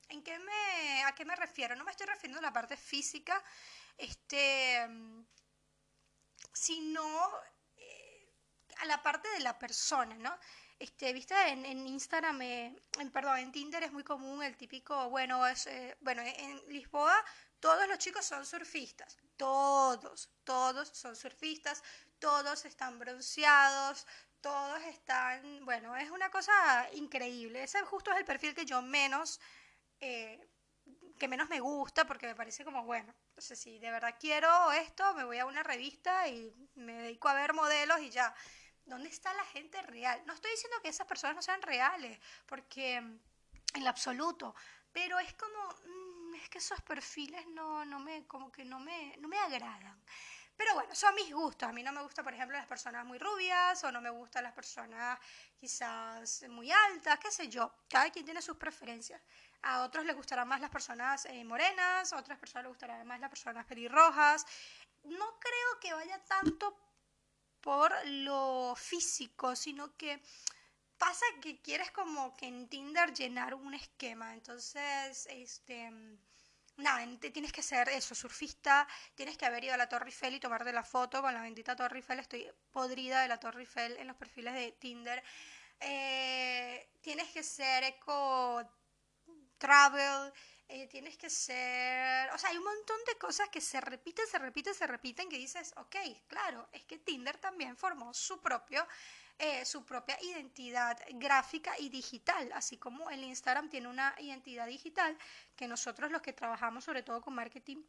¿En 0.08 0.22
qué 0.22 0.38
me, 0.38 1.04
¿A 1.04 1.14
qué 1.14 1.24
me 1.24 1.36
refiero? 1.36 1.76
No 1.76 1.84
me 1.84 1.92
estoy 1.92 2.06
refiriendo 2.06 2.40
a 2.40 2.42
la 2.42 2.52
parte 2.52 2.76
física, 2.76 3.42
este, 3.96 4.88
sino 6.52 7.30
eh, 7.76 8.34
a 8.78 8.86
la 8.86 9.02
parte 9.02 9.28
de 9.30 9.40
la 9.40 9.56
persona, 9.58 10.16
¿no? 10.16 10.36
Este, 10.80 11.12
viste, 11.12 11.34
en, 11.52 11.64
en 11.66 11.86
Instagram, 11.86 12.40
eh, 12.40 12.74
en, 12.98 13.10
perdón, 13.12 13.38
en 13.38 13.52
Tinder 13.52 13.82
es 13.82 13.92
muy 13.92 14.02
común 14.02 14.42
el 14.42 14.56
típico, 14.56 15.10
bueno, 15.10 15.46
es, 15.46 15.66
eh, 15.66 15.96
bueno, 16.00 16.22
en 16.22 16.62
Lisboa 16.68 17.14
todos 17.60 17.86
los 17.86 17.98
chicos 17.98 18.24
son 18.24 18.46
surfistas, 18.46 19.18
todos, 19.36 20.30
todos 20.42 20.88
son 20.88 21.14
surfistas, 21.14 21.82
todos 22.18 22.64
están 22.64 22.98
bronceados, 22.98 24.06
todos 24.40 24.80
están, 24.84 25.66
bueno, 25.66 25.94
es 25.96 26.10
una 26.10 26.30
cosa 26.30 26.88
increíble. 26.94 27.62
Ese 27.62 27.82
justo 27.82 28.10
es 28.12 28.16
el 28.16 28.24
perfil 28.24 28.54
que 28.54 28.64
yo 28.64 28.80
menos, 28.80 29.38
eh, 30.00 30.48
que 31.18 31.28
menos 31.28 31.50
me 31.50 31.60
gusta 31.60 32.06
porque 32.06 32.26
me 32.26 32.34
parece 32.34 32.64
como, 32.64 32.84
bueno, 32.84 33.14
entonces 33.28 33.58
si 33.58 33.78
de 33.78 33.90
verdad 33.90 34.16
quiero 34.18 34.72
esto, 34.72 35.12
me 35.14 35.24
voy 35.24 35.38
a 35.38 35.44
una 35.46 35.62
revista 35.62 36.26
y 36.28 36.54
me 36.74 36.94
dedico 36.94 37.28
a 37.28 37.34
ver 37.34 37.52
modelos 37.52 38.00
y 38.00 38.10
ya. 38.10 38.34
¿Dónde 38.90 39.08
está 39.08 39.32
la 39.34 39.44
gente 39.44 39.80
real? 39.82 40.20
No 40.26 40.34
estoy 40.34 40.50
diciendo 40.50 40.76
que 40.82 40.88
esas 40.88 41.06
personas 41.06 41.36
no 41.36 41.42
sean 41.42 41.62
reales, 41.62 42.18
porque 42.44 43.00
mm, 43.00 43.18
en 43.74 43.86
absoluto, 43.86 44.52
pero 44.92 45.20
es 45.20 45.32
como, 45.34 45.68
mm, 45.86 46.34
es 46.34 46.48
que 46.48 46.58
esos 46.58 46.80
perfiles 46.82 47.46
no, 47.46 47.84
no 47.84 48.00
me, 48.00 48.26
como 48.26 48.50
que 48.50 48.64
no 48.64 48.80
me, 48.80 49.16
no 49.18 49.28
me 49.28 49.38
agradan. 49.38 50.02
Pero 50.56 50.74
bueno, 50.74 50.92
son 50.92 51.14
mis 51.14 51.32
gustos. 51.32 51.68
A 51.68 51.72
mí 51.72 51.84
no 51.84 51.92
me 51.92 52.02
gusta, 52.02 52.24
por 52.24 52.34
ejemplo, 52.34 52.56
las 52.56 52.66
personas 52.66 53.06
muy 53.06 53.18
rubias 53.18 53.82
o 53.84 53.92
no 53.92 54.00
me 54.00 54.10
gustan 54.10 54.42
las 54.42 54.52
personas 54.52 55.18
quizás 55.56 56.44
muy 56.48 56.70
altas, 56.72 57.18
qué 57.20 57.30
sé 57.30 57.48
yo. 57.48 57.72
Cada 57.88 58.10
quien 58.10 58.24
tiene 58.24 58.42
sus 58.42 58.56
preferencias. 58.56 59.22
A 59.62 59.82
otros 59.82 60.04
les 60.04 60.16
gustarán 60.16 60.48
más 60.48 60.60
las 60.60 60.68
personas 60.68 61.26
eh, 61.26 61.44
morenas, 61.44 62.12
a 62.12 62.18
otras 62.18 62.38
personas 62.38 62.64
les 62.64 62.72
gustarán 62.72 63.06
más 63.06 63.20
las 63.20 63.30
personas 63.30 63.64
pelirrojas. 63.66 64.44
No 65.04 65.38
creo 65.38 65.80
que 65.80 65.94
vaya 65.94 66.18
tanto 66.24 66.89
por 67.60 67.92
lo 68.06 68.74
físico, 68.76 69.56
sino 69.56 69.96
que 69.96 70.20
pasa 70.98 71.24
que 71.42 71.60
quieres 71.60 71.90
como 71.90 72.36
que 72.36 72.46
en 72.46 72.68
Tinder 72.68 73.12
llenar 73.14 73.54
un 73.54 73.74
esquema. 73.74 74.34
Entonces, 74.34 75.26
este 75.30 75.90
nada, 76.80 77.06
tienes 77.32 77.52
que 77.52 77.62
ser 77.62 77.88
eso, 77.88 78.14
surfista, 78.14 78.86
tienes 79.14 79.36
que 79.36 79.46
haber 79.46 79.64
ido 79.64 79.74
a 79.74 79.76
la 79.76 79.88
Torre 79.88 80.06
Eiffel 80.06 80.34
y 80.34 80.40
tomarte 80.40 80.72
la 80.72 80.84
foto 80.84 81.22
con 81.22 81.34
la 81.34 81.42
bendita 81.42 81.76
Torre 81.76 81.98
Eiffel. 81.98 82.18
Estoy 82.20 82.50
podrida 82.70 83.22
de 83.22 83.28
la 83.28 83.38
Torre 83.38 83.60
Eiffel 83.60 83.96
en 83.98 84.08
los 84.08 84.16
perfiles 84.16 84.54
de 84.54 84.72
Tinder. 84.72 85.22
Eh, 85.80 86.90
tienes 87.00 87.28
que 87.30 87.42
ser 87.42 87.84
eco 87.84 88.62
travel, 89.60 90.32
eh, 90.68 90.86
tienes 90.88 91.16
que 91.16 91.28
ser, 91.28 92.30
o 92.32 92.38
sea, 92.38 92.50
hay 92.50 92.56
un 92.56 92.64
montón 92.64 92.96
de 93.06 93.18
cosas 93.18 93.48
que 93.48 93.60
se 93.60 93.80
repiten, 93.80 94.26
se 94.26 94.38
repiten, 94.38 94.74
se 94.74 94.86
repiten, 94.86 95.28
que 95.28 95.36
dices, 95.36 95.74
ok, 95.76 95.96
claro, 96.26 96.68
es 96.72 96.84
que 96.84 96.98
Tinder 96.98 97.36
también 97.38 97.76
formó 97.76 98.14
su 98.14 98.40
propio, 98.40 98.86
eh, 99.38 99.64
su 99.64 99.84
propia 99.84 100.16
identidad 100.22 100.98
gráfica 101.14 101.78
y 101.78 101.88
digital, 101.88 102.50
así 102.54 102.78
como 102.78 103.10
el 103.10 103.22
Instagram 103.22 103.68
tiene 103.68 103.88
una 103.88 104.14
identidad 104.18 104.66
digital 104.66 105.16
que 105.56 105.68
nosotros 105.68 106.10
los 106.10 106.22
que 106.22 106.32
trabajamos 106.32 106.84
sobre 106.84 107.02
todo 107.02 107.20
con 107.20 107.34
marketing 107.34 107.82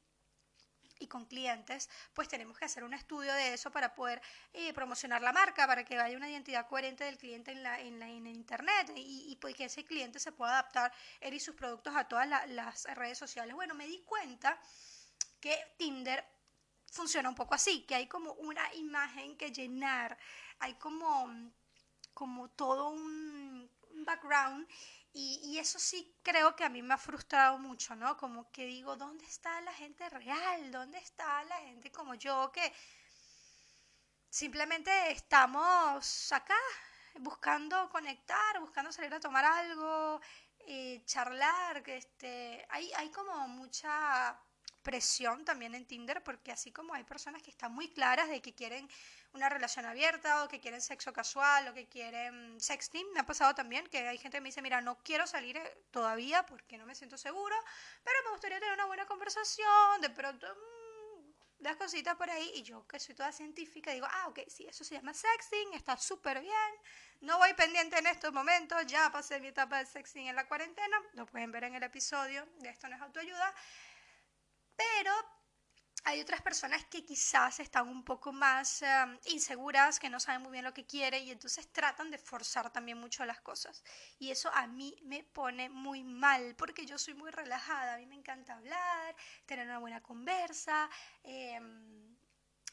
y 1.01 1.07
con 1.07 1.25
clientes, 1.25 1.89
pues 2.13 2.27
tenemos 2.27 2.57
que 2.57 2.65
hacer 2.65 2.83
un 2.83 2.93
estudio 2.93 3.33
de 3.33 3.53
eso 3.53 3.71
para 3.71 3.93
poder 3.95 4.21
eh, 4.53 4.73
promocionar 4.73 5.21
la 5.21 5.33
marca, 5.33 5.67
para 5.67 5.83
que 5.83 5.97
haya 5.97 6.15
una 6.15 6.29
identidad 6.29 6.67
coherente 6.67 7.03
del 7.03 7.17
cliente 7.17 7.51
en, 7.51 7.63
la, 7.63 7.79
en, 7.79 7.99
la, 7.99 8.07
en 8.07 8.27
Internet 8.27 8.91
y, 8.95 9.35
pues 9.41 9.55
que 9.55 9.65
ese 9.65 9.83
cliente 9.83 10.19
se 10.19 10.31
pueda 10.31 10.51
adaptar 10.51 10.93
él 11.19 11.33
y 11.33 11.39
sus 11.39 11.55
productos 11.55 11.95
a 11.95 12.07
todas 12.07 12.27
las 12.49 12.85
redes 12.95 13.17
sociales. 13.17 13.55
Bueno, 13.55 13.73
me 13.73 13.87
di 13.87 14.01
cuenta 14.03 14.59
que 15.39 15.57
Tinder 15.77 16.23
funciona 16.91 17.29
un 17.29 17.35
poco 17.35 17.55
así, 17.55 17.83
que 17.85 17.95
hay 17.95 18.07
como 18.07 18.33
una 18.33 18.73
imagen 18.75 19.37
que 19.37 19.51
llenar, 19.51 20.17
hay 20.59 20.75
como, 20.75 21.51
como 22.13 22.49
todo 22.51 22.89
un 22.89 23.69
background 24.05 24.67
y, 25.13 25.57
eso 25.59 25.77
sí 25.79 26.15
creo 26.23 26.55
que 26.55 26.63
a 26.63 26.69
mí 26.69 26.81
me 26.81 26.93
ha 26.93 26.97
frustrado 26.97 27.57
mucho, 27.57 27.95
¿no? 27.95 28.17
Como 28.17 28.49
que 28.51 28.65
digo, 28.65 28.95
¿dónde 28.95 29.25
está 29.25 29.59
la 29.61 29.73
gente 29.73 30.09
real? 30.09 30.71
¿Dónde 30.71 30.97
está 30.99 31.43
la 31.43 31.57
gente 31.57 31.91
como 31.91 32.15
yo 32.15 32.51
que 32.51 32.73
simplemente 34.29 35.11
estamos 35.11 36.31
acá 36.31 36.57
buscando 37.19 37.89
conectar, 37.89 38.59
buscando 38.61 38.91
salir 38.91 39.13
a 39.13 39.19
tomar 39.19 39.43
algo, 39.43 40.21
eh, 40.59 41.03
charlar, 41.05 41.83
este, 41.89 42.65
hay, 42.69 42.91
hay 42.93 43.09
como 43.11 43.47
mucha 43.49 44.39
presión 44.81 45.45
también 45.45 45.75
en 45.75 45.85
Tinder 45.85 46.23
porque 46.23 46.51
así 46.51 46.71
como 46.71 46.93
hay 46.93 47.03
personas 47.03 47.41
que 47.43 47.51
están 47.51 47.73
muy 47.73 47.91
claras 47.93 48.29
de 48.29 48.41
que 48.41 48.53
quieren 48.55 48.89
una 49.33 49.49
relación 49.49 49.85
abierta 49.85 50.43
o 50.43 50.47
que 50.47 50.59
quieren 50.59 50.81
sexo 50.81 51.13
casual 51.13 51.67
o 51.69 51.73
que 51.73 51.87
quieren 51.87 52.59
sexting. 52.59 53.05
Me 53.13 53.21
ha 53.21 53.25
pasado 53.25 53.55
también 53.55 53.87
que 53.87 54.07
hay 54.07 54.17
gente 54.17 54.37
que 54.37 54.41
me 54.41 54.49
dice, 54.49 54.61
mira, 54.61 54.81
no 54.81 54.97
quiero 55.03 55.25
salir 55.25 55.57
eh, 55.57 55.85
todavía 55.91 56.45
porque 56.45 56.77
no 56.77 56.85
me 56.85 56.95
siento 56.95 57.17
seguro, 57.17 57.55
pero 58.03 58.17
me 58.25 58.31
gustaría 58.31 58.59
tener 58.59 58.73
una 58.73 58.85
buena 58.85 59.05
conversación, 59.05 60.01
de 60.01 60.09
pronto 60.09 60.47
mm, 60.47 61.61
las 61.63 61.77
cositas 61.77 62.15
por 62.15 62.29
ahí 62.29 62.51
y 62.55 62.63
yo 62.63 62.85
que 62.87 62.99
soy 62.99 63.15
toda 63.15 63.31
científica 63.31 63.91
digo, 63.91 64.07
ah, 64.09 64.27
ok, 64.27 64.39
sí, 64.47 64.65
eso 64.67 64.83
se 64.83 64.95
llama 64.95 65.13
sexting, 65.13 65.73
está 65.73 65.95
súper 65.95 66.41
bien, 66.41 66.71
no 67.21 67.37
voy 67.37 67.53
pendiente 67.53 67.97
en 67.99 68.07
estos 68.07 68.33
momentos, 68.33 68.85
ya 68.87 69.11
pasé 69.11 69.39
mi 69.39 69.47
etapa 69.47 69.77
de 69.79 69.85
sexting 69.85 70.27
en 70.27 70.35
la 70.35 70.47
cuarentena, 70.47 70.97
lo 71.13 71.25
pueden 71.25 71.51
ver 71.51 71.65
en 71.65 71.75
el 71.75 71.83
episodio 71.83 72.45
de 72.59 72.69
Esto 72.69 72.89
no 72.89 72.95
es 72.95 73.01
autoayuda, 73.01 73.53
pero 74.75 75.13
hay 76.03 76.19
otras 76.21 76.41
personas 76.41 76.85
que 76.85 77.05
quizás 77.05 77.59
están 77.59 77.87
un 77.87 78.03
poco 78.03 78.31
más 78.31 78.81
em, 78.81 79.19
inseguras, 79.25 79.99
que 79.99 80.09
no 80.09 80.19
saben 80.19 80.41
muy 80.41 80.51
bien 80.51 80.65
lo 80.65 80.73
que 80.73 80.85
quieren 80.85 81.23
y 81.23 81.31
entonces 81.31 81.71
tratan 81.71 82.09
de 82.11 82.17
forzar 82.17 82.71
también 82.71 82.97
mucho 82.97 83.25
las 83.25 83.41
cosas. 83.41 83.83
Y 84.19 84.31
eso 84.31 84.49
a 84.53 84.67
mí 84.67 84.95
me 85.03 85.23
pone 85.23 85.69
muy 85.69 86.03
mal 86.03 86.55
porque 86.55 86.85
yo 86.85 86.97
soy 86.97 87.13
muy 87.13 87.31
relajada, 87.31 87.95
a 87.95 87.97
mí 87.97 88.05
me 88.07 88.15
encanta 88.15 88.53
hablar, 88.55 89.15
tener 89.45 89.67
una 89.67 89.79
buena 89.79 90.01
conversa. 90.01 90.89
Em, 91.23 92.17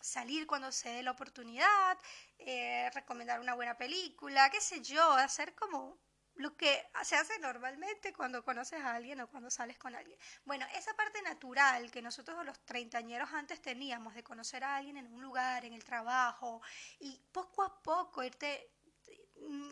salir 0.00 0.46
cuando 0.46 0.70
se 0.72 0.90
dé 0.90 1.02
la 1.02 1.10
oportunidad, 1.10 1.98
eh, 2.38 2.88
recomendar 2.94 3.40
una 3.40 3.54
buena 3.54 3.76
película, 3.76 4.48
qué 4.50 4.60
sé 4.60 4.80
yo, 4.80 5.12
hacer 5.12 5.54
como 5.54 5.98
lo 6.38 6.56
que 6.56 6.86
se 7.02 7.16
hace 7.16 7.38
normalmente 7.40 8.12
cuando 8.12 8.44
conoces 8.44 8.80
a 8.80 8.94
alguien 8.94 9.20
o 9.20 9.28
cuando 9.28 9.50
sales 9.50 9.78
con 9.78 9.94
alguien. 9.94 10.18
Bueno, 10.44 10.66
esa 10.74 10.94
parte 10.94 11.20
natural 11.22 11.90
que 11.90 12.00
nosotros 12.02 12.44
los 12.44 12.64
treintañeros 12.64 13.32
antes 13.32 13.60
teníamos 13.60 14.14
de 14.14 14.22
conocer 14.24 14.64
a 14.64 14.76
alguien 14.76 14.96
en 14.96 15.12
un 15.12 15.20
lugar, 15.20 15.64
en 15.64 15.74
el 15.74 15.84
trabajo, 15.84 16.62
y 17.00 17.20
poco 17.32 17.62
a 17.62 17.82
poco 17.82 18.22
irte 18.22 18.72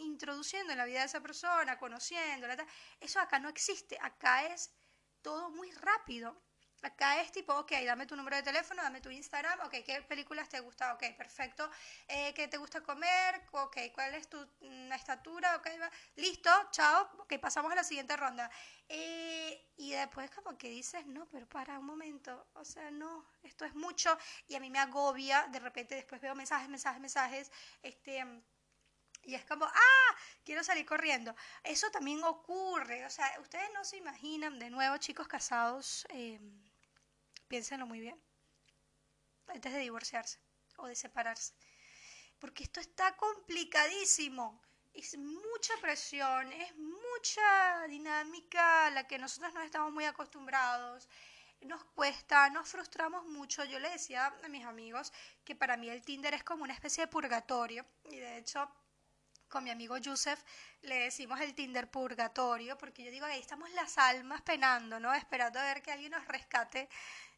introduciendo 0.02 0.72
en 0.72 0.78
la 0.78 0.84
vida 0.84 1.00
de 1.00 1.06
esa 1.06 1.20
persona, 1.20 1.78
conociéndola, 1.78 2.56
eso 3.00 3.20
acá 3.20 3.38
no 3.38 3.48
existe, 3.48 3.98
acá 4.00 4.46
es 4.46 4.76
todo 5.22 5.50
muy 5.50 5.70
rápido. 5.72 6.45
Acá 6.82 7.20
es 7.20 7.32
tipo, 7.32 7.52
ok, 7.54 7.72
dame 7.84 8.06
tu 8.06 8.16
número 8.16 8.36
de 8.36 8.42
teléfono, 8.42 8.82
dame 8.82 9.00
tu 9.00 9.10
Instagram, 9.10 9.60
ok, 9.60 9.74
¿qué 9.84 10.02
películas 10.02 10.48
te 10.48 10.60
gusta? 10.60 10.92
Ok, 10.94 11.02
perfecto. 11.16 11.68
Eh, 12.08 12.32
¿Qué 12.34 12.48
te 12.48 12.58
gusta 12.58 12.82
comer? 12.82 13.42
Ok, 13.52 13.76
¿cuál 13.94 14.14
es 14.14 14.28
tu 14.28 14.38
mm, 14.60 14.92
estatura? 14.92 15.56
Ok, 15.56 15.66
va. 15.80 15.90
listo, 16.16 16.50
chao, 16.70 17.08
ok, 17.18 17.38
pasamos 17.40 17.72
a 17.72 17.76
la 17.76 17.84
siguiente 17.84 18.16
ronda. 18.16 18.50
Eh, 18.88 19.66
y 19.76 19.92
después 19.92 20.30
como 20.30 20.56
que 20.56 20.68
dices, 20.68 21.06
no, 21.06 21.26
pero 21.28 21.48
para 21.48 21.78
un 21.78 21.86
momento, 21.86 22.46
o 22.54 22.64
sea, 22.64 22.90
no, 22.90 23.24
esto 23.42 23.64
es 23.64 23.74
mucho 23.74 24.16
y 24.48 24.54
a 24.54 24.60
mí 24.60 24.70
me 24.70 24.78
agobia, 24.78 25.46
de 25.50 25.58
repente 25.58 25.94
después 25.94 26.20
veo 26.20 26.34
mensajes, 26.34 26.68
mensajes, 26.68 27.00
mensajes, 27.00 27.52
este 27.82 28.24
y 29.26 29.34
es 29.34 29.44
como, 29.44 29.64
ah, 29.66 30.16
quiero 30.44 30.62
salir 30.62 30.86
corriendo. 30.86 31.34
Eso 31.64 31.90
también 31.90 32.22
ocurre, 32.24 33.04
o 33.04 33.10
sea, 33.10 33.28
ustedes 33.40 33.68
no 33.74 33.84
se 33.84 33.96
imaginan, 33.96 34.58
de 34.58 34.70
nuevo, 34.70 34.96
chicos 34.98 35.26
casados, 35.26 36.06
eh, 36.10 36.40
piénsenlo 37.48 37.86
muy 37.86 38.00
bien, 38.00 38.18
antes 39.48 39.72
de 39.72 39.80
divorciarse 39.80 40.38
o 40.76 40.86
de 40.86 40.94
separarse. 40.94 41.54
Porque 42.38 42.62
esto 42.62 42.80
está 42.80 43.16
complicadísimo. 43.16 44.62
Es 44.94 45.18
mucha 45.18 45.74
presión, 45.80 46.52
es 46.52 46.74
mucha 46.76 47.86
dinámica 47.88 48.86
a 48.86 48.90
la 48.90 49.06
que 49.06 49.18
nosotros 49.18 49.52
no 49.54 49.62
estamos 49.62 49.92
muy 49.92 50.04
acostumbrados. 50.04 51.08
Nos 51.62 51.84
cuesta, 51.84 52.48
nos 52.50 52.68
frustramos 52.68 53.26
mucho. 53.26 53.64
Yo 53.64 53.78
le 53.78 53.90
decía 53.90 54.26
a 54.42 54.48
mis 54.48 54.64
amigos 54.64 55.12
que 55.44 55.54
para 55.54 55.76
mí 55.76 55.88
el 55.88 56.02
Tinder 56.02 56.34
es 56.34 56.44
como 56.44 56.64
una 56.64 56.74
especie 56.74 57.04
de 57.04 57.08
purgatorio. 57.08 57.84
Y 58.04 58.16
de 58.16 58.38
hecho, 58.38 58.70
con 59.48 59.64
mi 59.64 59.70
amigo 59.70 59.96
Yusef 59.98 60.42
le 60.82 60.96
decimos 61.00 61.40
el 61.40 61.54
Tinder 61.54 61.90
purgatorio, 61.90 62.76
porque 62.78 63.04
yo 63.04 63.10
digo, 63.10 63.26
ahí 63.26 63.40
estamos 63.40 63.70
las 63.70 63.98
almas 63.98 64.42
penando, 64.42 65.00
¿no? 65.00 65.12
Esperando 65.14 65.58
a 65.58 65.64
ver 65.64 65.82
que 65.82 65.92
alguien 65.92 66.12
nos 66.12 66.26
rescate 66.26 66.88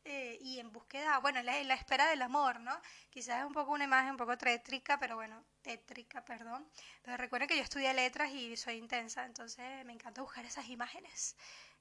eh, 0.04 0.38
y 0.40 0.58
en 0.58 0.72
búsqueda, 0.72 1.18
bueno, 1.18 1.40
en 1.40 1.46
la, 1.46 1.74
espera 1.74 2.08
del 2.08 2.22
amor, 2.22 2.60
¿no? 2.60 2.80
Quizás 3.10 3.40
es 3.40 3.44
un 3.44 3.52
poco 3.52 3.72
una 3.72 3.84
imagen 3.84 4.12
un 4.12 4.16
poco 4.16 4.38
tétrica, 4.38 4.98
pero 4.98 5.16
bueno, 5.16 5.44
tétrica, 5.62 6.24
perdón. 6.24 6.66
Pero 7.02 7.16
recuerden 7.16 7.48
que 7.48 7.56
yo 7.56 7.62
estudié 7.62 7.92
letras 7.92 8.30
y 8.32 8.56
soy 8.56 8.76
intensa, 8.76 9.24
entonces 9.24 9.84
me 9.84 9.92
encanta 9.92 10.22
buscar 10.22 10.44
esas 10.44 10.68
imágenes. 10.68 11.36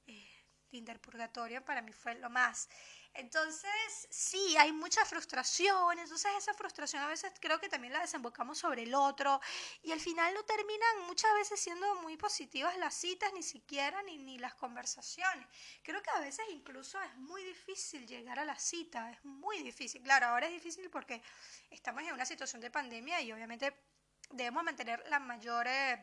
Eh, 0.06 0.28
Tinder 0.68 1.00
Purgatorio 1.00 1.64
para 1.64 1.80
mí 1.80 1.92
fue 1.92 2.14
lo 2.16 2.28
más. 2.28 2.68
Entonces, 3.14 4.06
sí, 4.10 4.56
hay 4.56 4.72
mucha 4.72 5.04
frustración, 5.04 5.98
entonces 5.98 6.30
esa 6.38 6.54
frustración 6.54 7.02
a 7.02 7.08
veces 7.08 7.32
creo 7.40 7.58
que 7.58 7.68
también 7.68 7.92
la 7.92 8.00
desembocamos 8.00 8.58
sobre 8.58 8.84
el 8.84 8.94
otro 8.94 9.40
y 9.82 9.90
al 9.90 9.98
final 9.98 10.32
no 10.34 10.44
terminan 10.44 11.06
muchas 11.06 11.32
veces 11.34 11.58
siendo 11.58 11.96
muy 11.96 12.16
positivas 12.16 12.76
las 12.78 12.94
citas, 12.94 13.32
ni 13.32 13.42
siquiera, 13.42 14.02
ni, 14.02 14.18
ni 14.18 14.38
las 14.38 14.54
conversaciones. 14.54 15.46
Creo 15.82 16.00
que 16.00 16.10
a 16.10 16.20
veces 16.20 16.44
incluso 16.52 17.00
es 17.02 17.16
muy 17.16 17.42
difícil 17.42 18.06
llegar 18.06 18.38
a 18.38 18.44
la 18.44 18.56
cita, 18.58 19.10
es 19.10 19.24
muy 19.24 19.62
difícil. 19.62 20.00
Claro, 20.02 20.26
ahora 20.26 20.46
es 20.46 20.52
difícil 20.52 20.88
porque 20.88 21.20
estamos 21.70 22.02
en 22.02 22.12
una 22.12 22.24
situación 22.24 22.60
de 22.60 22.70
pandemia 22.70 23.20
y 23.20 23.32
obviamente 23.32 23.74
debemos 24.30 24.62
mantener 24.62 25.02
la 25.08 25.18
mayores, 25.18 25.98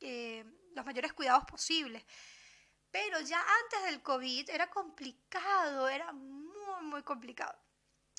eh, 0.00 0.44
los 0.74 0.84
mayores 0.84 1.12
cuidados 1.12 1.44
posibles. 1.44 2.04
Pero 2.90 3.20
ya 3.20 3.44
antes 3.64 3.82
del 3.90 4.02
COVID 4.02 4.50
era 4.50 4.70
complicado, 4.70 5.88
era 5.88 6.12
muy 6.84 7.02
complicado. 7.02 7.56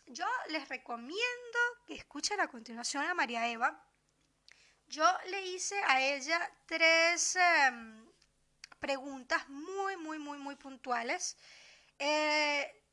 Yo 0.07 0.25
les 0.49 0.69
recomiendo 0.69 1.59
que 1.87 1.95
escuchen 1.95 2.39
a 2.39 2.47
continuación 2.47 3.03
a 3.05 3.13
María 3.13 3.47
Eva. 3.47 3.83
Yo 4.87 5.05
le 5.29 5.41
hice 5.47 5.81
a 5.87 6.01
ella 6.01 6.39
tres 6.67 7.35
em, 7.35 8.05
preguntas 8.79 9.47
muy, 9.49 9.97
muy, 9.97 10.19
muy, 10.19 10.37
muy 10.37 10.55
puntuales. 10.55 11.37
Eh, 11.97 12.83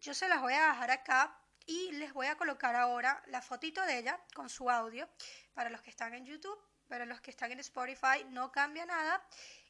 yo 0.00 0.14
se 0.14 0.28
las 0.28 0.40
voy 0.40 0.54
a 0.54 0.68
dejar 0.68 0.90
acá 0.90 1.38
y 1.66 1.92
les 1.92 2.12
voy 2.12 2.26
a 2.26 2.36
colocar 2.36 2.74
ahora 2.74 3.22
la 3.26 3.42
fotito 3.42 3.82
de 3.82 3.98
ella 3.98 4.18
con 4.34 4.48
su 4.48 4.70
audio 4.70 5.08
para 5.54 5.70
los 5.70 5.82
que 5.82 5.90
están 5.90 6.14
en 6.14 6.24
YouTube, 6.24 6.58
para 6.88 7.06
los 7.06 7.20
que 7.20 7.30
están 7.30 7.52
en 7.52 7.60
Spotify, 7.60 8.24
no 8.30 8.50
cambia 8.50 8.86
nada. 8.86 9.22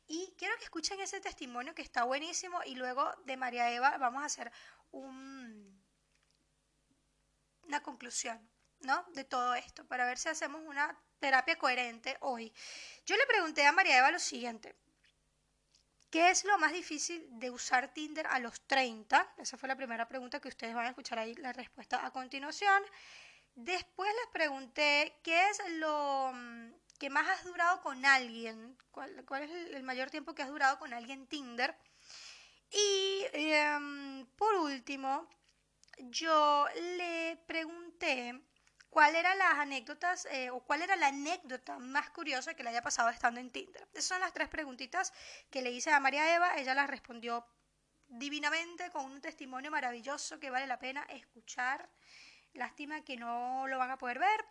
Y 0.07 0.35
quiero 0.37 0.57
que 0.59 0.64
escuchen 0.64 1.01
ese 1.01 1.20
testimonio 1.20 1.75
que 1.75 1.83
está 1.83 2.05
buenísimo 2.05 2.61
y 2.64 2.75
luego 2.75 3.11
de 3.25 3.37
María 3.37 3.70
Eva 3.70 3.96
vamos 3.98 4.22
a 4.22 4.27
hacer 4.27 4.53
un, 4.92 5.83
una 7.64 7.83
conclusión, 7.83 8.48
¿no? 8.81 9.05
De 9.14 9.24
todo 9.24 9.55
esto, 9.55 9.87
para 9.87 10.07
ver 10.07 10.18
si 10.18 10.28
hacemos 10.28 10.62
una 10.64 10.98
terapia 11.18 11.59
coherente 11.59 12.16
hoy. 12.20 12.52
Yo 13.07 13.16
le 13.16 13.26
pregunté 13.26 13.66
a 13.66 13.72
María 13.72 13.98
Eva 13.98 14.11
lo 14.11 14.18
siguiente. 14.18 14.74
¿Qué 16.11 16.28
es 16.28 16.44
lo 16.44 16.59
más 16.59 16.72
difícil 16.72 17.26
de 17.31 17.50
usar 17.50 17.94
Tinder 17.94 18.26
a 18.26 18.38
los 18.38 18.61
30? 18.66 19.35
Esa 19.38 19.57
fue 19.57 19.66
la 19.66 19.76
primera 19.76 20.07
pregunta 20.07 20.40
que 20.40 20.48
ustedes 20.48 20.74
van 20.74 20.85
a 20.85 20.90
escuchar 20.90 21.18
ahí 21.18 21.35
la 21.37 21.55
respuesta 21.55 22.05
a 22.05 22.11
continuación. 22.11 22.83
Después 23.55 24.11
les 24.20 24.31
pregunté 24.31 25.18
qué 25.22 25.48
es 25.48 25.59
lo 25.78 26.33
que 26.98 27.09
más 27.09 27.26
has 27.28 27.44
durado 27.44 27.81
con 27.81 28.05
alguien, 28.05 28.76
cuál, 28.90 29.24
es 29.42 29.50
el, 29.50 29.83
mayor 29.83 30.11
tiempo 30.11 30.35
que 30.35 30.42
has 30.42 30.50
durado 30.50 30.78
con 30.78 30.92
alguien 30.92 31.26
Tinder. 31.26 31.74
Y 32.72 33.26
em, 33.32 34.26
por 34.37 34.54
último, 34.54 35.28
yo 35.98 36.66
le 36.96 37.37
pregunté 37.46 38.40
cuál 38.88 39.14
eran 39.14 39.38
las 39.38 39.54
anécdotas 39.58 40.26
eh, 40.26 40.50
o 40.50 40.61
cuál 40.61 40.82
era 40.82 40.96
la 40.96 41.08
anécdota 41.08 41.78
más 41.78 42.11
curiosa 42.11 42.54
que 42.54 42.62
le 42.62 42.70
haya 42.70 42.82
pasado 42.82 43.11
estando 43.11 43.40
en 43.40 43.50
Tinder. 43.50 43.88
Esas 43.92 44.04
son 44.06 44.20
las 44.20 44.32
tres 44.32 44.48
preguntitas 44.48 45.12
que 45.50 45.62
le 45.62 45.70
hice 45.70 45.90
a 45.90 46.00
María 46.00 46.35
Eva. 46.35 46.56
Ella 46.56 46.74
las 46.74 46.88
respondió 46.88 47.46
divinamente 48.08 48.90
con 48.90 49.04
un 49.04 49.20
testimonio 49.20 49.70
maravilloso 49.70 50.40
que 50.40 50.50
vale 50.50 50.66
la 50.66 50.78
pena 50.78 51.02
escuchar. 51.11 51.90
Lástima 52.54 53.02
que 53.04 53.16
no 53.16 53.66
lo 53.68 53.78
van 53.78 53.90
a 53.90 53.98
poder 53.98 54.18
ver, 54.18 54.44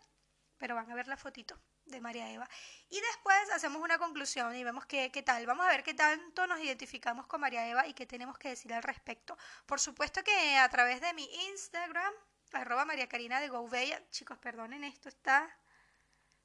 pero 0.58 0.74
van 0.74 0.90
a 0.90 0.94
ver 0.94 1.08
la 1.08 1.16
fotito 1.16 1.60
de 1.92 2.00
María 2.00 2.28
Eva. 2.28 2.48
Y 2.88 3.00
después 3.00 3.38
hacemos 3.52 3.80
una 3.80 3.98
conclusión 3.98 4.56
y 4.56 4.64
vemos 4.64 4.84
qué, 4.86 5.12
qué 5.12 5.22
tal. 5.22 5.46
Vamos 5.46 5.64
a 5.64 5.68
ver 5.68 5.84
qué 5.84 5.94
tanto 5.94 6.48
nos 6.48 6.58
identificamos 6.58 7.28
con 7.28 7.40
María 7.40 7.68
Eva 7.68 7.86
y 7.86 7.94
qué 7.94 8.06
tenemos 8.06 8.36
que 8.36 8.48
decir 8.48 8.74
al 8.74 8.82
respecto. 8.82 9.38
Por 9.66 9.78
supuesto 9.78 10.24
que 10.24 10.56
a 10.56 10.68
través 10.68 11.00
de 11.00 11.14
mi 11.14 11.28
Instagram, 11.50 12.12
arroba 12.52 12.84
María 12.84 13.08
Karina 13.08 13.40
de 13.40 13.48
Gouveia, 13.48 14.02
chicos, 14.10 14.38
perdonen, 14.38 14.82
esto 14.82 15.08
está 15.08 15.56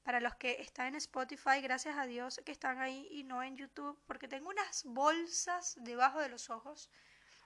para 0.03 0.19
los 0.19 0.35
que 0.35 0.61
están 0.61 0.87
en 0.87 0.95
Spotify, 0.95 1.59
gracias 1.61 1.97
a 1.97 2.05
Dios 2.05 2.39
que 2.45 2.51
están 2.51 2.79
ahí 2.79 3.07
y 3.09 3.23
no 3.23 3.41
en 3.41 3.57
YouTube, 3.57 3.99
porque 4.05 4.27
tengo 4.27 4.49
unas 4.49 4.83
bolsas 4.85 5.75
debajo 5.79 6.21
de 6.21 6.29
los 6.29 6.51
ojos 6.51 6.91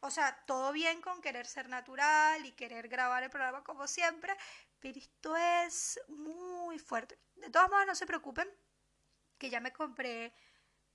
o 0.03 0.09
sea, 0.09 0.35
todo 0.47 0.71
bien 0.71 0.99
con 0.99 1.21
querer 1.21 1.45
ser 1.45 1.69
natural 1.69 2.43
y 2.45 2.51
querer 2.53 2.87
grabar 2.87 3.21
el 3.23 3.29
programa 3.29 3.63
como 3.63 3.85
siempre, 3.87 4.35
pero 4.81 4.99
esto 4.99 5.35
es 5.37 5.99
muy 6.07 6.79
fuerte. 6.79 7.17
De 7.35 7.49
todas 7.49 7.69
maneras, 7.69 7.87
no 7.87 7.95
se 7.95 8.07
preocupen, 8.07 8.49
que 9.37 9.49
ya 9.49 9.59
me 9.59 9.71
compré, 9.71 10.33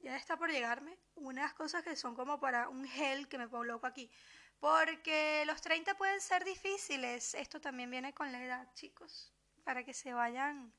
ya 0.00 0.16
está 0.16 0.36
por 0.36 0.50
llegarme, 0.50 0.98
unas 1.14 1.54
cosas 1.54 1.82
que 1.82 1.96
son 1.96 2.14
como 2.14 2.38
para 2.38 2.68
un 2.68 2.86
gel 2.86 3.28
que 3.28 3.38
me 3.38 3.48
pongo 3.48 3.64
loco 3.64 3.86
aquí. 3.86 4.10
Porque 4.58 5.44
los 5.46 5.60
30 5.60 5.96
pueden 5.96 6.20
ser 6.20 6.44
difíciles. 6.44 7.34
Esto 7.34 7.60
también 7.60 7.90
viene 7.90 8.12
con 8.14 8.32
la 8.32 8.42
edad, 8.42 8.74
chicos, 8.74 9.32
para 9.64 9.84
que 9.84 9.94
se 9.94 10.12
vayan 10.12 10.72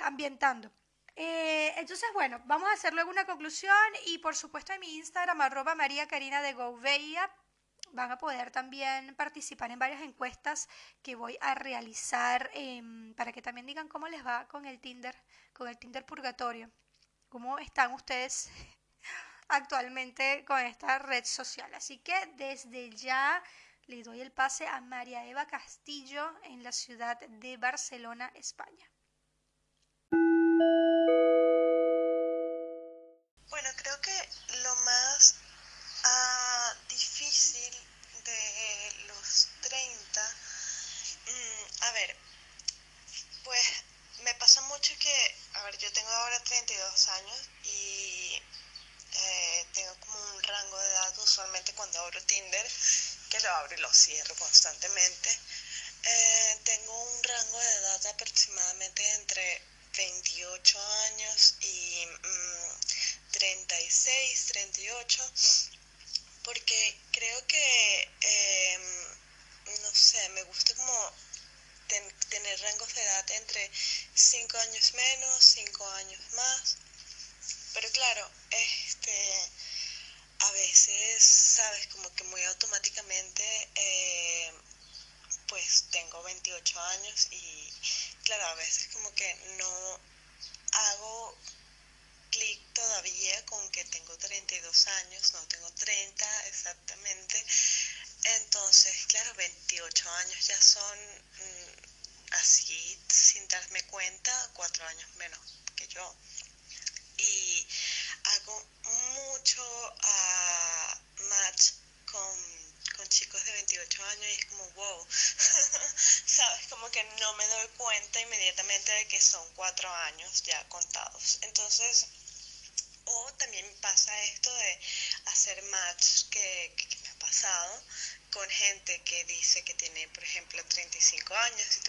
ambientando. 0.00 0.70
Eh, 1.14 1.74
entonces, 1.76 2.08
bueno, 2.14 2.40
vamos 2.46 2.68
a 2.68 2.74
hacer 2.74 2.94
luego 2.94 3.10
una 3.10 3.26
conclusión 3.26 3.74
y 4.06 4.18
por 4.18 4.36
supuesto 4.36 4.72
en 4.72 4.80
mi 4.80 4.96
Instagram, 4.96 5.40
arroba 5.40 5.74
María 5.74 6.06
Karina 6.06 6.40
de 6.42 6.52
Gouveia, 6.52 7.28
van 7.92 8.12
a 8.12 8.18
poder 8.18 8.50
también 8.50 9.14
participar 9.14 9.70
en 9.70 9.78
varias 9.78 10.02
encuestas 10.02 10.68
que 11.02 11.14
voy 11.14 11.36
a 11.40 11.54
realizar 11.54 12.50
em, 12.54 13.14
para 13.14 13.32
que 13.32 13.42
también 13.42 13.66
digan 13.66 13.88
cómo 13.88 14.08
les 14.08 14.24
va 14.24 14.46
con 14.48 14.64
el 14.66 14.80
Tinder, 14.80 15.16
con 15.52 15.68
el 15.68 15.78
Tinder 15.78 16.04
Purgatorio. 16.04 16.70
¿Cómo 17.28 17.58
están 17.58 17.92
ustedes 17.92 18.50
actualmente 19.48 20.44
con 20.46 20.60
esta 20.60 20.98
red 20.98 21.24
social? 21.24 21.72
Así 21.74 21.98
que 21.98 22.14
desde 22.36 22.90
ya 22.90 23.42
le 23.86 24.02
doy 24.02 24.20
el 24.20 24.32
pase 24.32 24.66
a 24.66 24.80
María 24.80 25.24
Eva 25.24 25.46
Castillo 25.46 26.32
en 26.44 26.62
la 26.62 26.72
ciudad 26.72 27.18
de 27.20 27.56
Barcelona, 27.56 28.30
España. 28.34 28.90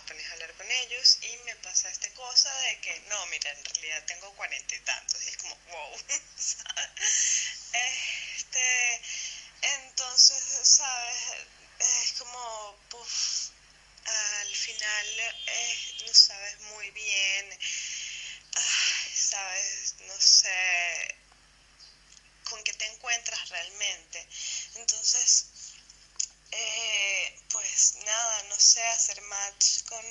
Pones 0.10 0.28
a 0.28 0.34
hablar 0.34 0.54
con 0.56 0.69
ellos 0.69 1.19
y 1.22 1.38
me 1.45 1.56
pasa 1.58 1.89
esta 1.89 2.10
cosa 2.15 2.54
de 2.62 2.82
que 2.82 3.00
no, 3.10 3.26
mira, 3.28 3.52
en 3.52 3.63
realidad 3.63 4.04
tengo 4.08 4.34
cuarenta 4.34 4.76
y 4.76 4.80
tantos 4.80 5.24
y 5.24 5.30
es 5.30 5.38
como, 5.38 5.56
wow, 5.56 5.98
Este, 7.74 9.02
entonces, 9.62 10.43
¿sabes? 10.63 11.15
Es 11.80 12.13
como, 12.17 12.76
puff, 12.89 13.50
al 14.06 14.56
final 14.56 15.08
eh, 15.45 15.95
no 16.08 16.13
sabes 16.13 16.60
muy 16.62 16.89
bien 16.91 17.60
sabes, 19.30 19.95
no 20.08 20.19
sé 20.19 21.15
con 22.50 22.63
qué 22.63 22.74
te 22.74 22.86
encuentras 22.86 23.50
realmente. 23.50 24.28
Entonces, 24.76 25.48
eh, 26.51 27.39
pues 27.49 27.95
nada, 28.05 28.43
no 28.43 28.59
sé, 28.59 28.81
hacer 28.88 29.21
match 29.21 29.83
con 29.83 30.03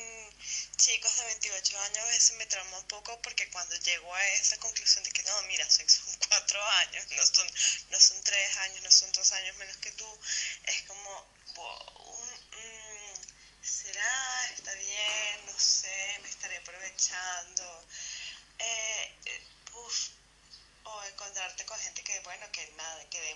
chicos 0.77 1.16
de 1.16 1.24
28 1.24 1.81
años 1.81 1.98
a 1.98 2.05
veces 2.07 2.37
me 2.37 2.46
trauma 2.46 2.79
un 2.79 2.87
poco 2.87 3.20
porque 3.22 3.48
cuando 3.51 3.74
llego 3.77 4.14
a 4.14 4.27
esa 4.35 4.57
conclusión 4.59 5.05
de 5.05 5.11
que 5.11 5.22
no, 5.24 5.42
mira, 5.42 5.68
son, 5.70 5.87
cuatro 6.29 6.62
años, 6.62 7.05
no 7.11 7.27
son, 7.27 7.48
no 7.90 8.01
son 8.01 8.22
tres 8.22 8.57
años, 8.59 8.83
no 8.83 8.90
son 8.90 9.12
dos 9.12 9.33
años 9.33 9.57
menos 9.57 9.77
que 9.79 9.92
tú, 9.92 10.18
es 10.64 10.83
como, 10.83 11.27
wow, 11.55 12.24
mm, 12.53 13.64
¿será? 13.64 14.51
¿Está 14.55 14.72
bien? 14.74 15.46
No 15.46 15.59
sé, 15.59 16.18
me 16.22 16.29
estaré 16.29 16.57
aprovechando 16.59 17.87
eh, 18.59 19.12
eh 19.27 19.42
o 20.85 21.05
encontrarte 21.05 21.64
con 21.66 21.79
gente 21.79 22.03
que, 22.03 22.18
bueno, 22.20 22.51
que 22.53 22.66
nada, 22.77 23.09
que 23.11 23.20
de, 23.20 23.35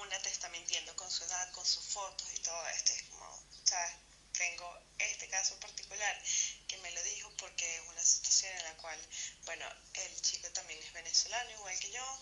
una 0.00 0.18
te 0.22 0.30
está 0.30 0.48
mintiendo 0.48 0.94
con 0.96 1.10
su 1.10 1.24
edad, 1.24 1.50
con 1.52 1.64
sus 1.64 1.84
fotos 1.84 2.28
y 2.34 2.38
todo 2.40 2.68
esto. 2.68 2.92
Es 2.92 3.02
como, 3.04 3.42
¿sabes? 3.64 3.92
Tengo 4.32 4.78
este 4.98 5.28
caso 5.28 5.58
particular 5.60 6.22
que 6.68 6.78
me 6.78 6.90
lo 6.92 7.02
dijo 7.02 7.30
porque 7.36 7.76
es 7.76 7.82
una 7.88 8.02
situación 8.02 8.52
en 8.56 8.64
la 8.64 8.76
cual, 8.76 9.00
bueno, 9.44 9.66
el 9.94 10.22
chico 10.22 10.48
también 10.52 10.78
es 10.82 10.92
venezolano, 10.92 11.50
igual 11.50 11.78
que 11.80 11.90
yo, 11.90 12.18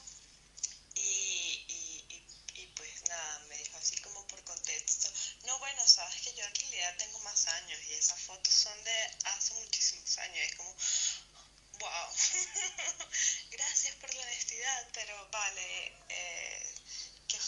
y, 0.94 1.64
y, 1.68 2.26
y, 2.54 2.66
pues 2.68 3.02
nada, 3.09 3.38
me 3.48 3.59
dijo 3.59 3.76
así 3.76 3.96
como 3.98 4.26
por 4.28 4.42
contexto, 4.44 5.11
no, 5.44 5.59
bueno, 5.59 5.87
sabes 5.87 6.22
que 6.22 6.32
yo 6.35 6.44
en 6.44 6.54
realidad 6.54 6.96
tengo 6.96 7.18
más 7.20 7.46
años 7.48 7.78
y 7.88 7.92
esas 7.94 8.20
fotos 8.22 8.54
son 8.54 8.82
de 8.85 9.16
hace 9.24 9.54
muchísimos 9.54 10.16
años, 10.18 10.38
es 10.38 10.54
como, 10.54 10.74
wow, 11.80 12.11
gracias 13.50 13.94
por 13.96 14.14
la 14.14 14.22
honestidad, 14.22 14.88
pero 14.94 15.28
vale, 15.30 15.92
eh, 16.09 16.74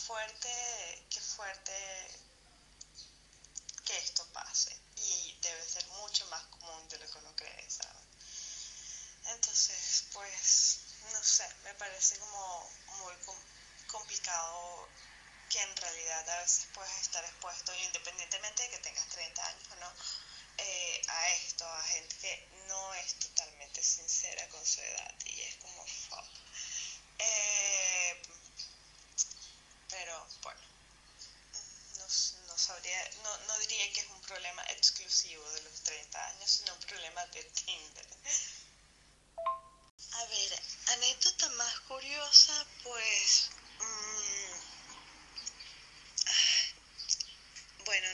fuerte, 0.06 1.06
qué 1.10 1.20
fuerte 1.20 1.72
que 3.84 3.96
esto 3.98 4.26
pase 4.32 4.74
y 4.96 5.38
debe 5.42 5.62
ser 5.62 5.86
mucho 5.88 6.26
más 6.26 6.42
común 6.46 6.88
de 6.88 6.98
lo 6.98 7.10
que 7.10 7.18
uno 7.18 7.34
cree, 7.36 7.70
¿sabes? 7.70 8.08
Entonces, 9.26 10.04
pues, 10.12 10.80
no 11.12 11.22
sé, 11.22 11.46
me 11.64 11.74
parece 11.74 12.18
como 12.18 12.70
muy 13.00 13.14
complicado 13.86 14.88
que 15.50 15.60
en 15.60 15.76
realidad 15.76 16.28
a 16.28 16.42
veces 16.42 16.66
puedes 16.74 16.96
estar 17.00 17.24
expuesto, 17.24 17.74
independientemente 17.74 18.62
de 18.62 18.70
que 18.70 18.78
tengas 18.78 19.08
30 19.08 19.46
años 19.46 19.68
o 19.72 19.76
no, 19.76 19.92
eh, 20.58 21.02
a 21.08 21.28
esto, 21.30 21.66
a 21.66 21.82
gente 21.84 22.16
que 22.16 22.48
no 22.68 22.94
es 22.94 23.14
totalmente 23.14 23.82
sincera 23.82 24.48
con 24.48 24.64
su 24.64 24.80
edad 24.80 25.14
y 25.24 25.40
es 25.40 25.56
como 25.56 25.86
fuck. 25.86 26.24
Eh, 27.18 28.22
pero 29.98 30.28
bueno, 30.42 30.60
no, 32.46 32.56
sabría, 32.56 33.10
no, 33.24 33.38
no 33.46 33.58
diría 33.58 33.92
que 33.92 34.00
es 34.00 34.06
un 34.06 34.20
problema 34.20 34.62
exclusivo 34.68 35.50
de 35.52 35.62
los 35.62 35.82
30 35.82 36.28
años, 36.28 36.50
sino 36.50 36.72
un 36.74 36.80
problema 36.80 37.26
de 37.26 37.42
Tinder. 37.42 38.06
A 40.12 40.24
ver, 40.26 40.62
anécdota 40.92 41.48
más 41.50 41.80
curiosa, 41.80 42.66
pues... 42.84 43.50
Mm, 43.80 44.52
bueno, 47.84 48.08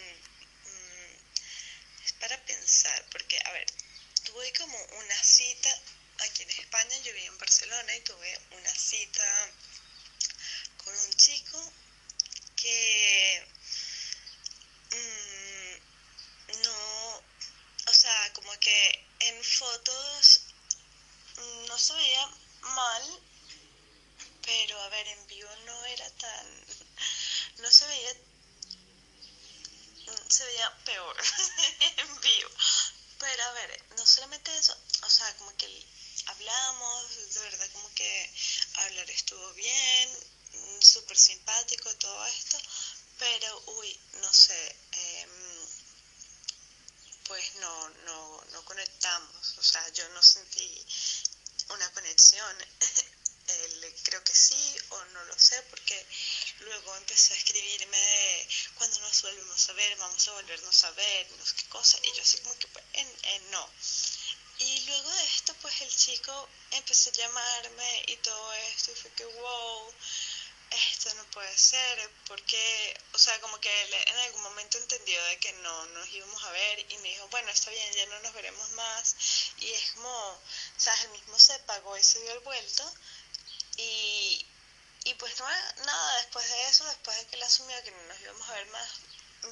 para 2.20 2.42
pensar, 2.46 3.04
porque, 3.10 3.38
a 3.44 3.52
ver, 3.52 3.66
tuve 4.24 4.52
como 4.54 4.78
una 5.00 5.22
cita 5.22 5.70
aquí 6.20 6.42
en 6.44 6.50
España, 6.50 6.96
yo 6.98 7.12
vivía 7.12 7.26
en 7.26 7.38
Barcelona 7.38 7.96
y 7.96 8.00
tuve 8.00 8.40
una 8.52 8.74
cita 8.74 9.52
con 10.84 10.94
un 10.94 11.12
chico 11.14 11.72
que 12.64 13.46
mm, 14.90 16.62
no, 16.62 17.22
o 17.86 17.92
sea, 17.92 18.32
como 18.32 18.50
que 18.58 19.06
en 19.20 19.44
fotos 19.44 20.40
no 21.68 21.78
se 21.78 21.92
veía 21.92 22.26
mal, 22.62 23.22
pero 24.46 24.80
a 24.80 24.88
ver, 24.88 25.06
en 25.08 25.26
vivo 25.26 25.50
no 25.66 25.84
era 25.84 26.08
tan, 26.10 26.46
no 27.58 27.70
se 27.70 27.86
veía 27.86 28.14
se 30.28 30.44
veía 30.46 30.84
peor 30.84 31.16
en 31.98 32.20
vivo. 32.20 32.50
Pero 33.18 33.42
a 33.42 33.52
ver, 33.52 33.84
no 33.96 34.06
solamente 34.06 34.56
eso, 34.56 34.76
o 35.02 35.10
sea, 35.10 35.36
como 35.36 35.54
que 35.58 35.68
hablamos, 36.26 37.34
de 37.34 37.40
verdad 37.40 37.68
como 37.72 37.92
que 37.94 38.32
hablar 38.74 39.10
estuvo 39.10 39.52
bien, 39.52 40.08
mm, 40.10 40.33
súper 40.84 41.16
simpático 41.16 41.94
todo 41.96 42.26
esto, 42.26 42.58
pero 43.18 43.62
uy, 43.78 44.00
no 44.20 44.32
sé, 44.32 44.76
em, 44.92 45.66
pues 47.26 47.54
no, 47.56 47.88
no, 48.06 48.44
no 48.52 48.64
conectamos, 48.64 49.58
o 49.58 49.62
sea, 49.62 49.88
yo 49.90 50.08
no 50.10 50.22
sentí 50.22 50.86
una 51.70 51.90
conexión 51.92 52.56
él 53.46 53.94
creo 54.02 54.22
que 54.24 54.34
sí 54.34 54.76
o 54.90 55.04
no 55.06 55.24
lo 55.24 55.38
sé 55.38 55.60
porque 55.70 56.06
luego 56.60 56.96
empecé 56.96 57.34
a 57.34 57.36
escribirme 57.36 57.98
de 57.98 58.48
cuando 58.76 59.00
nos 59.00 59.22
volvemos 59.22 59.68
a 59.68 59.72
ver, 59.74 59.96
vamos 59.98 60.28
a 60.28 60.32
volvernos 60.32 60.84
a 60.84 60.90
ver, 60.92 61.30
no 61.32 61.44
sé 61.44 61.54
qué 61.56 61.68
cosa, 61.68 61.98
y 62.02 62.12
yo 62.16 62.22
así 62.22 62.38
como 62.38 62.58
que 62.58 62.68
pues, 62.68 62.84
en, 62.94 63.50
no. 63.50 63.68
Y 64.58 64.80
luego 64.86 65.10
de 65.10 65.24
esto 65.24 65.54
pues 65.60 65.80
el 65.80 65.94
chico 65.94 66.48
empezó 66.70 67.10
a 67.10 67.12
llamarme 67.12 68.04
y 68.06 68.16
todo 68.18 68.54
esto 68.54 68.92
y 68.92 68.94
fue 68.94 69.10
que 69.12 69.24
wow, 69.24 69.94
puede 71.44 71.58
ser, 71.58 72.10
porque, 72.26 73.00
o 73.12 73.18
sea, 73.18 73.38
como 73.42 73.60
que 73.60 73.82
él 73.82 73.94
en 74.06 74.16
algún 74.16 74.42
momento 74.44 74.78
entendió 74.78 75.22
de 75.24 75.38
que 75.40 75.52
no 75.64 75.86
nos 75.88 76.08
íbamos 76.08 76.42
a 76.42 76.50
ver 76.52 76.78
y 76.90 76.98
me 76.98 77.08
dijo, 77.10 77.28
bueno, 77.28 77.50
está 77.50 77.70
bien, 77.70 77.92
ya 77.92 78.06
no 78.06 78.18
nos 78.20 78.32
veremos 78.32 78.70
más. 78.70 79.14
Y 79.58 79.70
es 79.70 79.92
como, 79.92 80.08
o 80.08 80.40
sea, 80.78 80.94
mismo 81.08 81.38
se 81.38 81.58
pagó 81.60 81.98
y 81.98 82.02
se 82.02 82.18
dio 82.22 82.32
el 82.32 82.40
vuelto 82.40 82.90
y, 83.76 84.46
y 85.04 85.14
pues 85.14 85.38
no, 85.38 85.46
nada, 85.84 86.16
después 86.22 86.48
de 86.48 86.68
eso, 86.68 86.86
después 86.86 87.14
de 87.18 87.26
que 87.26 87.36
él 87.36 87.42
asumió 87.42 87.82
que 87.82 87.90
no 87.90 88.02
nos 88.04 88.20
íbamos 88.22 88.48
a 88.48 88.54
ver 88.54 88.66
más, 88.68 88.90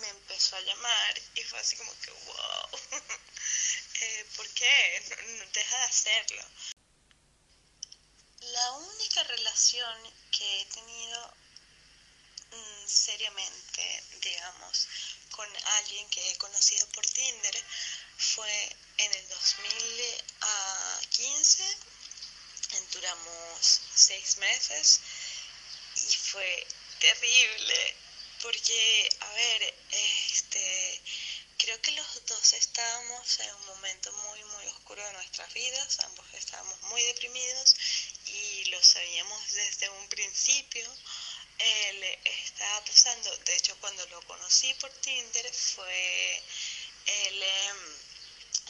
me 0.01 0.09
empezó 0.09 0.57
a 0.57 0.61
llamar 0.61 1.23
y 1.35 1.43
fue 1.43 1.59
así 1.59 1.77
como 1.77 1.93
que, 2.01 2.11
wow, 2.11 2.69
eh, 4.01 4.27
¿por 4.37 4.49
qué? 4.55 5.17
No, 5.27 5.45
deja 5.53 5.77
de 5.77 5.85
hacerlo. 5.85 6.43
La 8.41 8.73
única 8.73 9.23
relación 9.25 10.11
que 10.31 10.63
he 10.63 10.65
tenido 10.67 11.42
seriamente, 12.93 14.03
digamos, 14.21 14.87
con 15.31 15.49
alguien 15.79 16.09
que 16.11 16.31
he 16.31 16.37
conocido 16.37 16.87
por 16.89 17.07
Tinder 17.07 17.65
fue 18.19 18.77
en 18.99 19.11
el 19.13 19.29
2015. 19.29 21.77
Duramos 22.93 23.81
seis 23.95 24.37
meses 24.39 25.01
y 25.97 26.17
fue 26.17 26.67
terrible 27.01 27.97
porque, 28.41 29.09
a 29.21 29.33
ver, 29.33 29.75
este, 29.91 31.03
creo 31.59 31.81
que 31.81 31.93
los 31.93 32.27
dos 32.27 32.53
estábamos 32.55 33.39
en 33.39 33.55
un 33.55 33.67
momento 33.67 34.13
muy, 34.13 34.43
muy 34.45 34.67
oscuro 34.67 35.05
de 35.05 35.13
nuestras 35.13 35.53
vidas, 35.55 36.01
ambos 36.01 36.27
estábamos 36.35 36.81
muy 36.83 37.01
deprimidos 37.03 37.77
y 38.27 38.65
lo 38.67 38.83
sabíamos 38.83 39.53
desde 39.53 39.89
un 39.91 40.09
principio. 40.09 40.91
Él 41.65 42.03
estaba 42.25 42.85
pasando, 42.85 43.37
de 43.37 43.57
hecho 43.57 43.77
cuando 43.79 44.05
lo 44.07 44.21
conocí 44.23 44.75
por 44.75 44.91
Tinder 45.01 45.53
fue, 45.55 46.43
él 47.07 47.43
em, 47.43 47.97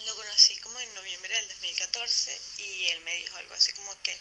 lo 0.07 0.17
conocí 0.17 0.57
como 0.59 0.79
en 0.81 0.95
noviembre 0.95 1.35
del 1.35 1.49
2014 1.49 2.41
y 2.59 2.87
él 2.89 3.01
me 3.01 3.15
dijo 3.17 3.37
algo 3.37 3.55
así 3.55 3.73
como 3.73 4.01
que, 4.03 4.19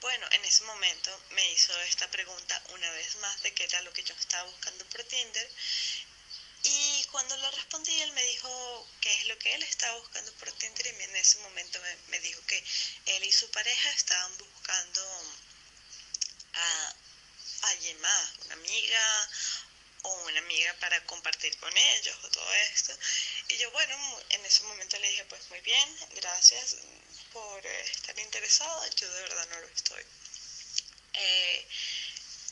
bueno, 0.00 0.26
en 0.32 0.44
ese 0.44 0.64
momento 0.64 1.22
me 1.30 1.52
hizo 1.52 1.78
esta 1.82 2.10
pregunta 2.10 2.62
una 2.70 2.90
vez 2.92 3.16
más 3.16 3.42
de 3.42 3.52
qué 3.54 3.64
era 3.64 3.82
lo 3.82 3.92
que 3.92 4.02
yo 4.02 4.14
estaba 4.14 4.50
buscando 4.50 4.84
por 4.86 5.04
Tinder. 5.04 5.50
Y 6.62 7.04
cuando 7.10 7.36
le 7.38 7.50
respondí, 7.52 8.00
él 8.02 8.12
me 8.12 8.22
dijo 8.24 8.86
qué 9.00 9.14
es 9.14 9.26
lo 9.28 9.38
que 9.38 9.54
él 9.54 9.62
estaba 9.62 9.98
buscando 9.98 10.32
por 10.34 10.52
Tinder 10.52 10.86
y 10.86 11.02
en 11.04 11.16
ese 11.16 11.38
momento 11.38 11.80
me, 12.08 12.20
dijo 12.20 12.40
que 12.46 12.62
él 13.06 13.24
y 13.24 13.32
su 13.32 13.50
pareja 13.50 13.90
estaban 13.92 14.36
buscando 14.38 15.00
a 16.52 16.94
alguien 17.62 18.00
más, 18.00 18.32
una 18.46 18.54
amiga 18.54 19.30
o 20.02 20.14
una 20.24 20.38
amiga 20.38 20.74
para 20.80 21.04
compartir 21.06 21.56
con 21.58 21.76
ellos 21.76 22.16
o 22.24 22.30
todo 22.30 22.52
esto. 22.72 22.96
Y 23.48 23.58
yo, 23.58 23.70
bueno, 23.72 23.96
en 24.30 24.44
ese 24.46 24.62
momento 24.64 24.98
le 24.98 25.08
dije, 25.08 25.24
pues 25.26 25.48
muy 25.50 25.60
bien, 25.60 25.96
gracias 26.14 26.76
por 27.32 27.66
estar 27.66 28.18
interesada, 28.18 28.88
yo 28.90 29.12
de 29.12 29.22
verdad 29.22 29.48
no 29.50 29.60
lo 29.60 29.68
estoy. 29.68 30.04
Eh, 31.14 31.66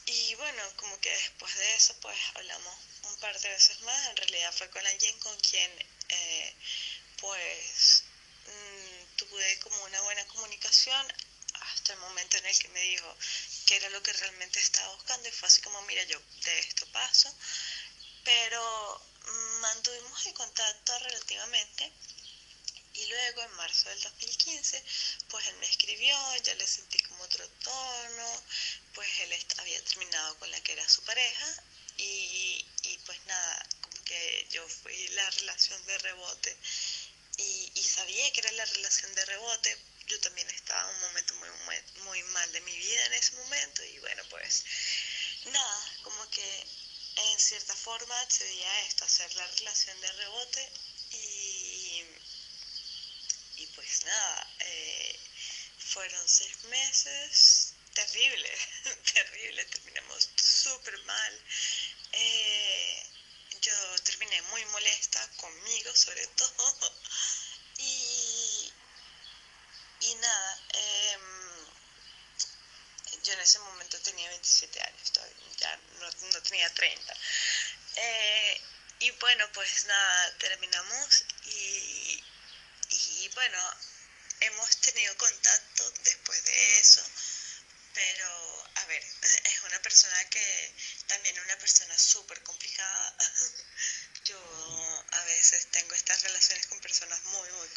y 0.07 0.35
bueno, 0.37 0.63
como 0.77 0.99
que 1.01 1.11
después 1.11 1.55
de 1.55 1.75
eso, 1.75 1.95
pues 2.01 2.17
hablamos 2.35 2.75
un 3.05 3.17
par 3.17 3.39
de 3.39 3.49
veces 3.49 3.81
más. 3.83 4.09
En 4.09 4.17
realidad 4.17 4.55
fue 4.57 4.71
con 4.71 4.87
alguien 4.87 5.19
con 5.21 5.39
quien, 5.41 5.71
eh, 6.09 6.55
pues, 7.21 8.05
mm, 8.47 9.17
tuve 9.17 9.59
como 9.61 9.85
una 9.85 10.01
buena 10.03 10.27
comunicación 10.29 11.13
hasta 11.55 11.93
el 11.93 11.99
momento 12.01 12.37
en 12.39 12.47
el 12.47 12.59
que 12.59 12.69
me 12.69 12.81
dijo 12.81 13.17
qué 13.69 13.77
era 13.77 13.91
lo 13.91 14.03
que 14.03 14.15
realmente 14.15 14.59
estaba 14.59 14.95
buscando 14.95 15.29
y 15.29 15.33
fue 15.33 15.47
así 15.47 15.61
como, 15.61 15.83
mira, 15.83 16.03
yo 16.05 16.19
de 16.45 16.59
esto 16.61 16.87
paso. 16.87 17.29
Pero 18.25 19.03
mantuvimos 19.61 20.25
el 20.25 20.33
contacto 20.33 20.99
relativamente 21.01 21.93
y 22.95 23.07
luego 23.07 23.43
en 23.43 23.53
marzo 23.53 23.91
del 23.91 24.01
2015 24.01 24.83
pues 25.29 25.47
él 25.47 25.57
me 25.57 25.67
escribió, 25.67 26.17
ya 26.45 26.55
le 26.55 26.67
sentí 26.67 26.99
como 27.01 27.23
otro 27.25 27.47
tono, 27.63 28.43
pues 28.95 29.09
él 29.21 29.37
había 29.59 29.85
terminado 29.85 30.39
con 30.39 30.51
la 30.51 30.61
que 30.63 30.73
era 30.73 30.89
su 30.89 31.03
pareja 31.03 31.47
y, 31.99 32.65
pues 33.05 33.19
nada, 33.27 33.67
como 33.83 34.05
que 34.05 34.47
yo 34.51 34.67
fui 34.69 35.09
la 35.09 35.29
relación 35.31 35.85
de 35.87 35.99
rebote 35.99 36.57
y, 37.37 37.73
y, 37.75 37.83
sabía 37.83 38.33
que 38.33 38.41
era 38.41 38.53
la 38.53 38.65
relación 38.65 39.15
de 39.15 39.25
rebote, 39.27 39.79
yo 40.09 40.21
también 40.21 40.49
estaba 40.51 40.89
en 40.89 40.97
un 40.97 41.01
momento 41.03 41.35
muy, 41.35 41.49
muy, 42.05 42.23
mal 42.35 42.53
de 42.53 42.61
mi 42.63 42.77
vida 42.77 43.07
en 43.07 43.13
ese 43.15 43.37
momento 43.37 43.85
y 43.85 43.99
bueno 43.99 44.23
pues 44.31 44.65
nada, 45.47 45.97
como 46.03 46.29
que 46.31 46.67
en 47.17 47.41
cierta 47.41 47.75
forma 47.75 48.21
accedí 48.21 48.63
a 48.63 48.81
esto, 48.87 49.05
hacer 49.05 49.35
la 49.35 49.47
relación 49.47 50.01
de 50.01 50.13
rebote 50.13 50.73
y, 51.11 52.05
y 53.57 53.67
pues 53.75 54.05
nada, 54.05 54.55
eh, 54.61 55.19
fueron 55.79 56.29
seis 56.29 56.65
meses 56.65 57.75
terribles, 57.95 58.59
terribles, 59.15 59.71
terminamos 59.71 60.29
súper 60.37 60.97
mal. 61.05 61.43
Eh, 62.13 63.03
yo 63.61 64.03
terminé 64.05 64.41
muy 64.43 64.65
molesta 64.67 65.29
conmigo 65.37 65.95
sobre 65.95 66.27
todo 66.29 66.95
y, 67.79 68.73
y 70.01 70.15
nada, 70.15 70.61
em, 70.75 71.67
yo 73.29 73.35
en 73.35 73.41
ese 73.41 73.59
momento 73.59 74.01
tenía 74.01 74.27
27 74.31 74.81
años, 74.81 75.13
ya 75.59 75.77
no, 76.33 76.43
tenía 76.43 76.73
30. 76.73 77.15
Eh, 77.97 78.61
y 79.01 79.11
bueno, 79.13 79.47
pues 79.53 79.85
nada, 79.85 80.39
terminamos 80.39 81.25
y, 81.45 82.25
y 82.89 83.29
bueno, 83.35 83.59
hemos 84.41 84.77
tenido 84.79 85.15
contacto 85.19 85.91
después 86.05 86.43
de 86.43 86.79
eso, 86.81 87.05
pero 87.93 88.67
a 88.77 88.85
ver, 88.87 89.03
es 89.45 89.61
una 89.67 89.83
persona 89.83 90.25
que 90.31 90.75
también 91.07 91.39
una 91.41 91.59
persona 91.59 91.99
súper 91.99 92.43
complicada. 92.43 93.17
Yo 94.25 95.05
a 95.11 95.25
veces 95.25 95.71
tengo 95.71 95.95
estas 95.95 96.23
relaciones 96.23 96.67
con 96.67 96.81
personas 96.81 97.23
muy, 97.25 97.51
muy 97.53 97.68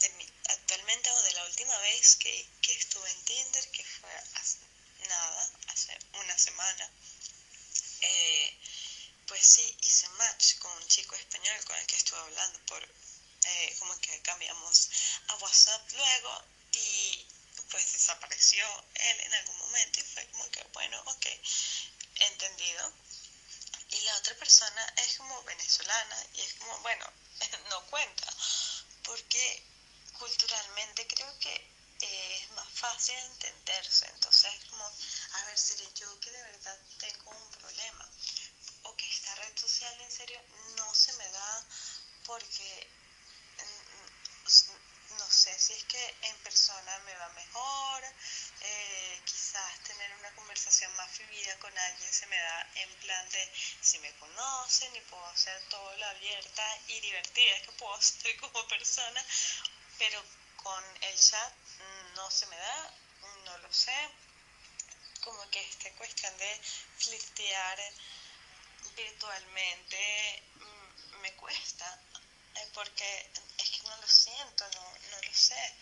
de 0.00 0.08
mi, 0.10 0.26
actualmente 0.48 1.10
o 1.10 1.22
de 1.22 1.32
la 1.34 1.44
última 1.44 1.76
vez 1.78 2.16
que, 2.16 2.48
que 2.62 2.72
estuve 2.72 3.10
en 3.10 3.24
Tinder, 3.24 3.70
que 3.70 3.84
fue 3.84 4.10
hace 4.34 4.58
nada, 5.08 5.50
hace 5.68 5.98
una 6.12 6.38
semana, 6.38 6.90
eh, 8.00 8.56
pues 9.26 9.42
sí, 9.44 9.76
hice 9.82 10.08
match 10.10 10.58
con 10.58 10.72
un 10.72 10.86
chico 10.88 11.14
español 11.14 11.64
con 11.64 11.76
el 11.76 11.86
que 11.86 11.96
estuve 11.96 12.18
hablando 12.18 12.58
por, 12.66 12.82
eh, 12.82 13.76
como 13.78 13.98
que 14.00 14.20
cambiamos 14.22 14.90
a 15.28 15.34
WhatsApp 15.36 15.92
luego 15.92 16.44
y 16.72 17.26
pues 17.70 17.92
desapareció 17.92 18.66
él 18.94 19.20
en 19.20 19.34
algún 19.34 19.58
momento 19.58 20.00
y 20.00 20.02
fue 20.02 20.26
como 20.30 20.50
que, 20.50 20.62
bueno, 20.72 21.00
ok, 21.06 21.26
entendido. 22.16 22.92
Y 23.90 24.00
la 24.02 24.16
otra 24.16 24.34
persona 24.36 24.94
es 24.96 25.16
como 25.16 25.42
venezolana 25.44 26.16
y 26.34 26.40
es 26.40 26.54
como, 26.54 26.78
bueno, 26.78 27.06
no 27.70 27.86
cuenta, 27.86 28.34
porque 29.04 29.69
culturalmente 30.20 31.06
creo 31.06 31.38
que 31.38 31.54
eh, 32.02 32.40
es 32.42 32.50
más 32.50 32.68
fácil 32.74 33.16
entenderse, 33.16 34.06
entonces 34.06 34.52
es 34.54 34.64
como, 34.66 34.84
a 34.84 35.44
ver, 35.46 35.58
seré 35.58 35.86
yo 35.94 36.20
que 36.20 36.30
de 36.30 36.42
verdad 36.42 36.78
tengo 36.98 37.30
un 37.30 37.50
problema, 37.52 38.06
o 38.82 38.96
que 38.96 39.08
esta 39.08 39.34
red 39.36 39.56
social 39.56 40.00
en 40.00 40.10
serio 40.10 40.40
no 40.76 40.94
se 40.94 41.12
me 41.14 41.28
da 41.30 41.64
porque 42.24 42.86
mm, 43.58 45.16
no 45.18 45.30
sé 45.30 45.58
si 45.58 45.72
es 45.72 45.84
que 45.84 46.14
en 46.22 46.36
persona 46.38 46.98
me 47.00 47.14
va 47.16 47.28
mejor, 47.30 48.04
eh, 48.60 49.20
quizás 49.24 49.82
tener 49.84 50.12
una 50.16 50.34
conversación 50.34 50.94
más 50.96 51.10
fluida 51.12 51.58
con 51.60 51.76
alguien 51.76 52.12
se 52.12 52.26
me 52.26 52.38
da 52.38 52.70
en 52.74 52.94
plan 52.96 53.28
de 53.30 53.52
si 53.80 53.98
me 54.00 54.14
conocen 54.16 54.94
y 54.94 55.00
puedo 55.02 55.36
ser 55.36 55.60
todo 55.68 55.96
lo 55.96 56.06
abierta 56.06 56.78
y 56.88 57.00
divertida 57.00 57.62
que 57.62 57.72
puedo 57.72 58.00
ser 58.02 58.36
como 58.36 58.68
persona, 58.68 59.24
pero 60.00 60.24
con 60.56 60.82
el 61.02 61.20
chat 61.20 61.52
no 62.16 62.30
se 62.30 62.46
me 62.46 62.56
da, 62.56 62.90
no 63.44 63.58
lo 63.58 63.70
sé, 63.70 64.08
como 65.20 65.48
que 65.50 65.60
esta 65.60 65.92
cuestión 65.92 66.34
de 66.38 66.60
flirtear 66.96 67.78
virtualmente 68.96 70.42
mm, 70.54 71.20
me 71.20 71.32
cuesta, 71.34 72.00
eh, 72.54 72.68
porque 72.72 73.30
es 73.58 73.70
que 73.70 73.88
no 73.88 73.96
lo 73.98 74.08
siento, 74.08 74.66
no, 74.70 74.98
no 75.10 75.20
lo 75.20 75.34
sé. 75.34 75.74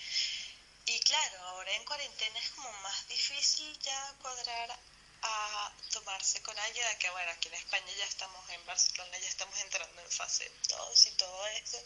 Y 0.87 0.99
claro, 1.01 1.39
ahora 1.51 1.71
en 1.75 1.85
cuarentena 1.85 2.41
es 2.41 2.51
como 2.51 2.73
más 2.83 3.07
difícil 3.07 3.79
ya 3.79 4.15
cuadrar 4.21 4.81
a 5.23 5.73
tomarse 5.93 6.43
con 6.43 6.59
alguien, 6.59 6.99
que 6.99 7.11
bueno, 7.11 7.31
aquí 7.31 7.47
en 7.47 7.55
España 7.55 7.93
ya 7.97 8.07
estamos 8.07 8.51
en 8.51 8.67
Barcelona, 8.67 9.17
ya 9.19 9.29
estamos 9.29 9.57
entrando 9.61 10.03
en 10.03 10.11
fase 10.11 10.51
2 10.69 11.07
y 11.07 11.11
todo 11.13 11.47
eso, 11.47 11.79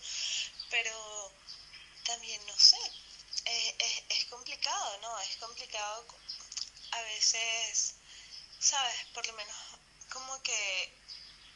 pero 0.71 1.33
también 2.05 2.45
no 2.47 2.59
sé, 2.59 2.79
es, 3.45 4.03
es 4.09 4.25
complicado, 4.27 4.99
¿no? 4.99 5.19
Es 5.21 5.37
complicado 5.37 6.07
a 6.93 7.03
veces, 7.03 7.95
¿sabes? 8.61 8.97
Por 9.15 9.27
lo 9.27 9.33
menos 9.35 9.57
como 10.11 10.43
que 10.43 10.93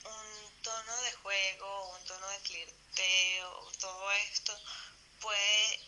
un 0.04 0.62
tono 0.62 0.96
de 1.02 1.12
juego, 1.12 1.90
un 1.90 2.04
tono 2.04 2.28
de 2.28 2.40
flirteo, 2.40 3.72
todo 3.80 4.12
esto 4.12 4.58
puede 5.20 5.80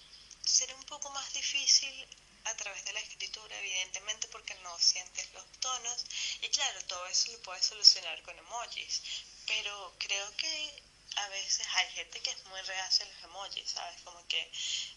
ser 0.45 0.75
un 0.75 0.85
poco 0.85 1.11
más 1.11 1.33
difícil 1.33 2.07
a 2.45 2.55
través 2.57 2.85
de 2.85 2.93
la 2.93 3.01
escritura, 3.01 3.59
evidentemente, 3.59 4.29
porque 4.29 4.55
no 4.57 4.79
sientes 4.79 5.31
los 5.33 5.45
tonos. 5.61 6.05
Y 6.43 6.49
claro, 6.49 6.81
todo 6.87 7.07
eso 7.07 7.33
lo 7.33 7.43
puedes 7.43 7.67
solucionar 7.67 8.23
con 8.23 8.39
emojis. 8.39 9.03
Pero 9.47 9.95
creo 9.99 10.37
que 10.37 10.83
a 11.25 11.29
veces 11.29 11.67
hay 11.75 11.91
gente 11.91 12.21
que 12.21 12.31
es 12.31 12.45
muy 12.45 12.61
reacia 12.63 13.05
a 13.05 13.09
los 13.09 13.25
emojis, 13.25 13.71
¿sabes? 13.71 14.01
Como 14.03 14.27
que 14.29 14.51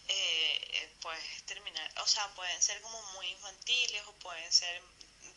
eh, 0.08 0.94
puedes 1.00 1.42
terminar, 1.46 1.92
o 2.00 2.06
sea, 2.06 2.28
pueden 2.34 2.62
ser 2.62 2.80
como 2.80 3.00
muy 3.14 3.26
infantiles 3.28 4.02
o 4.06 4.12
pueden 4.14 4.52
ser 4.52 4.82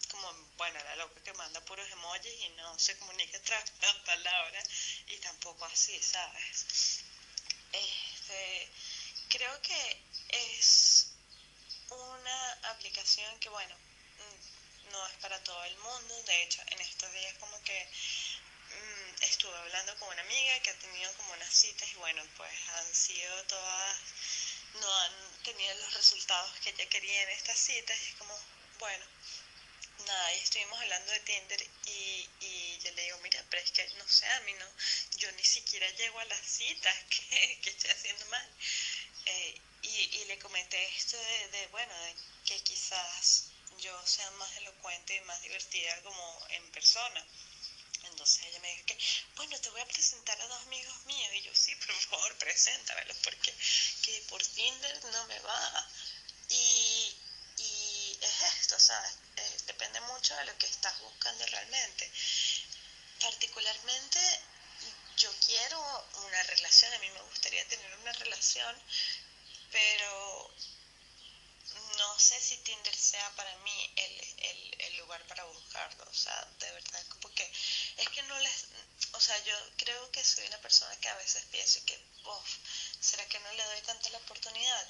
como, 0.09 0.31
bueno, 0.57 0.79
la 0.83 0.95
loca 0.97 1.21
que 1.23 1.33
manda 1.33 1.59
puros 1.61 1.89
emojis 1.89 2.33
y 2.41 2.49
no 2.49 2.77
se 2.77 2.97
comunica 2.99 3.39
tras 3.41 3.63
las 3.81 3.95
palabras 3.97 4.67
y 5.07 5.17
tampoco 5.17 5.65
así, 5.65 5.99
¿sabes? 6.01 7.01
Este, 7.71 8.69
creo 9.29 9.61
que 9.61 10.03
es 10.29 11.07
una 11.89 12.51
aplicación 12.71 13.39
que, 13.39 13.49
bueno, 13.49 13.75
mm, 13.75 14.91
no 14.91 15.07
es 15.07 15.13
para 15.17 15.43
todo 15.43 15.63
el 15.65 15.77
mundo. 15.77 16.23
De 16.23 16.43
hecho, 16.43 16.61
en 16.67 16.81
estos 16.81 17.11
días 17.11 17.37
como 17.39 17.61
que 17.63 17.87
estuve 19.21 19.55
hablando 19.57 19.95
con 19.97 20.09
una 20.09 20.21
amiga 20.21 20.59
que 20.61 20.69
ha 20.69 20.79
tenido 20.79 21.11
como 21.13 21.33
unas 21.33 21.53
citas 21.53 21.89
y 21.91 21.95
bueno, 21.95 22.23
pues 22.37 22.51
han 22.69 22.93
sido 22.93 23.43
todas, 23.45 23.97
no 24.79 24.99
han 25.01 25.43
tenido 25.43 25.73
los 25.75 25.93
resultados 25.93 26.51
que 26.63 26.69
ella 26.71 26.89
quería 26.89 27.23
en 27.23 27.29
estas 27.29 27.57
citas 27.57 27.97
y 28.01 28.05
es 28.09 28.15
como, 28.15 28.37
bueno, 28.79 29.05
nada, 30.05 30.33
y 30.33 30.39
estuvimos 30.39 30.79
hablando 30.79 31.11
de 31.11 31.19
Tinder 31.21 31.67
y, 31.85 32.29
y 32.41 32.79
yo 32.83 32.91
le 32.91 33.03
digo, 33.03 33.17
mira, 33.19 33.43
pero 33.49 33.63
es 33.63 33.71
que 33.71 33.87
no 33.97 34.07
sé, 34.07 34.25
a 34.27 34.39
mí 34.41 34.53
no, 34.53 34.65
yo 35.17 35.31
ni 35.33 35.43
siquiera 35.43 35.89
llego 35.91 36.19
a 36.19 36.25
las 36.25 36.45
citas 36.45 36.95
que, 37.09 37.59
que 37.61 37.69
estoy 37.69 37.91
haciendo 37.91 38.25
mal. 38.27 38.49
Eh, 39.25 39.61
y, 39.81 39.87
y, 39.87 40.25
le 40.25 40.37
comenté 40.39 40.83
esto 40.97 41.17
de, 41.17 41.47
de, 41.49 41.67
bueno, 41.67 41.93
de 41.93 42.15
que 42.45 42.59
quizás 42.63 43.49
yo 43.79 44.07
sea 44.07 44.29
más 44.31 44.55
elocuente 44.57 45.15
y 45.15 45.21
más 45.21 45.41
divertida 45.41 46.01
como 46.01 46.47
en 46.49 46.71
persona. 46.71 47.25
Entonces 48.25 48.45
ella 48.47 48.59
me 48.59 48.71
dijo 48.71 48.85
que, 48.87 48.97
bueno, 49.35 49.61
te 49.61 49.69
voy 49.69 49.81
a 49.81 49.85
presentar 49.85 50.41
a 50.41 50.47
dos 50.47 50.61
amigos 50.63 51.05
míos. 51.05 51.29
Y 51.35 51.41
yo, 51.43 51.53
sí, 51.53 51.75
por 51.75 51.93
favor, 51.93 52.35
preséntamelos, 52.39 53.17
porque 53.17 53.53
que 54.01 54.25
por 54.27 54.43
Tinder 54.43 55.05
no 55.11 55.27
me 55.27 55.39
va. 55.41 55.89
Y, 56.49 57.15
y 57.57 58.17
es 58.19 58.41
esto, 58.57 58.79
¿sabes? 58.79 59.11
Eh, 59.35 59.57
depende 59.67 60.01
mucho 60.01 60.35
de 60.37 60.45
lo 60.45 60.57
que 60.57 60.65
estás 60.65 60.99
buscando 61.01 61.45
realmente. 61.45 62.11
Particularmente 63.19 64.19
yo 65.17 65.31
quiero 65.45 66.07
una 66.25 66.43
relación, 66.43 66.91
a 66.95 66.99
mí 66.99 67.09
me 67.11 67.21
gustaría 67.21 67.67
tener 67.67 67.95
una 67.95 68.11
relación, 68.13 68.75
pero 69.71 70.51
no 71.97 72.19
sé 72.19 72.39
si 72.41 72.57
Tinder 72.57 72.95
sea 72.95 73.29
para 73.35 73.55
mí 73.57 73.93
el, 73.95 74.21
el, 74.37 74.75
el, 74.79 74.97
lugar 74.97 75.25
para 75.27 75.43
buscarlo, 75.45 76.05
o 76.09 76.13
sea, 76.13 76.47
de 76.59 76.71
verdad, 76.71 77.05
como 77.07 77.33
que 77.33 77.51
o 79.13 79.19
sea, 79.19 79.37
yo 79.43 79.55
creo 79.77 80.11
que 80.11 80.23
soy 80.23 80.45
una 80.47 80.61
persona 80.61 80.95
que 80.99 81.09
a 81.09 81.15
veces 81.15 81.43
pienso 81.51 81.79
que, 81.85 81.97
uff, 82.25 82.49
¿será 82.99 83.25
que 83.27 83.39
no 83.39 83.51
le 83.53 83.63
doy 83.63 83.81
tanta 83.81 84.09
la 84.09 84.17
oportunidad? 84.19 84.87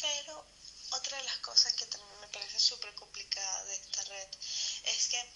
Pero 0.00 0.44
otra 0.90 1.18
de 1.18 1.24
las 1.24 1.38
cosas 1.38 1.72
que 1.74 1.86
también 1.86 2.20
me 2.20 2.28
parece 2.28 2.58
súper 2.58 2.94
complicada 2.94 3.64
de 3.64 3.74
esta 3.76 4.02
red 4.04 4.28
es 4.84 5.08
que 5.08 5.26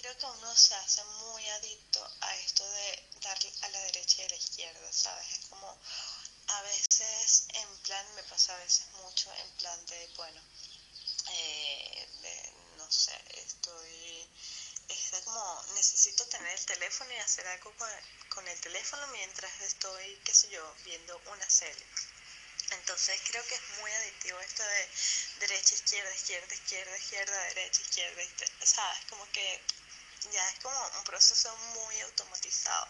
creo 0.00 0.16
que 0.18 0.26
uno 0.26 0.56
se 0.56 0.74
hace 0.74 1.04
muy 1.04 1.46
adicto 1.48 2.08
a 2.20 2.36
esto 2.36 2.68
de 2.70 3.08
dar 3.22 3.38
a 3.62 3.68
la 3.68 3.80
derecha 3.80 4.22
y 4.22 4.24
a 4.24 4.28
la 4.28 4.36
izquierda, 4.36 4.92
¿sabes? 4.92 5.26
Es 5.32 5.46
como 5.46 5.76
a 6.48 6.62
veces 6.62 7.46
en 7.54 7.76
plan, 7.78 8.14
me 8.14 8.22
pasa 8.24 8.54
a 8.54 8.58
veces 8.58 8.86
mucho 9.02 9.32
en 9.34 9.50
plan 9.56 9.86
de, 9.86 10.08
bueno, 10.16 10.40
eh, 11.30 12.08
no 12.76 12.90
sé, 12.90 13.12
estoy, 13.34 14.28
está 14.94 15.20
como, 15.22 15.64
necesito 15.74 16.26
tener 16.26 16.52
el 16.52 16.66
teléfono 16.66 17.12
y 17.12 17.16
hacer 17.16 17.46
algo 17.48 17.72
con, 17.76 17.88
con 18.28 18.46
el 18.48 18.60
teléfono 18.60 19.06
mientras 19.08 19.60
estoy, 19.60 20.20
qué 20.24 20.34
sé 20.34 20.48
yo, 20.50 20.74
viendo 20.84 21.20
una 21.26 21.48
serie. 21.50 21.86
Entonces 22.70 23.20
creo 23.28 23.46
que 23.46 23.54
es 23.54 23.62
muy 23.80 23.90
adictivo 23.92 24.40
esto 24.40 24.62
de 24.62 24.88
derecha, 25.40 25.74
izquierda, 25.74 26.12
izquierda, 26.14 26.54
izquierda, 26.54 26.98
izquierda, 26.98 27.44
derecha, 27.54 27.80
izquierda, 27.80 28.22
izquierda. 28.22 28.66
¿sabes? 28.66 28.98
Como 29.08 29.30
que 29.30 29.60
ya 30.32 30.50
es 30.50 30.58
como 30.60 30.88
un 30.98 31.04
proceso 31.04 31.56
muy 31.74 32.00
automatizado. 32.00 32.88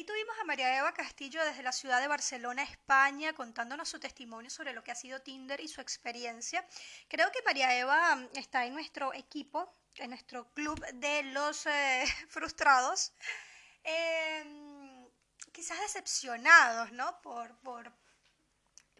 Ahí 0.00 0.06
tuvimos 0.06 0.34
a 0.40 0.44
María 0.44 0.78
Eva 0.78 0.94
Castillo 0.94 1.44
desde 1.44 1.62
la 1.62 1.72
ciudad 1.72 2.00
de 2.00 2.08
Barcelona, 2.08 2.62
España, 2.62 3.34
contándonos 3.34 3.86
su 3.86 4.00
testimonio 4.00 4.48
sobre 4.48 4.72
lo 4.72 4.82
que 4.82 4.92
ha 4.92 4.94
sido 4.94 5.20
Tinder 5.20 5.60
y 5.60 5.68
su 5.68 5.82
experiencia. 5.82 6.66
Creo 7.06 7.30
que 7.30 7.42
María 7.44 7.76
Eva 7.76 8.16
mm, 8.16 8.28
está 8.32 8.64
en 8.64 8.72
nuestro 8.72 9.12
equipo, 9.12 9.70
en 9.96 10.08
nuestro 10.08 10.50
club 10.54 10.82
de 10.94 11.24
los 11.24 11.66
eh, 11.66 12.04
frustrados, 12.30 13.12
eh, 13.84 15.10
quizás 15.52 15.78
decepcionados, 15.80 16.92
¿no? 16.92 17.20
Por, 17.20 17.58
por, 17.58 17.92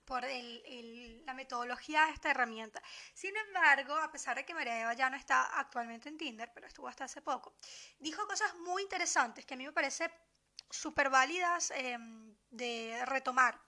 por 0.04 0.22
la 0.22 1.32
metodología 1.32 2.04
de 2.04 2.12
esta 2.12 2.30
herramienta. 2.30 2.82
Sin 3.14 3.34
embargo, 3.38 3.94
a 3.94 4.12
pesar 4.12 4.36
de 4.36 4.44
que 4.44 4.52
María 4.52 4.78
Eva 4.82 4.92
ya 4.92 5.08
no 5.08 5.16
está 5.16 5.58
actualmente 5.58 6.10
en 6.10 6.18
Tinder, 6.18 6.50
pero 6.52 6.66
estuvo 6.66 6.88
hasta 6.88 7.04
hace 7.04 7.22
poco, 7.22 7.54
dijo 7.98 8.26
cosas 8.26 8.54
muy 8.56 8.82
interesantes 8.82 9.46
que 9.46 9.54
a 9.54 9.56
mí 9.56 9.64
me 9.64 9.72
parece 9.72 10.10
súper 10.70 11.10
válidas 11.10 11.70
eh, 11.72 11.98
de 12.50 13.04
retomar. 13.06 13.60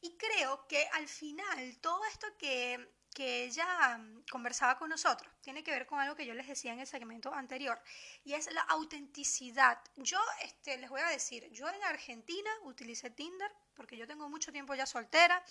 Y 0.00 0.16
creo 0.16 0.66
que 0.68 0.86
al 0.92 1.08
final 1.08 1.78
todo 1.80 2.04
esto 2.04 2.26
que, 2.36 2.94
que 3.14 3.44
ella 3.44 3.98
conversaba 4.30 4.76
con 4.76 4.90
nosotros 4.90 5.32
tiene 5.40 5.62
que 5.62 5.70
ver 5.70 5.86
con 5.86 5.98
algo 6.00 6.14
que 6.14 6.26
yo 6.26 6.34
les 6.34 6.46
decía 6.46 6.72
en 6.72 6.80
el 6.80 6.86
segmento 6.86 7.32
anterior 7.32 7.80
y 8.24 8.34
es 8.34 8.52
la 8.52 8.60
autenticidad. 8.62 9.78
Yo 9.96 10.18
este, 10.42 10.76
les 10.76 10.90
voy 10.90 11.00
a 11.00 11.08
decir, 11.08 11.48
yo 11.52 11.68
en 11.68 11.82
Argentina 11.84 12.50
utilicé 12.64 13.10
Tinder 13.10 13.50
porque 13.74 13.96
yo 13.96 14.06
tengo 14.06 14.28
mucho 14.28 14.52
tiempo 14.52 14.74
ya 14.74 14.84
soltera, 14.84 15.42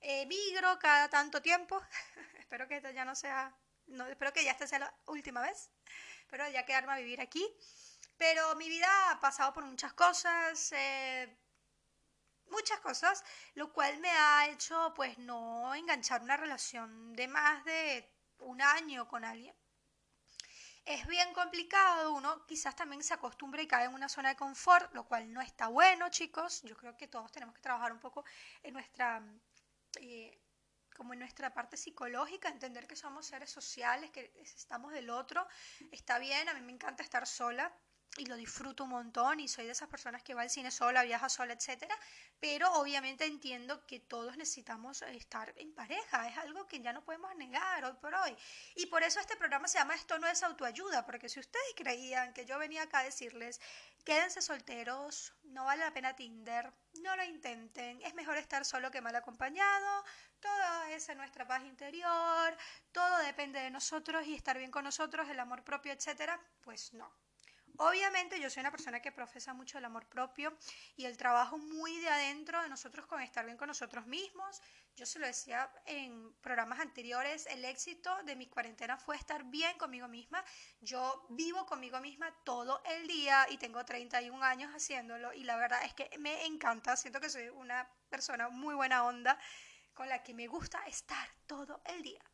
eh, 0.00 0.26
migro 0.26 0.78
cada 0.78 1.08
tanto 1.08 1.42
tiempo, 1.42 1.82
espero 2.38 2.68
que 2.68 2.76
esta 2.76 2.92
ya 2.92 3.04
no 3.04 3.14
sea, 3.14 3.54
no, 3.88 4.06
espero 4.06 4.32
que 4.32 4.44
ya 4.44 4.52
esta 4.52 4.66
sea 4.66 4.78
la 4.78 4.94
última 5.06 5.42
vez, 5.42 5.70
pero 6.28 6.48
ya 6.48 6.64
quedarme 6.64 6.92
a 6.92 6.96
vivir 6.96 7.20
aquí. 7.20 7.44
Pero 8.18 8.54
mi 8.56 8.68
vida 8.68 9.10
ha 9.10 9.20
pasado 9.20 9.52
por 9.54 9.64
muchas 9.64 9.92
cosas, 9.94 10.72
eh, 10.72 11.38
muchas 12.50 12.80
cosas, 12.80 13.24
lo 13.54 13.72
cual 13.72 13.98
me 14.00 14.10
ha 14.10 14.48
hecho 14.48 14.92
pues 14.94 15.16
no 15.18 15.74
enganchar 15.74 16.22
una 16.22 16.36
relación 16.36 17.14
de 17.14 17.28
más 17.28 17.64
de 17.64 18.10
un 18.40 18.60
año 18.60 19.08
con 19.08 19.24
alguien. 19.24 19.54
Es 20.84 21.06
bien 21.06 21.32
complicado, 21.34 22.12
uno 22.14 22.44
quizás 22.46 22.74
también 22.74 23.02
se 23.02 23.14
acostumbra 23.14 23.62
y 23.62 23.68
cae 23.68 23.84
en 23.84 23.94
una 23.94 24.08
zona 24.08 24.30
de 24.30 24.36
confort, 24.36 24.92
lo 24.94 25.04
cual 25.06 25.32
no 25.32 25.40
está 25.40 25.68
bueno, 25.68 26.08
chicos. 26.08 26.62
Yo 26.62 26.76
creo 26.76 26.96
que 26.96 27.08
todos 27.08 27.30
tenemos 27.30 27.54
que 27.54 27.60
trabajar 27.60 27.92
un 27.92 28.00
poco 28.00 28.24
en 28.62 28.72
nuestra 28.74 29.22
eh, 30.00 30.40
como 30.96 31.12
en 31.12 31.20
nuestra 31.20 31.54
parte 31.54 31.76
psicológica, 31.76 32.48
entender 32.48 32.88
que 32.88 32.96
somos 32.96 33.26
seres 33.26 33.50
sociales, 33.50 34.10
que 34.10 34.32
estamos 34.36 34.92
del 34.92 35.10
otro, 35.10 35.46
está 35.92 36.18
bien, 36.18 36.48
a 36.48 36.54
mí 36.54 36.60
me 36.60 36.72
encanta 36.72 37.04
estar 37.04 37.24
sola, 37.24 37.72
y 38.16 38.26
lo 38.26 38.36
disfruto 38.36 38.84
un 38.84 38.90
montón 38.90 39.38
y 39.40 39.48
soy 39.48 39.66
de 39.66 39.72
esas 39.72 39.88
personas 39.88 40.22
que 40.22 40.34
va 40.34 40.42
al 40.42 40.50
cine 40.50 40.70
sola, 40.70 41.02
viaja 41.02 41.28
sola, 41.28 41.52
etcétera, 41.52 41.96
pero 42.40 42.72
obviamente 42.74 43.24
entiendo 43.24 43.86
que 43.86 44.00
todos 44.00 44.36
necesitamos 44.36 45.02
estar 45.02 45.52
en 45.56 45.72
pareja, 45.74 46.28
es 46.28 46.36
algo 46.38 46.66
que 46.66 46.80
ya 46.80 46.92
no 46.92 47.04
podemos 47.04 47.34
negar 47.36 47.84
hoy 47.84 47.94
por 48.00 48.14
hoy. 48.14 48.36
Y 48.74 48.86
por 48.86 49.02
eso 49.02 49.20
este 49.20 49.36
programa 49.36 49.68
se 49.68 49.78
llama 49.78 49.94
Esto 49.94 50.18
no 50.18 50.26
es 50.26 50.42
autoayuda, 50.42 51.04
porque 51.06 51.28
si 51.28 51.38
ustedes 51.40 51.74
creían 51.76 52.32
que 52.32 52.44
yo 52.44 52.58
venía 52.58 52.82
acá 52.82 53.00
a 53.00 53.04
decirles, 53.04 53.60
quédense 54.04 54.42
solteros, 54.42 55.32
no 55.44 55.64
vale 55.64 55.84
la 55.84 55.92
pena 55.92 56.16
Tinder, 56.16 56.72
no 57.02 57.14
lo 57.14 57.24
intenten, 57.24 58.00
es 58.02 58.14
mejor 58.14 58.36
estar 58.36 58.64
solo 58.64 58.90
que 58.90 59.00
mal 59.00 59.14
acompañado, 59.14 60.04
todo 60.40 60.82
es 60.90 61.08
en 61.08 61.18
nuestra 61.18 61.46
paz 61.46 61.62
interior, 61.64 62.56
todo 62.92 63.18
depende 63.18 63.60
de 63.60 63.70
nosotros 63.70 64.26
y 64.26 64.34
estar 64.34 64.58
bien 64.58 64.70
con 64.70 64.84
nosotros, 64.84 65.28
el 65.28 65.38
amor 65.40 65.62
propio, 65.62 65.92
etcétera, 65.92 66.40
pues 66.62 66.92
no. 66.94 67.27
Obviamente 67.80 68.40
yo 68.40 68.50
soy 68.50 68.62
una 68.62 68.72
persona 68.72 69.00
que 69.00 69.12
profesa 69.12 69.54
mucho 69.54 69.78
el 69.78 69.84
amor 69.84 70.04
propio 70.06 70.52
y 70.96 71.04
el 71.04 71.16
trabajo 71.16 71.58
muy 71.58 71.96
de 71.98 72.08
adentro 72.08 72.60
de 72.60 72.68
nosotros 72.68 73.06
con 73.06 73.22
estar 73.22 73.44
bien 73.44 73.56
con 73.56 73.68
nosotros 73.68 74.04
mismos. 74.04 74.60
Yo 74.96 75.06
se 75.06 75.20
lo 75.20 75.26
decía 75.26 75.70
en 75.86 76.32
programas 76.40 76.80
anteriores, 76.80 77.46
el 77.46 77.64
éxito 77.64 78.10
de 78.24 78.34
mi 78.34 78.48
cuarentena 78.48 78.96
fue 78.96 79.14
estar 79.14 79.44
bien 79.44 79.78
conmigo 79.78 80.08
misma. 80.08 80.44
Yo 80.80 81.24
vivo 81.28 81.66
conmigo 81.66 82.00
misma 82.00 82.34
todo 82.42 82.82
el 82.84 83.06
día 83.06 83.46
y 83.48 83.58
tengo 83.58 83.84
31 83.84 84.42
años 84.42 84.74
haciéndolo 84.74 85.32
y 85.32 85.44
la 85.44 85.54
verdad 85.54 85.84
es 85.84 85.94
que 85.94 86.10
me 86.18 86.46
encanta, 86.46 86.96
siento 86.96 87.20
que 87.20 87.30
soy 87.30 87.48
una 87.48 87.88
persona 88.08 88.48
muy 88.48 88.74
buena 88.74 89.04
onda 89.04 89.38
con 89.94 90.08
la 90.08 90.24
que 90.24 90.34
me 90.34 90.48
gusta 90.48 90.84
estar 90.86 91.28
todo 91.46 91.80
el 91.84 92.02
día 92.02 92.24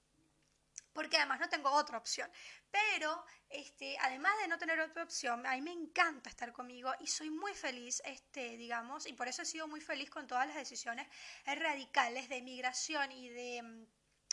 porque 0.94 1.18
además 1.18 1.40
no 1.40 1.48
tengo 1.48 1.70
otra 1.70 1.98
opción. 1.98 2.30
Pero, 2.70 3.24
este, 3.50 3.98
además 4.00 4.32
de 4.40 4.48
no 4.48 4.56
tener 4.58 4.80
otra 4.80 5.02
opción, 5.02 5.46
a 5.46 5.52
mí 5.52 5.60
me 5.60 5.72
encanta 5.72 6.30
estar 6.30 6.52
conmigo 6.52 6.92
y 7.00 7.06
soy 7.08 7.30
muy 7.30 7.52
feliz, 7.54 8.00
este, 8.06 8.56
digamos, 8.56 9.06
y 9.06 9.12
por 9.12 9.28
eso 9.28 9.42
he 9.42 9.44
sido 9.46 9.68
muy 9.68 9.80
feliz 9.80 10.08
con 10.08 10.26
todas 10.26 10.46
las 10.46 10.56
decisiones 10.56 11.06
radicales 11.44 12.28
de 12.28 12.40
migración 12.42 13.12
y 13.12 13.28
de, 13.28 13.62
mm, 13.62 13.86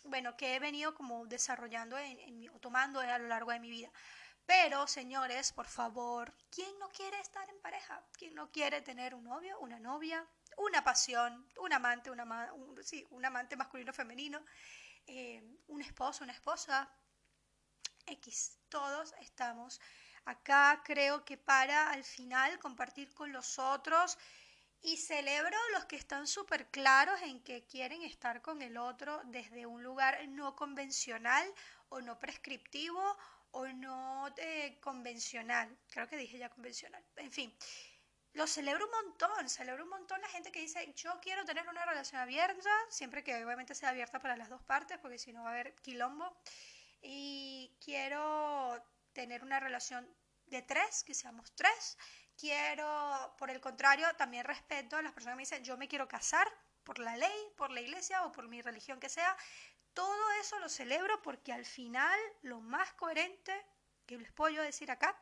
bueno, 0.05 0.38
que 0.38 0.55
he 0.55 0.59
venido 0.59 0.93
como 0.93 1.26
desarrollando 1.26 1.97
en, 1.97 2.49
o 2.51 2.59
tomando 2.59 2.99
a 2.99 3.18
lo 3.20 3.28
largo 3.28 3.51
de 3.51 3.59
mi 3.59 3.70
vida. 3.70 3.91
Pero, 4.45 4.88
señores, 4.88 5.53
por 5.53 5.68
favor, 5.68 6.34
¿quién 6.49 6.78
no 6.80 6.89
quiere 6.89 7.20
estar 7.20 7.47
en 7.49 7.59
pareja? 7.62 8.03
¿Quién 8.18 8.36
no 8.36 8.51
quiere 8.51 8.82
tener 8.82 9.16
un 9.16 9.24
novio, 9.24 9.59
una 9.59 9.80
novia, 9.80 10.28
una 10.57 10.84
pasión, 10.84 11.47
un 11.57 11.74
amante, 11.74 12.12
una, 12.12 12.51
sí, 12.84 13.05
un 13.12 13.24
amante 13.26 13.55
masculino 13.55 13.93
femenino? 13.93 14.43
Eh, 15.08 15.41
un 15.68 15.82
esposo, 15.82 16.24
una 16.24 16.34
esposa, 16.34 16.89
X. 18.06 18.58
Todos 18.70 19.14
estamos 19.20 19.80
acá, 20.26 20.82
creo 20.86 21.26
que 21.26 21.38
para 21.38 21.91
al 21.91 22.04
final 22.04 22.60
compartir 22.60 23.14
con 23.14 23.32
los 23.32 23.60
otros 23.60 24.18
y 24.82 24.97
celebro 24.97 25.58
los 25.74 25.86
que 25.86 25.95
están 25.95 26.26
súper 26.28 26.70
claros 26.72 27.22
en 27.22 27.43
que 27.43 27.66
quieren 27.66 28.02
estar 28.04 28.41
con 28.41 28.62
el 28.62 28.78
otro 28.78 29.22
desde 29.26 29.66
un 29.66 29.84
lugar 29.84 30.28
no 30.30 30.56
convencional 30.56 31.47
o 31.89 32.02
no 32.02 32.18
prescriptivo 32.20 33.18
o 33.52 33.68
no 33.68 34.28
eh, 34.38 34.80
convencional. 34.82 35.78
Creo 35.89 36.08
que 36.08 36.18
dije 36.18 36.38
ya 36.38 36.49
convencional. 36.49 37.04
En 37.18 37.32
fin, 37.32 37.54
lo 38.34 38.47
celebro 38.47 38.86
un 38.86 38.91
montón, 38.91 39.49
celebro 39.49 39.84
un 39.84 39.89
montón 39.89 40.21
la 40.21 40.29
gente 40.29 40.51
que 40.51 40.61
dice, 40.61 40.93
yo 40.93 41.19
quiero 41.21 41.43
tener 41.43 41.67
una 41.67 41.86
relación 41.86 42.21
abierta, 42.21 42.69
siempre 42.89 43.23
que 43.23 43.43
obviamente 43.43 43.75
sea 43.75 43.89
abierta 43.89 44.19
para 44.19 44.38
las 44.38 44.49
dos 44.49 44.61
partes, 44.63 44.97
porque 44.99 45.17
si 45.17 45.34
no 45.34 45.43
va 45.43 45.49
a 45.49 45.53
haber 45.53 45.75
quilombo, 45.75 46.38
y 47.01 47.75
quiero 47.84 48.82
tener 49.11 49.43
una 49.43 49.59
relación 49.59 50.07
de 50.45 50.61
tres, 50.61 51.03
que 51.03 51.13
seamos 51.13 51.53
tres, 51.55 51.97
quiero, 52.38 53.36
por 53.38 53.49
el 53.49 53.59
contrario, 53.59 54.07
también 54.15 54.45
respeto 54.45 54.97
a 54.97 55.01
las 55.01 55.11
personas 55.11 55.34
que 55.34 55.38
me 55.38 55.43
dicen, 55.43 55.63
yo 55.63 55.77
me 55.77 55.88
quiero 55.88 56.07
casar 56.07 56.47
por 56.84 56.99
la 56.99 57.17
ley, 57.17 57.53
por 57.57 57.71
la 57.71 57.82
iglesia 57.82 58.25
o 58.25 58.32
por 58.32 58.47
mi 58.47 58.61
religión 58.61 58.99
que 58.99 59.09
sea, 59.09 59.36
todo 59.93 60.32
eso 60.39 60.57
lo 60.59 60.69
celebro 60.69 61.21
porque 61.21 61.51
al 61.51 61.65
final 61.65 62.17
lo 62.41 62.61
más 62.61 62.93
coherente 62.93 63.53
que 64.05 64.17
les 64.17 64.32
puedo 64.32 64.55
yo 64.55 64.61
decir 64.61 64.89
acá 64.89 65.19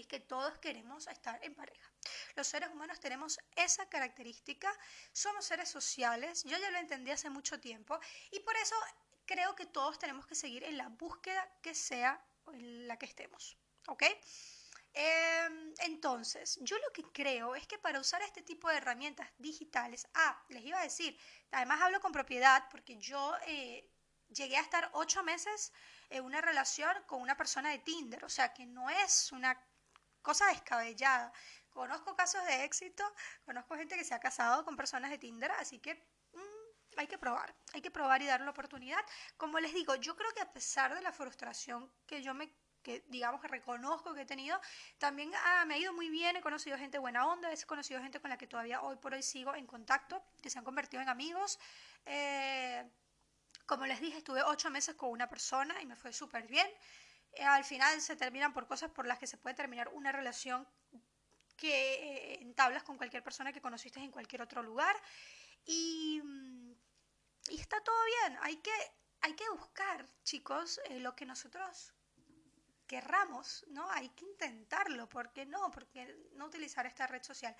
es 0.00 0.06
que 0.06 0.20
todos 0.20 0.58
queremos 0.58 1.06
estar 1.06 1.38
en 1.44 1.54
pareja. 1.54 1.90
Los 2.34 2.46
seres 2.46 2.70
humanos 2.70 3.00
tenemos 3.00 3.38
esa 3.56 3.88
característica, 3.88 4.72
somos 5.12 5.44
seres 5.44 5.68
sociales, 5.68 6.44
yo 6.44 6.58
ya 6.58 6.70
lo 6.70 6.78
entendí 6.78 7.10
hace 7.10 7.30
mucho 7.30 7.60
tiempo 7.60 7.98
y 8.30 8.40
por 8.40 8.56
eso 8.56 8.74
creo 9.26 9.54
que 9.54 9.66
todos 9.66 9.98
tenemos 9.98 10.26
que 10.26 10.34
seguir 10.34 10.64
en 10.64 10.76
la 10.76 10.88
búsqueda 10.88 11.48
que 11.62 11.74
sea 11.74 12.22
en 12.52 12.86
la 12.88 12.98
que 12.98 13.06
estemos, 13.06 13.56
¿ok? 13.86 14.04
Em, 14.96 15.74
entonces, 15.78 16.58
yo 16.62 16.78
lo 16.78 16.92
que 16.92 17.02
creo 17.02 17.56
es 17.56 17.66
que 17.66 17.78
para 17.78 17.98
usar 17.98 18.22
este 18.22 18.42
tipo 18.42 18.68
de 18.68 18.76
herramientas 18.76 19.28
digitales, 19.38 20.06
ah, 20.14 20.40
les 20.48 20.64
iba 20.64 20.78
a 20.78 20.84
decir, 20.84 21.18
además 21.50 21.80
hablo 21.80 22.00
con 22.00 22.12
propiedad 22.12 22.68
porque 22.70 22.96
yo 22.98 23.34
eh, 23.46 23.90
llegué 24.28 24.56
a 24.56 24.60
estar 24.60 24.90
ocho 24.92 25.24
meses 25.24 25.72
en 26.10 26.24
una 26.24 26.40
relación 26.40 26.92
con 27.06 27.20
una 27.20 27.36
persona 27.36 27.70
de 27.70 27.78
Tinder, 27.78 28.24
o 28.24 28.28
sea 28.28 28.52
que 28.52 28.66
no 28.66 28.88
es 28.88 29.32
una 29.32 29.60
cosa 30.24 30.46
descabellada. 30.46 31.32
Conozco 31.70 32.16
casos 32.16 32.44
de 32.46 32.64
éxito, 32.64 33.04
conozco 33.44 33.76
gente 33.76 33.96
que 33.96 34.04
se 34.04 34.14
ha 34.14 34.20
casado 34.20 34.64
con 34.64 34.76
personas 34.76 35.10
de 35.10 35.18
Tinder, 35.18 35.50
así 35.52 35.78
que 35.78 35.94
mm, 36.32 36.98
hay 36.98 37.06
que 37.06 37.18
probar, 37.18 37.54
hay 37.72 37.82
que 37.82 37.90
probar 37.90 38.22
y 38.22 38.26
dar 38.26 38.40
la 38.40 38.50
oportunidad. 38.50 39.04
Como 39.36 39.60
les 39.60 39.72
digo, 39.74 39.94
yo 39.96 40.16
creo 40.16 40.32
que 40.32 40.40
a 40.40 40.52
pesar 40.52 40.94
de 40.94 41.02
la 41.02 41.12
frustración 41.12 41.92
que 42.06 42.22
yo 42.22 42.34
me 42.34 42.52
que 42.84 43.02
digamos 43.08 43.40
que 43.40 43.48
reconozco 43.48 44.12
que 44.12 44.22
he 44.22 44.26
tenido, 44.26 44.60
también 44.98 45.32
ah, 45.34 45.64
me 45.66 45.74
ha 45.74 45.78
ido 45.78 45.94
muy 45.94 46.10
bien, 46.10 46.36
he 46.36 46.42
conocido 46.42 46.76
gente 46.76 46.98
buena 46.98 47.26
onda, 47.26 47.50
he 47.50 47.64
conocido 47.64 47.98
gente 48.02 48.20
con 48.20 48.28
la 48.28 48.36
que 48.36 48.46
todavía 48.46 48.82
hoy 48.82 48.96
por 48.96 49.14
hoy 49.14 49.22
sigo 49.22 49.54
en 49.54 49.66
contacto, 49.66 50.22
que 50.42 50.50
se 50.50 50.58
han 50.58 50.64
convertido 50.66 51.02
en 51.02 51.08
amigos. 51.08 51.58
Eh, 52.04 52.84
como 53.64 53.86
les 53.86 54.00
dije, 54.00 54.18
estuve 54.18 54.42
ocho 54.42 54.70
meses 54.70 54.94
con 54.94 55.10
una 55.10 55.28
persona 55.28 55.80
y 55.80 55.86
me 55.86 55.96
fue 55.96 56.12
súper 56.12 56.46
bien. 56.46 56.68
Eh, 57.36 57.44
al 57.44 57.64
final 57.64 58.00
se 58.00 58.16
terminan 58.16 58.52
por 58.52 58.66
cosas 58.66 58.90
por 58.90 59.06
las 59.06 59.18
que 59.18 59.26
se 59.26 59.38
puede 59.38 59.54
terminar 59.54 59.88
una 59.88 60.12
relación 60.12 60.66
que 61.56 61.94
eh, 61.94 62.42
entablas 62.42 62.82
con 62.82 62.96
cualquier 62.96 63.22
persona 63.22 63.52
que 63.52 63.60
conociste 63.60 64.00
en 64.00 64.10
cualquier 64.10 64.42
otro 64.42 64.62
lugar. 64.62 64.94
Y, 65.64 66.20
mm, 66.22 66.72
y 67.50 67.60
está 67.60 67.80
todo 67.82 67.96
bien. 68.04 68.38
Hay 68.42 68.56
que, 68.56 68.72
hay 69.20 69.34
que 69.34 69.48
buscar, 69.50 70.06
chicos, 70.22 70.80
eh, 70.86 71.00
lo 71.00 71.14
que 71.14 71.26
nosotros 71.26 71.94
querramos, 72.86 73.64
¿no? 73.68 73.90
Hay 73.90 74.10
que 74.10 74.24
intentarlo, 74.26 75.08
¿por 75.08 75.32
qué 75.32 75.46
no? 75.46 75.70
Porque 75.70 76.28
no 76.34 76.46
utilizar 76.46 76.86
esta 76.86 77.06
red 77.06 77.22
social. 77.22 77.56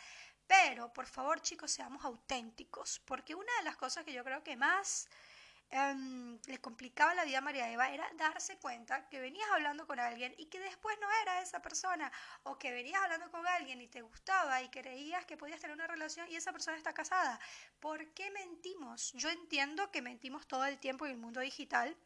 Pero, 0.46 0.92
por 0.92 1.06
favor, 1.06 1.40
chicos, 1.40 1.70
seamos 1.70 2.04
auténticos, 2.04 3.00
porque 3.06 3.34
una 3.34 3.52
de 3.58 3.64
las 3.64 3.76
cosas 3.76 4.04
que 4.04 4.12
yo 4.12 4.22
creo 4.22 4.42
que 4.42 4.56
más 4.56 5.08
Em, 5.76 6.38
le 6.46 6.60
complicaba 6.60 7.14
la 7.14 7.24
vida 7.24 7.38
a 7.38 7.40
María 7.40 7.68
Eva 7.68 7.90
era 7.90 8.08
darse 8.14 8.56
cuenta 8.58 9.08
que 9.08 9.18
venías 9.18 9.50
hablando 9.50 9.88
con 9.88 9.98
alguien 9.98 10.32
y 10.38 10.46
que 10.46 10.60
después 10.60 10.96
no 11.00 11.08
era 11.22 11.42
esa 11.42 11.60
persona, 11.60 12.12
o 12.44 12.56
que 12.60 12.70
venías 12.70 13.02
hablando 13.02 13.28
con 13.32 13.44
alguien 13.44 13.80
y 13.80 13.88
te 13.88 14.00
gustaba 14.00 14.62
y 14.62 14.68
creías 14.68 15.26
que 15.26 15.36
podías 15.36 15.60
tener 15.60 15.74
una 15.74 15.88
relación 15.88 16.30
y 16.30 16.36
esa 16.36 16.52
persona 16.52 16.76
está 16.76 16.94
casada. 16.94 17.40
¿Por 17.80 18.14
qué 18.14 18.30
mentimos? 18.30 19.12
Yo 19.14 19.30
entiendo 19.30 19.90
que 19.90 20.00
mentimos 20.00 20.46
todo 20.46 20.64
el 20.64 20.78
tiempo 20.78 21.06
en 21.06 21.10
el 21.10 21.18
mundo 21.18 21.40
digital, 21.40 21.96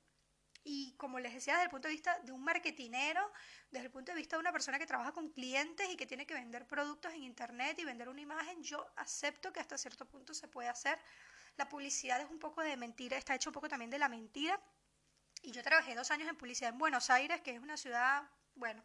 y 0.65 0.95
como 0.97 1.19
les 1.21 1.35
decía, 1.35 1.55
desde 1.55 1.65
el 1.65 1.71
punto 1.71 1.89
de 1.89 1.95
vista 1.95 2.19
de 2.21 2.33
un 2.33 2.43
marketinero, 2.43 3.31
desde 3.71 3.87
el 3.87 3.93
punto 3.93 4.13
de 4.13 4.17
vista 4.17 4.37
de 4.37 4.41
una 4.41 4.53
persona 4.53 4.79
que 4.79 4.87
trabaja 4.87 5.13
con 5.13 5.29
clientes 5.31 5.89
y 5.91 5.97
que 5.97 6.07
tiene 6.07 6.27
que 6.27 6.35
vender 6.35 6.67
productos 6.67 7.13
en 7.13 7.23
Internet 7.23 7.79
y 7.79 7.85
vender 7.85 8.09
una 8.09 8.21
imagen, 8.21 8.63
yo 8.63 8.87
acepto 8.97 9.53
que 9.53 9.61
hasta 9.61 9.77
cierto 9.79 10.07
punto 10.07 10.33
se 10.35 10.49
puede 10.49 10.69
hacer 10.69 10.99
la 11.59 11.69
publicidad 11.69 12.21
es 12.21 12.31
un 12.31 12.39
poco 12.39 12.63
de 12.63 12.77
mentira, 12.77 13.19
está 13.19 13.35
hecho 13.35 13.51
un 13.51 13.55
poco 13.55 13.69
también 13.69 13.91
de 13.91 13.99
la 13.99 14.09
mentira. 14.09 14.59
Y 15.43 15.51
yo 15.51 15.63
trabajé 15.63 15.95
dos 15.95 16.11
años 16.11 16.29
en 16.29 16.37
publicidad 16.37 16.71
en 16.71 16.79
Buenos 16.79 17.11
Aires, 17.11 17.41
que 17.43 17.51
es 17.51 17.61
una 17.61 17.77
ciudad, 17.77 18.23
bueno, 18.55 18.83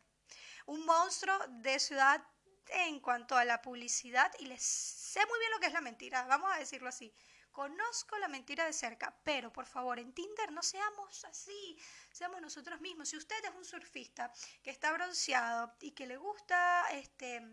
un 0.65 0.85
monstruo 0.85 1.37
de 1.49 1.79
ciudad 1.79 2.21
en 2.69 2.99
cuanto 2.99 3.35
a 3.35 3.45
la 3.45 3.61
publicidad 3.61 4.31
y 4.39 4.45
les 4.45 4.63
sé 4.63 5.19
muy 5.27 5.39
bien 5.39 5.51
lo 5.51 5.59
que 5.59 5.67
es 5.67 5.73
la 5.73 5.81
mentira, 5.81 6.23
vamos 6.25 6.51
a 6.51 6.57
decirlo 6.57 6.89
así. 6.89 7.13
Conozco 7.51 8.17
la 8.17 8.27
mentira 8.27 8.65
de 8.65 8.73
cerca, 8.73 9.15
pero 9.23 9.53
por 9.53 9.67
favor, 9.67 9.99
en 9.99 10.11
Tinder 10.11 10.51
no 10.51 10.63
seamos 10.63 11.23
así, 11.25 11.77
seamos 12.11 12.41
nosotros 12.41 12.81
mismos. 12.81 13.09
Si 13.09 13.17
usted 13.17 13.35
es 13.45 13.51
un 13.55 13.65
surfista 13.65 14.31
que 14.63 14.71
está 14.71 14.91
bronceado 14.91 15.75
y 15.79 15.91
que 15.91 16.07
le 16.07 16.17
gusta, 16.17 16.87
este, 16.91 17.43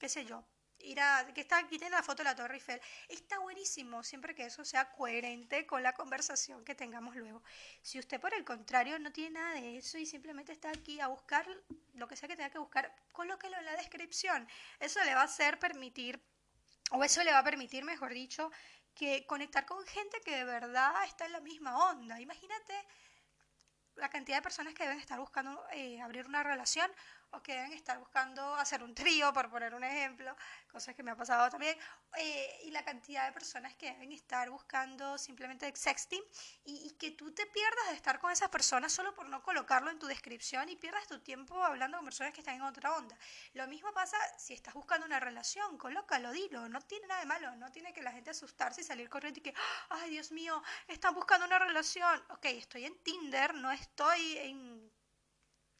qué 0.00 0.08
sé 0.08 0.24
yo, 0.24 0.44
ir 0.80 0.98
que 1.34 1.40
está 1.40 1.58
aquí 1.58 1.78
tiene 1.78 1.96
la 1.96 2.02
foto 2.02 2.18
de 2.18 2.24
la 2.24 2.34
Torre 2.34 2.54
Eiffel. 2.54 2.80
Está 3.08 3.38
buenísimo, 3.38 4.02
siempre 4.02 4.34
que 4.34 4.44
eso 4.46 4.64
sea 4.64 4.90
coherente 4.92 5.66
con 5.66 5.82
la 5.82 5.92
conversación 5.92 6.64
que 6.64 6.74
tengamos 6.74 7.16
luego. 7.16 7.42
Si 7.82 7.98
usted 7.98 8.20
por 8.20 8.34
el 8.34 8.44
contrario 8.44 8.98
no 8.98 9.12
tiene 9.12 9.38
nada 9.40 9.54
de 9.54 9.78
eso 9.78 9.98
y 9.98 10.06
simplemente 10.06 10.52
está 10.52 10.70
aquí 10.70 11.00
a 11.00 11.08
buscar 11.08 11.46
lo 11.94 12.08
que 12.08 12.16
sea 12.16 12.28
que 12.28 12.36
tenga 12.36 12.50
que 12.50 12.58
buscar, 12.58 12.94
colóquelo 13.12 13.56
en 13.56 13.64
la 13.64 13.76
descripción. 13.76 14.48
Eso 14.80 15.02
le 15.04 15.14
va 15.14 15.22
a 15.22 15.24
hacer 15.24 15.58
permitir, 15.58 16.20
o 16.92 17.02
eso 17.04 17.22
le 17.22 17.32
va 17.32 17.38
a 17.38 17.44
permitir, 17.44 17.84
mejor 17.84 18.12
dicho, 18.12 18.50
que 18.94 19.26
conectar 19.26 19.64
con 19.64 19.84
gente 19.86 20.20
que 20.24 20.36
de 20.36 20.44
verdad 20.44 20.92
está 21.06 21.26
en 21.26 21.32
la 21.32 21.40
misma 21.40 21.90
onda. 21.90 22.20
Imagínate 22.20 22.74
la 23.94 24.08
cantidad 24.08 24.38
de 24.38 24.42
personas 24.42 24.74
que 24.74 24.84
deben 24.84 24.98
estar 24.98 25.18
buscando 25.18 25.64
eh, 25.72 26.00
abrir 26.00 26.26
una 26.26 26.42
relación 26.42 26.90
o 27.32 27.42
que 27.42 27.54
deben 27.54 27.72
estar 27.72 27.98
buscando 27.98 28.54
hacer 28.54 28.82
un 28.82 28.94
trío, 28.94 29.32
por 29.32 29.50
poner 29.50 29.74
un 29.74 29.84
ejemplo, 29.84 30.34
cosas 30.70 30.94
que 30.94 31.02
me 31.02 31.10
ha 31.10 31.16
pasado 31.16 31.48
también, 31.50 31.76
eh, 32.16 32.60
y 32.64 32.70
la 32.70 32.84
cantidad 32.84 33.26
de 33.26 33.32
personas 33.32 33.74
que 33.76 33.90
deben 33.92 34.12
estar 34.12 34.48
buscando 34.50 35.18
simplemente 35.18 35.70
sexting 35.74 36.22
y, 36.64 36.86
y, 36.86 36.90
que 36.98 37.10
tú 37.12 37.32
te 37.32 37.46
pierdas 37.46 37.88
de 37.90 37.94
estar 37.94 38.18
con 38.18 38.30
esas 38.30 38.48
personas 38.48 38.92
solo 38.92 39.14
por 39.14 39.28
no 39.28 39.42
colocarlo 39.42 39.90
en 39.90 39.98
tu 39.98 40.06
descripción 40.06 40.68
y 40.68 40.76
pierdas 40.76 41.06
tu 41.06 41.20
tiempo 41.20 41.62
hablando 41.62 41.98
con 41.98 42.06
personas 42.06 42.32
que 42.32 42.40
están 42.40 42.56
en 42.56 42.62
otra 42.62 42.96
onda. 42.96 43.16
Lo 43.52 43.66
mismo 43.68 43.92
pasa 43.92 44.16
si 44.38 44.54
estás 44.54 44.74
buscando 44.74 45.06
una 45.06 45.20
relación, 45.20 45.76
colócalo, 45.76 46.32
dilo, 46.32 46.68
no 46.68 46.80
tiene 46.80 47.06
nada 47.06 47.20
de 47.20 47.26
malo, 47.26 47.54
no 47.56 47.70
tiene 47.70 47.92
que 47.92 48.02
la 48.02 48.12
gente 48.12 48.30
asustarse 48.30 48.80
y 48.80 48.84
salir 48.84 49.08
corriendo 49.08 49.40
y 49.40 49.42
que, 49.42 49.54
ay 49.90 50.10
Dios 50.10 50.32
mío, 50.32 50.62
están 50.86 51.14
buscando 51.14 51.46
una 51.46 51.58
relación. 51.58 52.22
Ok, 52.30 52.46
estoy 52.46 52.86
en 52.86 52.98
Tinder, 53.02 53.54
no 53.54 53.70
estoy 53.70 54.38
en 54.38 54.87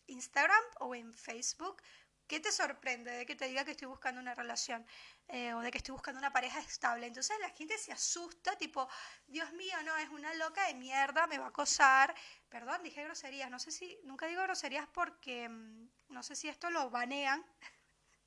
Instagram 0.09 0.63
o 0.81 0.95
en 0.95 1.13
Facebook, 1.15 1.83
¿qué 2.29 2.41
te 2.41 2.53
sorprende 2.53 3.11
de 3.11 3.27
que 3.27 3.35
te 3.35 3.47
diga 3.49 3.65
que 3.65 3.73
estoy 3.73 3.89
buscando 3.89 4.21
una 4.21 4.35
relación 4.35 4.87
eh, 5.29 5.55
o 5.55 5.61
de 5.61 5.71
que 5.71 5.79
estoy 5.79 5.93
buscando 5.93 6.19
una 6.19 6.33
pareja 6.33 6.61
estable? 6.61 7.07
Entonces 7.07 7.37
la 7.41 7.51
gente 7.51 7.77
se 7.79 7.91
asusta, 7.91 8.57
tipo, 8.57 8.89
Dios 9.27 9.51
mío, 9.55 9.75
no, 9.85 9.97
es 9.97 10.09
una 10.11 10.33
loca 10.35 10.67
de 10.69 10.75
mierda, 10.75 11.27
me 11.27 11.39
va 11.39 11.47
a 11.47 11.49
acosar. 11.49 12.15
Perdón, 12.49 12.83
dije 12.83 13.03
groserías, 13.03 13.51
no 13.51 13.59
sé 13.59 13.71
si, 13.73 13.99
nunca 14.05 14.27
digo 14.27 14.43
groserías 14.43 14.87
porque 14.93 15.49
mm, 15.49 15.89
no 16.11 16.23
sé 16.23 16.37
si 16.37 16.49
esto 16.49 16.71
lo 16.71 16.91
banean. 16.91 17.45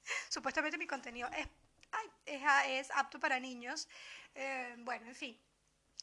Supuestamente 0.29 0.77
mi 0.77 0.87
contenido 0.87 1.29
es, 1.37 1.47
es, 2.25 2.91
apto 2.95 3.19
para 3.19 3.39
niños. 3.39 3.87
Eh, 4.33 4.75
bueno, 4.79 5.07
en 5.07 5.15
fin, 5.15 5.39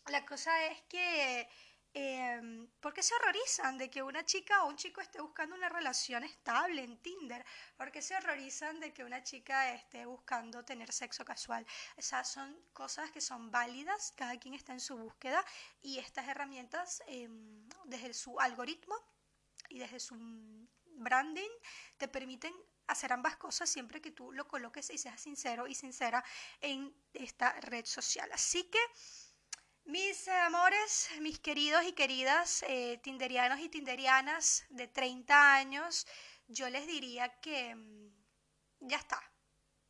la 0.07 0.24
cosa 0.24 0.66
es 0.66 0.83
que 0.83 1.49
eh, 1.95 2.68
¿Por 2.80 2.93
qué 2.93 3.03
se 3.03 3.14
horrorizan 3.14 3.78
de 3.78 3.91
que 3.91 4.03
una 4.03 4.24
chica 4.24 4.62
o 4.62 4.68
un 4.68 4.76
chico 4.76 5.01
esté 5.01 5.20
buscando 5.20 5.57
una 5.57 5.68
relación 5.68 6.22
estable 6.24 6.82
en 6.82 6.99
Tinder? 6.99 7.45
¿Por 7.76 7.91
qué 7.91 8.03
se 8.03 8.14
horrorizan 8.16 8.78
de 8.80 8.93
que 8.93 9.05
una 9.05 9.22
chica 9.22 9.72
esté 9.72 10.05
buscando 10.05 10.64
tener 10.64 10.93
sexo 10.93 11.24
casual? 11.24 11.66
Esas 11.97 12.30
son 12.30 12.57
cosas 12.72 13.11
que 13.11 13.20
son 13.20 13.51
válidas, 13.51 14.12
cada 14.16 14.39
quien 14.39 14.55
está 14.55 14.72
en 14.72 14.80
su 14.80 14.97
búsqueda 14.97 15.45
y 15.80 15.99
estas 15.99 16.28
herramientas, 16.28 17.03
em, 17.07 17.68
desde 17.86 18.14
su 18.14 18.39
algoritmo 18.39 18.95
y 19.68 19.78
desde 19.78 20.01
su 20.01 20.14
branding, 20.97 21.51
te 21.97 22.09
permiten 22.09 22.55
hacer 22.86 23.12
ambas 23.12 23.36
cosas 23.36 23.68
siempre 23.68 24.01
que 24.01 24.12
tú 24.12 24.32
lo 24.32 24.49
coloques 24.49 24.91
y 24.91 24.99
seas 24.99 25.20
sincero 25.20 25.66
y 25.66 25.74
sincera 25.74 26.24
en 26.61 26.95
esta 27.12 27.53
red 27.61 27.84
social. 27.84 28.30
Así 28.32 28.64
que 28.64 28.78
mis 29.89 30.28
amores, 30.28 31.09
mis 31.20 31.39
queridos 31.39 31.82
y 31.84 31.93
queridas 31.93 32.62
eh, 32.68 33.01
tinderianos 33.03 33.59
y 33.61 33.70
tinderianas 33.70 34.66
de 34.68 34.86
30 34.86 35.55
años, 35.55 36.07
yo 36.47 36.68
les 36.68 36.86
diría 36.86 37.41
que 37.41 37.74
mm, 37.74 38.11
ya 38.80 38.99
está. 38.99 39.18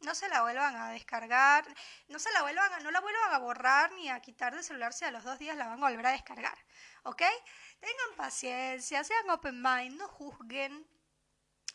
No 0.01 0.15
se 0.15 0.29
la 0.29 0.43
vuelvan 0.43 0.77
a 0.77 0.91
descargar, 0.91 1.67
no 2.07 2.21
se 2.21 2.31
la 2.31 2.43
vuelvan 2.43 2.73
a, 2.75 2.79
no 2.79 2.93
la 2.93 3.01
vuelvan 3.01 3.35
a 3.35 3.39
borrar 3.39 3.91
ni 3.95 4.09
a 4.09 4.21
quitar 4.21 4.55
del 4.55 4.63
celular 4.63 4.93
si 4.93 5.05
a 5.05 5.11
los 5.11 5.25
dos 5.25 5.37
días 5.41 5.57
la 5.57 5.67
van 5.67 5.83
a 5.83 5.89
volver 5.89 6.07
a 6.07 6.13
descargar. 6.13 6.57
¿Ok? 7.03 7.23
Tengan 7.81 8.17
paciencia, 8.17 9.03
sean 9.03 9.29
open 9.31 9.61
mind, 9.61 9.99
no 9.99 10.07
juzguen, 10.07 10.87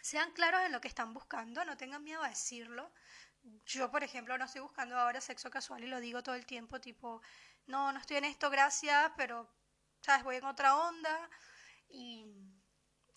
sean 0.01 0.31
claros 0.31 0.61
en 0.61 0.71
lo 0.71 0.79
que 0.79 0.87
están 0.87 1.13
buscando, 1.13 1.65
no 1.65 1.75
tengan 1.75 2.01
miedo 2.01 2.23
a 2.23 2.29
decirlo. 2.29 2.89
Yo, 3.65 3.91
por 3.91 4.03
ejemplo, 4.03 4.37
no 4.37 4.45
estoy 4.45 4.61
buscando 4.61 4.97
ahora 4.97 5.19
sexo 5.19 5.49
casual 5.49 5.83
y 5.83 5.87
lo 5.87 5.99
digo 5.99 6.23
todo 6.23 6.35
el 6.35 6.45
tiempo, 6.45 6.79
tipo, 6.79 7.21
no, 7.67 7.91
no 7.91 7.99
estoy 7.99 8.17
en 8.17 8.25
esto, 8.25 8.49
gracias, 8.49 9.11
pero, 9.17 9.49
¿sabes? 10.01 10.23
Voy 10.23 10.35
en 10.37 10.45
otra 10.45 10.77
onda 10.77 11.29
y, 11.89 12.25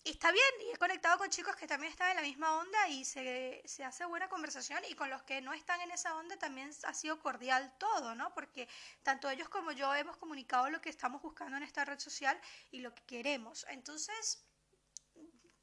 está 0.05 0.31
bien, 0.31 0.45
y 0.65 0.73
he 0.73 0.77
conectado 0.77 1.17
con 1.17 1.29
chicos 1.29 1.55
que 1.55 1.67
también 1.67 1.91
están 1.91 2.11
en 2.11 2.15
la 2.17 2.21
misma 2.21 2.57
onda 2.57 2.87
y 2.89 3.03
se, 3.03 3.61
se 3.65 3.83
hace 3.83 4.05
buena 4.05 4.29
conversación 4.29 4.81
y 4.89 4.95
con 4.95 5.09
los 5.09 5.23
que 5.23 5.41
no 5.41 5.53
están 5.53 5.81
en 5.81 5.91
esa 5.91 6.15
onda 6.15 6.37
también 6.37 6.71
ha 6.83 6.93
sido 6.93 7.19
cordial 7.19 7.75
todo, 7.77 8.15
¿no? 8.15 8.33
Porque 8.33 8.67
tanto 9.03 9.29
ellos 9.29 9.49
como 9.49 9.71
yo 9.71 9.93
hemos 9.95 10.17
comunicado 10.17 10.69
lo 10.69 10.81
que 10.81 10.89
estamos 10.89 11.21
buscando 11.21 11.57
en 11.57 11.63
esta 11.63 11.83
red 11.85 11.99
social 11.99 12.39
y 12.71 12.79
lo 12.79 12.93
que 12.95 13.03
queremos. 13.03 13.65
Entonces, 13.69 14.45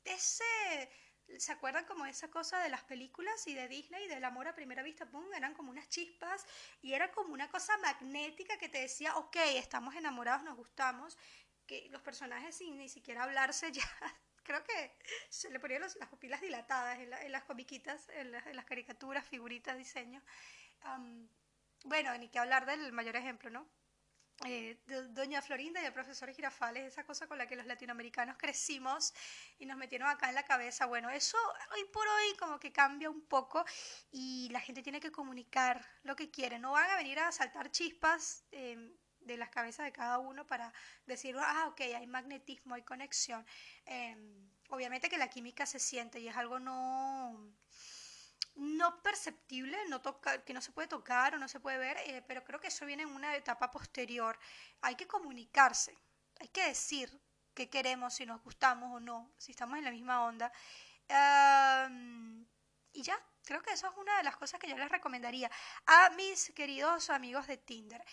ese 0.05 0.91
¿Se 1.39 1.53
acuerdan 1.53 1.85
como 1.85 2.07
esa 2.07 2.31
cosa 2.31 2.59
de 2.63 2.69
las 2.69 2.85
películas 2.85 3.47
y 3.47 3.55
de 3.55 3.67
Disney, 3.67 4.07
del 4.09 4.25
amor 4.25 4.47
a 4.47 4.55
primera 4.55 4.83
vista? 4.83 5.07
¡Pum! 5.07 5.25
Eran 5.35 5.55
como 5.55 5.71
unas 5.71 5.89
chispas 5.89 6.47
y 6.83 6.93
era 6.93 7.11
como 7.11 7.33
una 7.33 7.49
cosa 7.49 7.77
magnética 7.79 8.59
que 8.59 8.69
te 8.69 8.81
decía, 8.81 9.17
ok, 9.17 9.37
estamos 9.55 9.95
enamorados, 9.97 10.45
nos 10.45 10.57
gustamos, 10.57 11.17
que 11.67 11.89
los 11.91 12.03
personajes 12.03 12.55
sin 12.55 12.77
ni 12.77 12.89
siquiera 12.89 13.25
hablarse 13.25 13.73
ya, 13.73 13.83
creo 14.45 14.63
que 14.65 14.97
se 15.29 15.51
le 15.51 15.59
ponían 15.59 15.83
las 15.83 16.09
pupilas 16.09 16.41
dilatadas 16.41 16.99
en, 16.99 17.33
las 17.33 17.45
comiquitas, 17.45 18.09
en, 18.11 18.31
las 18.31 18.65
caricaturas, 18.67 19.27
figuritas, 19.27 19.77
diseños. 19.77 20.23
bueno, 21.85 22.17
ni 22.19 22.29
que 22.29 22.39
hablar 22.39 22.67
del 22.67 22.93
mayor 22.93 23.17
ejemplo, 23.17 23.51
¿no? 23.51 23.67
Eh, 24.43 24.77
doña 25.11 25.41
Florinda 25.41 25.81
y 25.81 25.87
el 25.87 25.93
profesor 25.93 26.31
Girafales, 26.33 26.85
esa 26.93 27.05
cosa 27.05 27.27
con 27.27 27.39
la 27.39 27.47
que 27.47 27.57
los 27.57 27.67
latinoamericanos 27.67 28.37
crecimos 28.37 29.15
y 29.59 29.65
nos 29.65 29.77
metieron 29.77 30.09
acá 30.09 30.29
en 30.29 30.35
la 30.35 30.43
cabeza. 30.45 30.87
Bueno, 30.87 31.09
eso 31.09 31.39
hoy 31.73 31.85
por 31.93 32.07
hoy 32.07 32.37
como 32.39 32.59
que 32.59 32.73
cambia 32.73 33.09
un 33.09 33.23
poco 33.23 33.65
y 34.11 34.49
la 34.51 34.61
gente 34.61 34.83
tiene 34.83 35.01
que 35.01 35.13
comunicar 35.13 35.87
lo 36.03 36.17
que 36.17 36.31
quiere. 36.31 36.59
No 36.59 36.73
van 36.73 36.91
a 36.91 36.97
venir 36.97 37.19
a 37.21 37.31
saltar 37.33 37.71
chispas 37.71 38.45
em, 38.51 38.93
de 39.21 39.37
las 39.37 39.51
cabezas 39.51 39.87
de 39.87 39.93
cada 39.93 40.19
uno 40.19 40.47
para 40.47 40.73
decir, 41.07 41.37
ah, 41.39 41.67
ok, 41.69 41.81
hay 41.81 42.07
magnetismo, 42.07 42.75
hay 42.75 42.83
conexión. 42.83 43.47
Em, 43.87 44.51
obviamente 44.69 45.09
que 45.09 45.17
la 45.17 45.31
química 45.31 45.65
se 45.65 45.79
siente 45.79 46.19
y 46.21 46.29
es 46.29 46.37
algo 46.37 46.59
no 46.59 47.55
no 48.57 49.03
perceptible, 49.03 49.77
no 49.89 50.01
toca, 50.01 50.45
que 50.45 50.55
no 50.55 50.61
se 50.61 50.73
puede 50.73 50.89
tocar 50.89 51.35
o 51.35 51.39
no 51.39 51.49
se 51.49 51.61
puede 51.61 51.79
ver, 51.79 51.97
eh, 52.07 52.23
pero 52.27 52.45
creo 52.45 52.61
que 52.61 52.69
eso 52.69 52.87
viene 52.87 53.03
en 53.03 53.11
una 53.11 53.35
etapa 53.37 53.71
posterior. 53.71 54.39
Hay 54.83 54.95
que 54.95 55.07
comunicarse, 55.07 55.97
hay 56.41 56.49
que 56.49 56.67
decir 56.67 57.21
qué 57.55 57.69
queremos, 57.69 58.15
si 58.15 58.27
nos 58.27 58.43
gustamos 58.43 58.93
o 58.93 59.01
no, 59.01 59.33
si 59.39 59.53
estamos 59.53 59.79
en 59.79 59.85
la 59.85 59.91
misma 59.91 60.25
onda. 60.25 60.53
y 62.93 63.03
ya, 63.03 63.19
creo 63.45 63.63
que 63.63 63.73
eso 63.73 63.89
es 63.89 63.97
una 63.97 64.17
de 64.19 64.25
las 64.25 64.37
cosas 64.37 64.61
que 64.61 64.69
yo 64.69 64.77
les 64.77 64.89
recomendaría 64.89 65.51
a 65.87 66.11
mis 66.11 66.53
queridos 66.55 67.11
amigos 67.11 67.47
de 67.47 67.57
Tinder. 67.57 68.05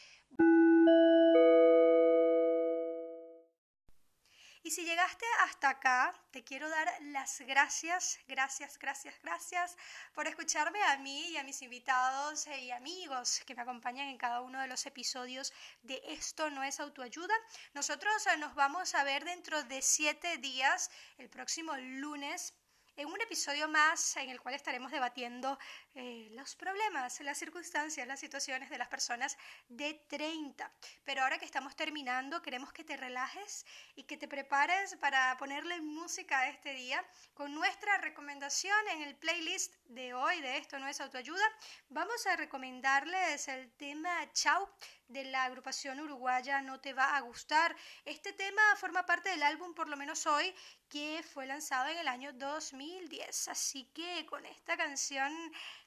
Y 4.63 4.69
si 4.69 4.85
llegaste 4.85 5.25
hasta 5.39 5.69
acá, 5.69 6.13
te 6.29 6.43
quiero 6.43 6.69
dar 6.69 6.87
las 7.01 7.41
gracias, 7.41 8.19
gracias, 8.27 8.77
gracias, 8.77 9.15
gracias 9.23 9.75
por 10.13 10.27
escucharme 10.27 10.79
a 10.83 10.97
mí 10.97 11.29
y 11.29 11.37
a 11.37 11.43
mis 11.43 11.63
invitados 11.63 12.45
y 12.45 12.69
amigos 12.69 13.41
que 13.47 13.55
me 13.55 13.63
acompañan 13.63 14.07
en 14.07 14.19
cada 14.19 14.41
uno 14.41 14.61
de 14.61 14.67
los 14.67 14.85
episodios 14.85 15.51
de 15.81 15.99
Esto 16.05 16.51
no 16.51 16.61
es 16.63 16.79
autoayuda. 16.79 17.33
Nosotros 17.73 18.13
nos 18.37 18.53
vamos 18.53 18.93
a 18.93 19.03
ver 19.03 19.25
dentro 19.25 19.63
de 19.63 19.81
siete 19.81 20.37
días, 20.37 20.91
el 21.17 21.27
próximo 21.27 21.75
lunes, 21.75 22.53
en 22.97 23.07
un 23.07 23.19
episodio 23.19 23.67
más 23.67 24.15
en 24.17 24.29
el 24.29 24.39
cual 24.39 24.53
estaremos 24.53 24.91
debatiendo 24.91 25.57
eh, 25.93 26.29
los 26.31 26.55
problemas, 26.55 27.19
las 27.19 27.37
circunstancias, 27.37 28.07
las 28.07 28.19
situaciones 28.19 28.69
de 28.69 28.77
las 28.77 28.87
personas 28.87 29.37
de 29.67 29.93
30. 30.07 30.71
Pero 31.03 31.21
ahora 31.21 31.37
que 31.37 31.43
estamos 31.43 31.75
terminando, 31.75 32.41
queremos 32.41 32.71
que 32.71 32.85
te 32.85 32.95
relajes 32.95 33.65
y 33.95 34.03
que 34.03 34.15
te 34.15 34.29
prepares 34.29 34.95
para 34.95 35.35
ponerle 35.37 35.81
música 35.81 36.39
a 36.39 36.49
este 36.49 36.73
día 36.73 37.05
con 37.33 37.53
nuestra 37.53 37.97
recomendación 37.97 38.77
en 38.93 39.01
el 39.01 39.17
playlist 39.17 39.75
de 39.85 40.13
hoy 40.13 40.39
de 40.39 40.57
Esto 40.57 40.79
no 40.79 40.87
es 40.87 41.01
autoayuda. 41.01 41.43
Vamos 41.89 42.25
a 42.25 42.37
recomendarles 42.37 43.49
el 43.49 43.69
tema 43.73 44.31
Chau 44.31 44.69
de 45.09 45.25
la 45.25 45.43
agrupación 45.43 45.99
uruguaya 45.99 46.61
No 46.61 46.79
te 46.79 46.93
va 46.93 47.17
a 47.17 47.19
gustar. 47.19 47.75
Este 48.05 48.31
tema 48.31 48.61
forma 48.77 49.05
parte 49.05 49.29
del 49.29 49.43
álbum 49.43 49.73
Por 49.73 49.89
lo 49.89 49.97
menos 49.97 50.25
hoy 50.25 50.55
que 50.87 51.23
fue 51.33 51.45
lanzado 51.45 51.89
en 51.89 51.97
el 51.97 52.07
año 52.07 52.33
2010. 52.33 53.47
Así 53.49 53.85
que 53.93 54.25
con 54.25 54.45
esta 54.45 54.75
canción 54.77 55.33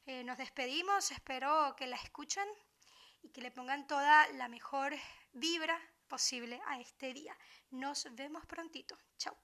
eh, 0.07 0.25
nos 0.25 0.39
despedimos, 0.39 1.11
espero 1.11 1.75
que 1.77 1.87
la 1.87 1.97
escuchen 1.97 2.47
y 3.23 3.31
que 3.31 3.41
le 3.41 3.51
pongan 3.51 3.87
toda 3.87 4.29
la 4.33 4.49
mejor 4.49 4.95
vibra 5.33 5.79
posible 6.09 6.61
a 6.67 6.81
este 6.81 7.13
día. 7.15 7.37
Nos 7.71 8.07
vemos 8.13 8.45
prontito. 8.47 8.97
Chao. 9.17 9.37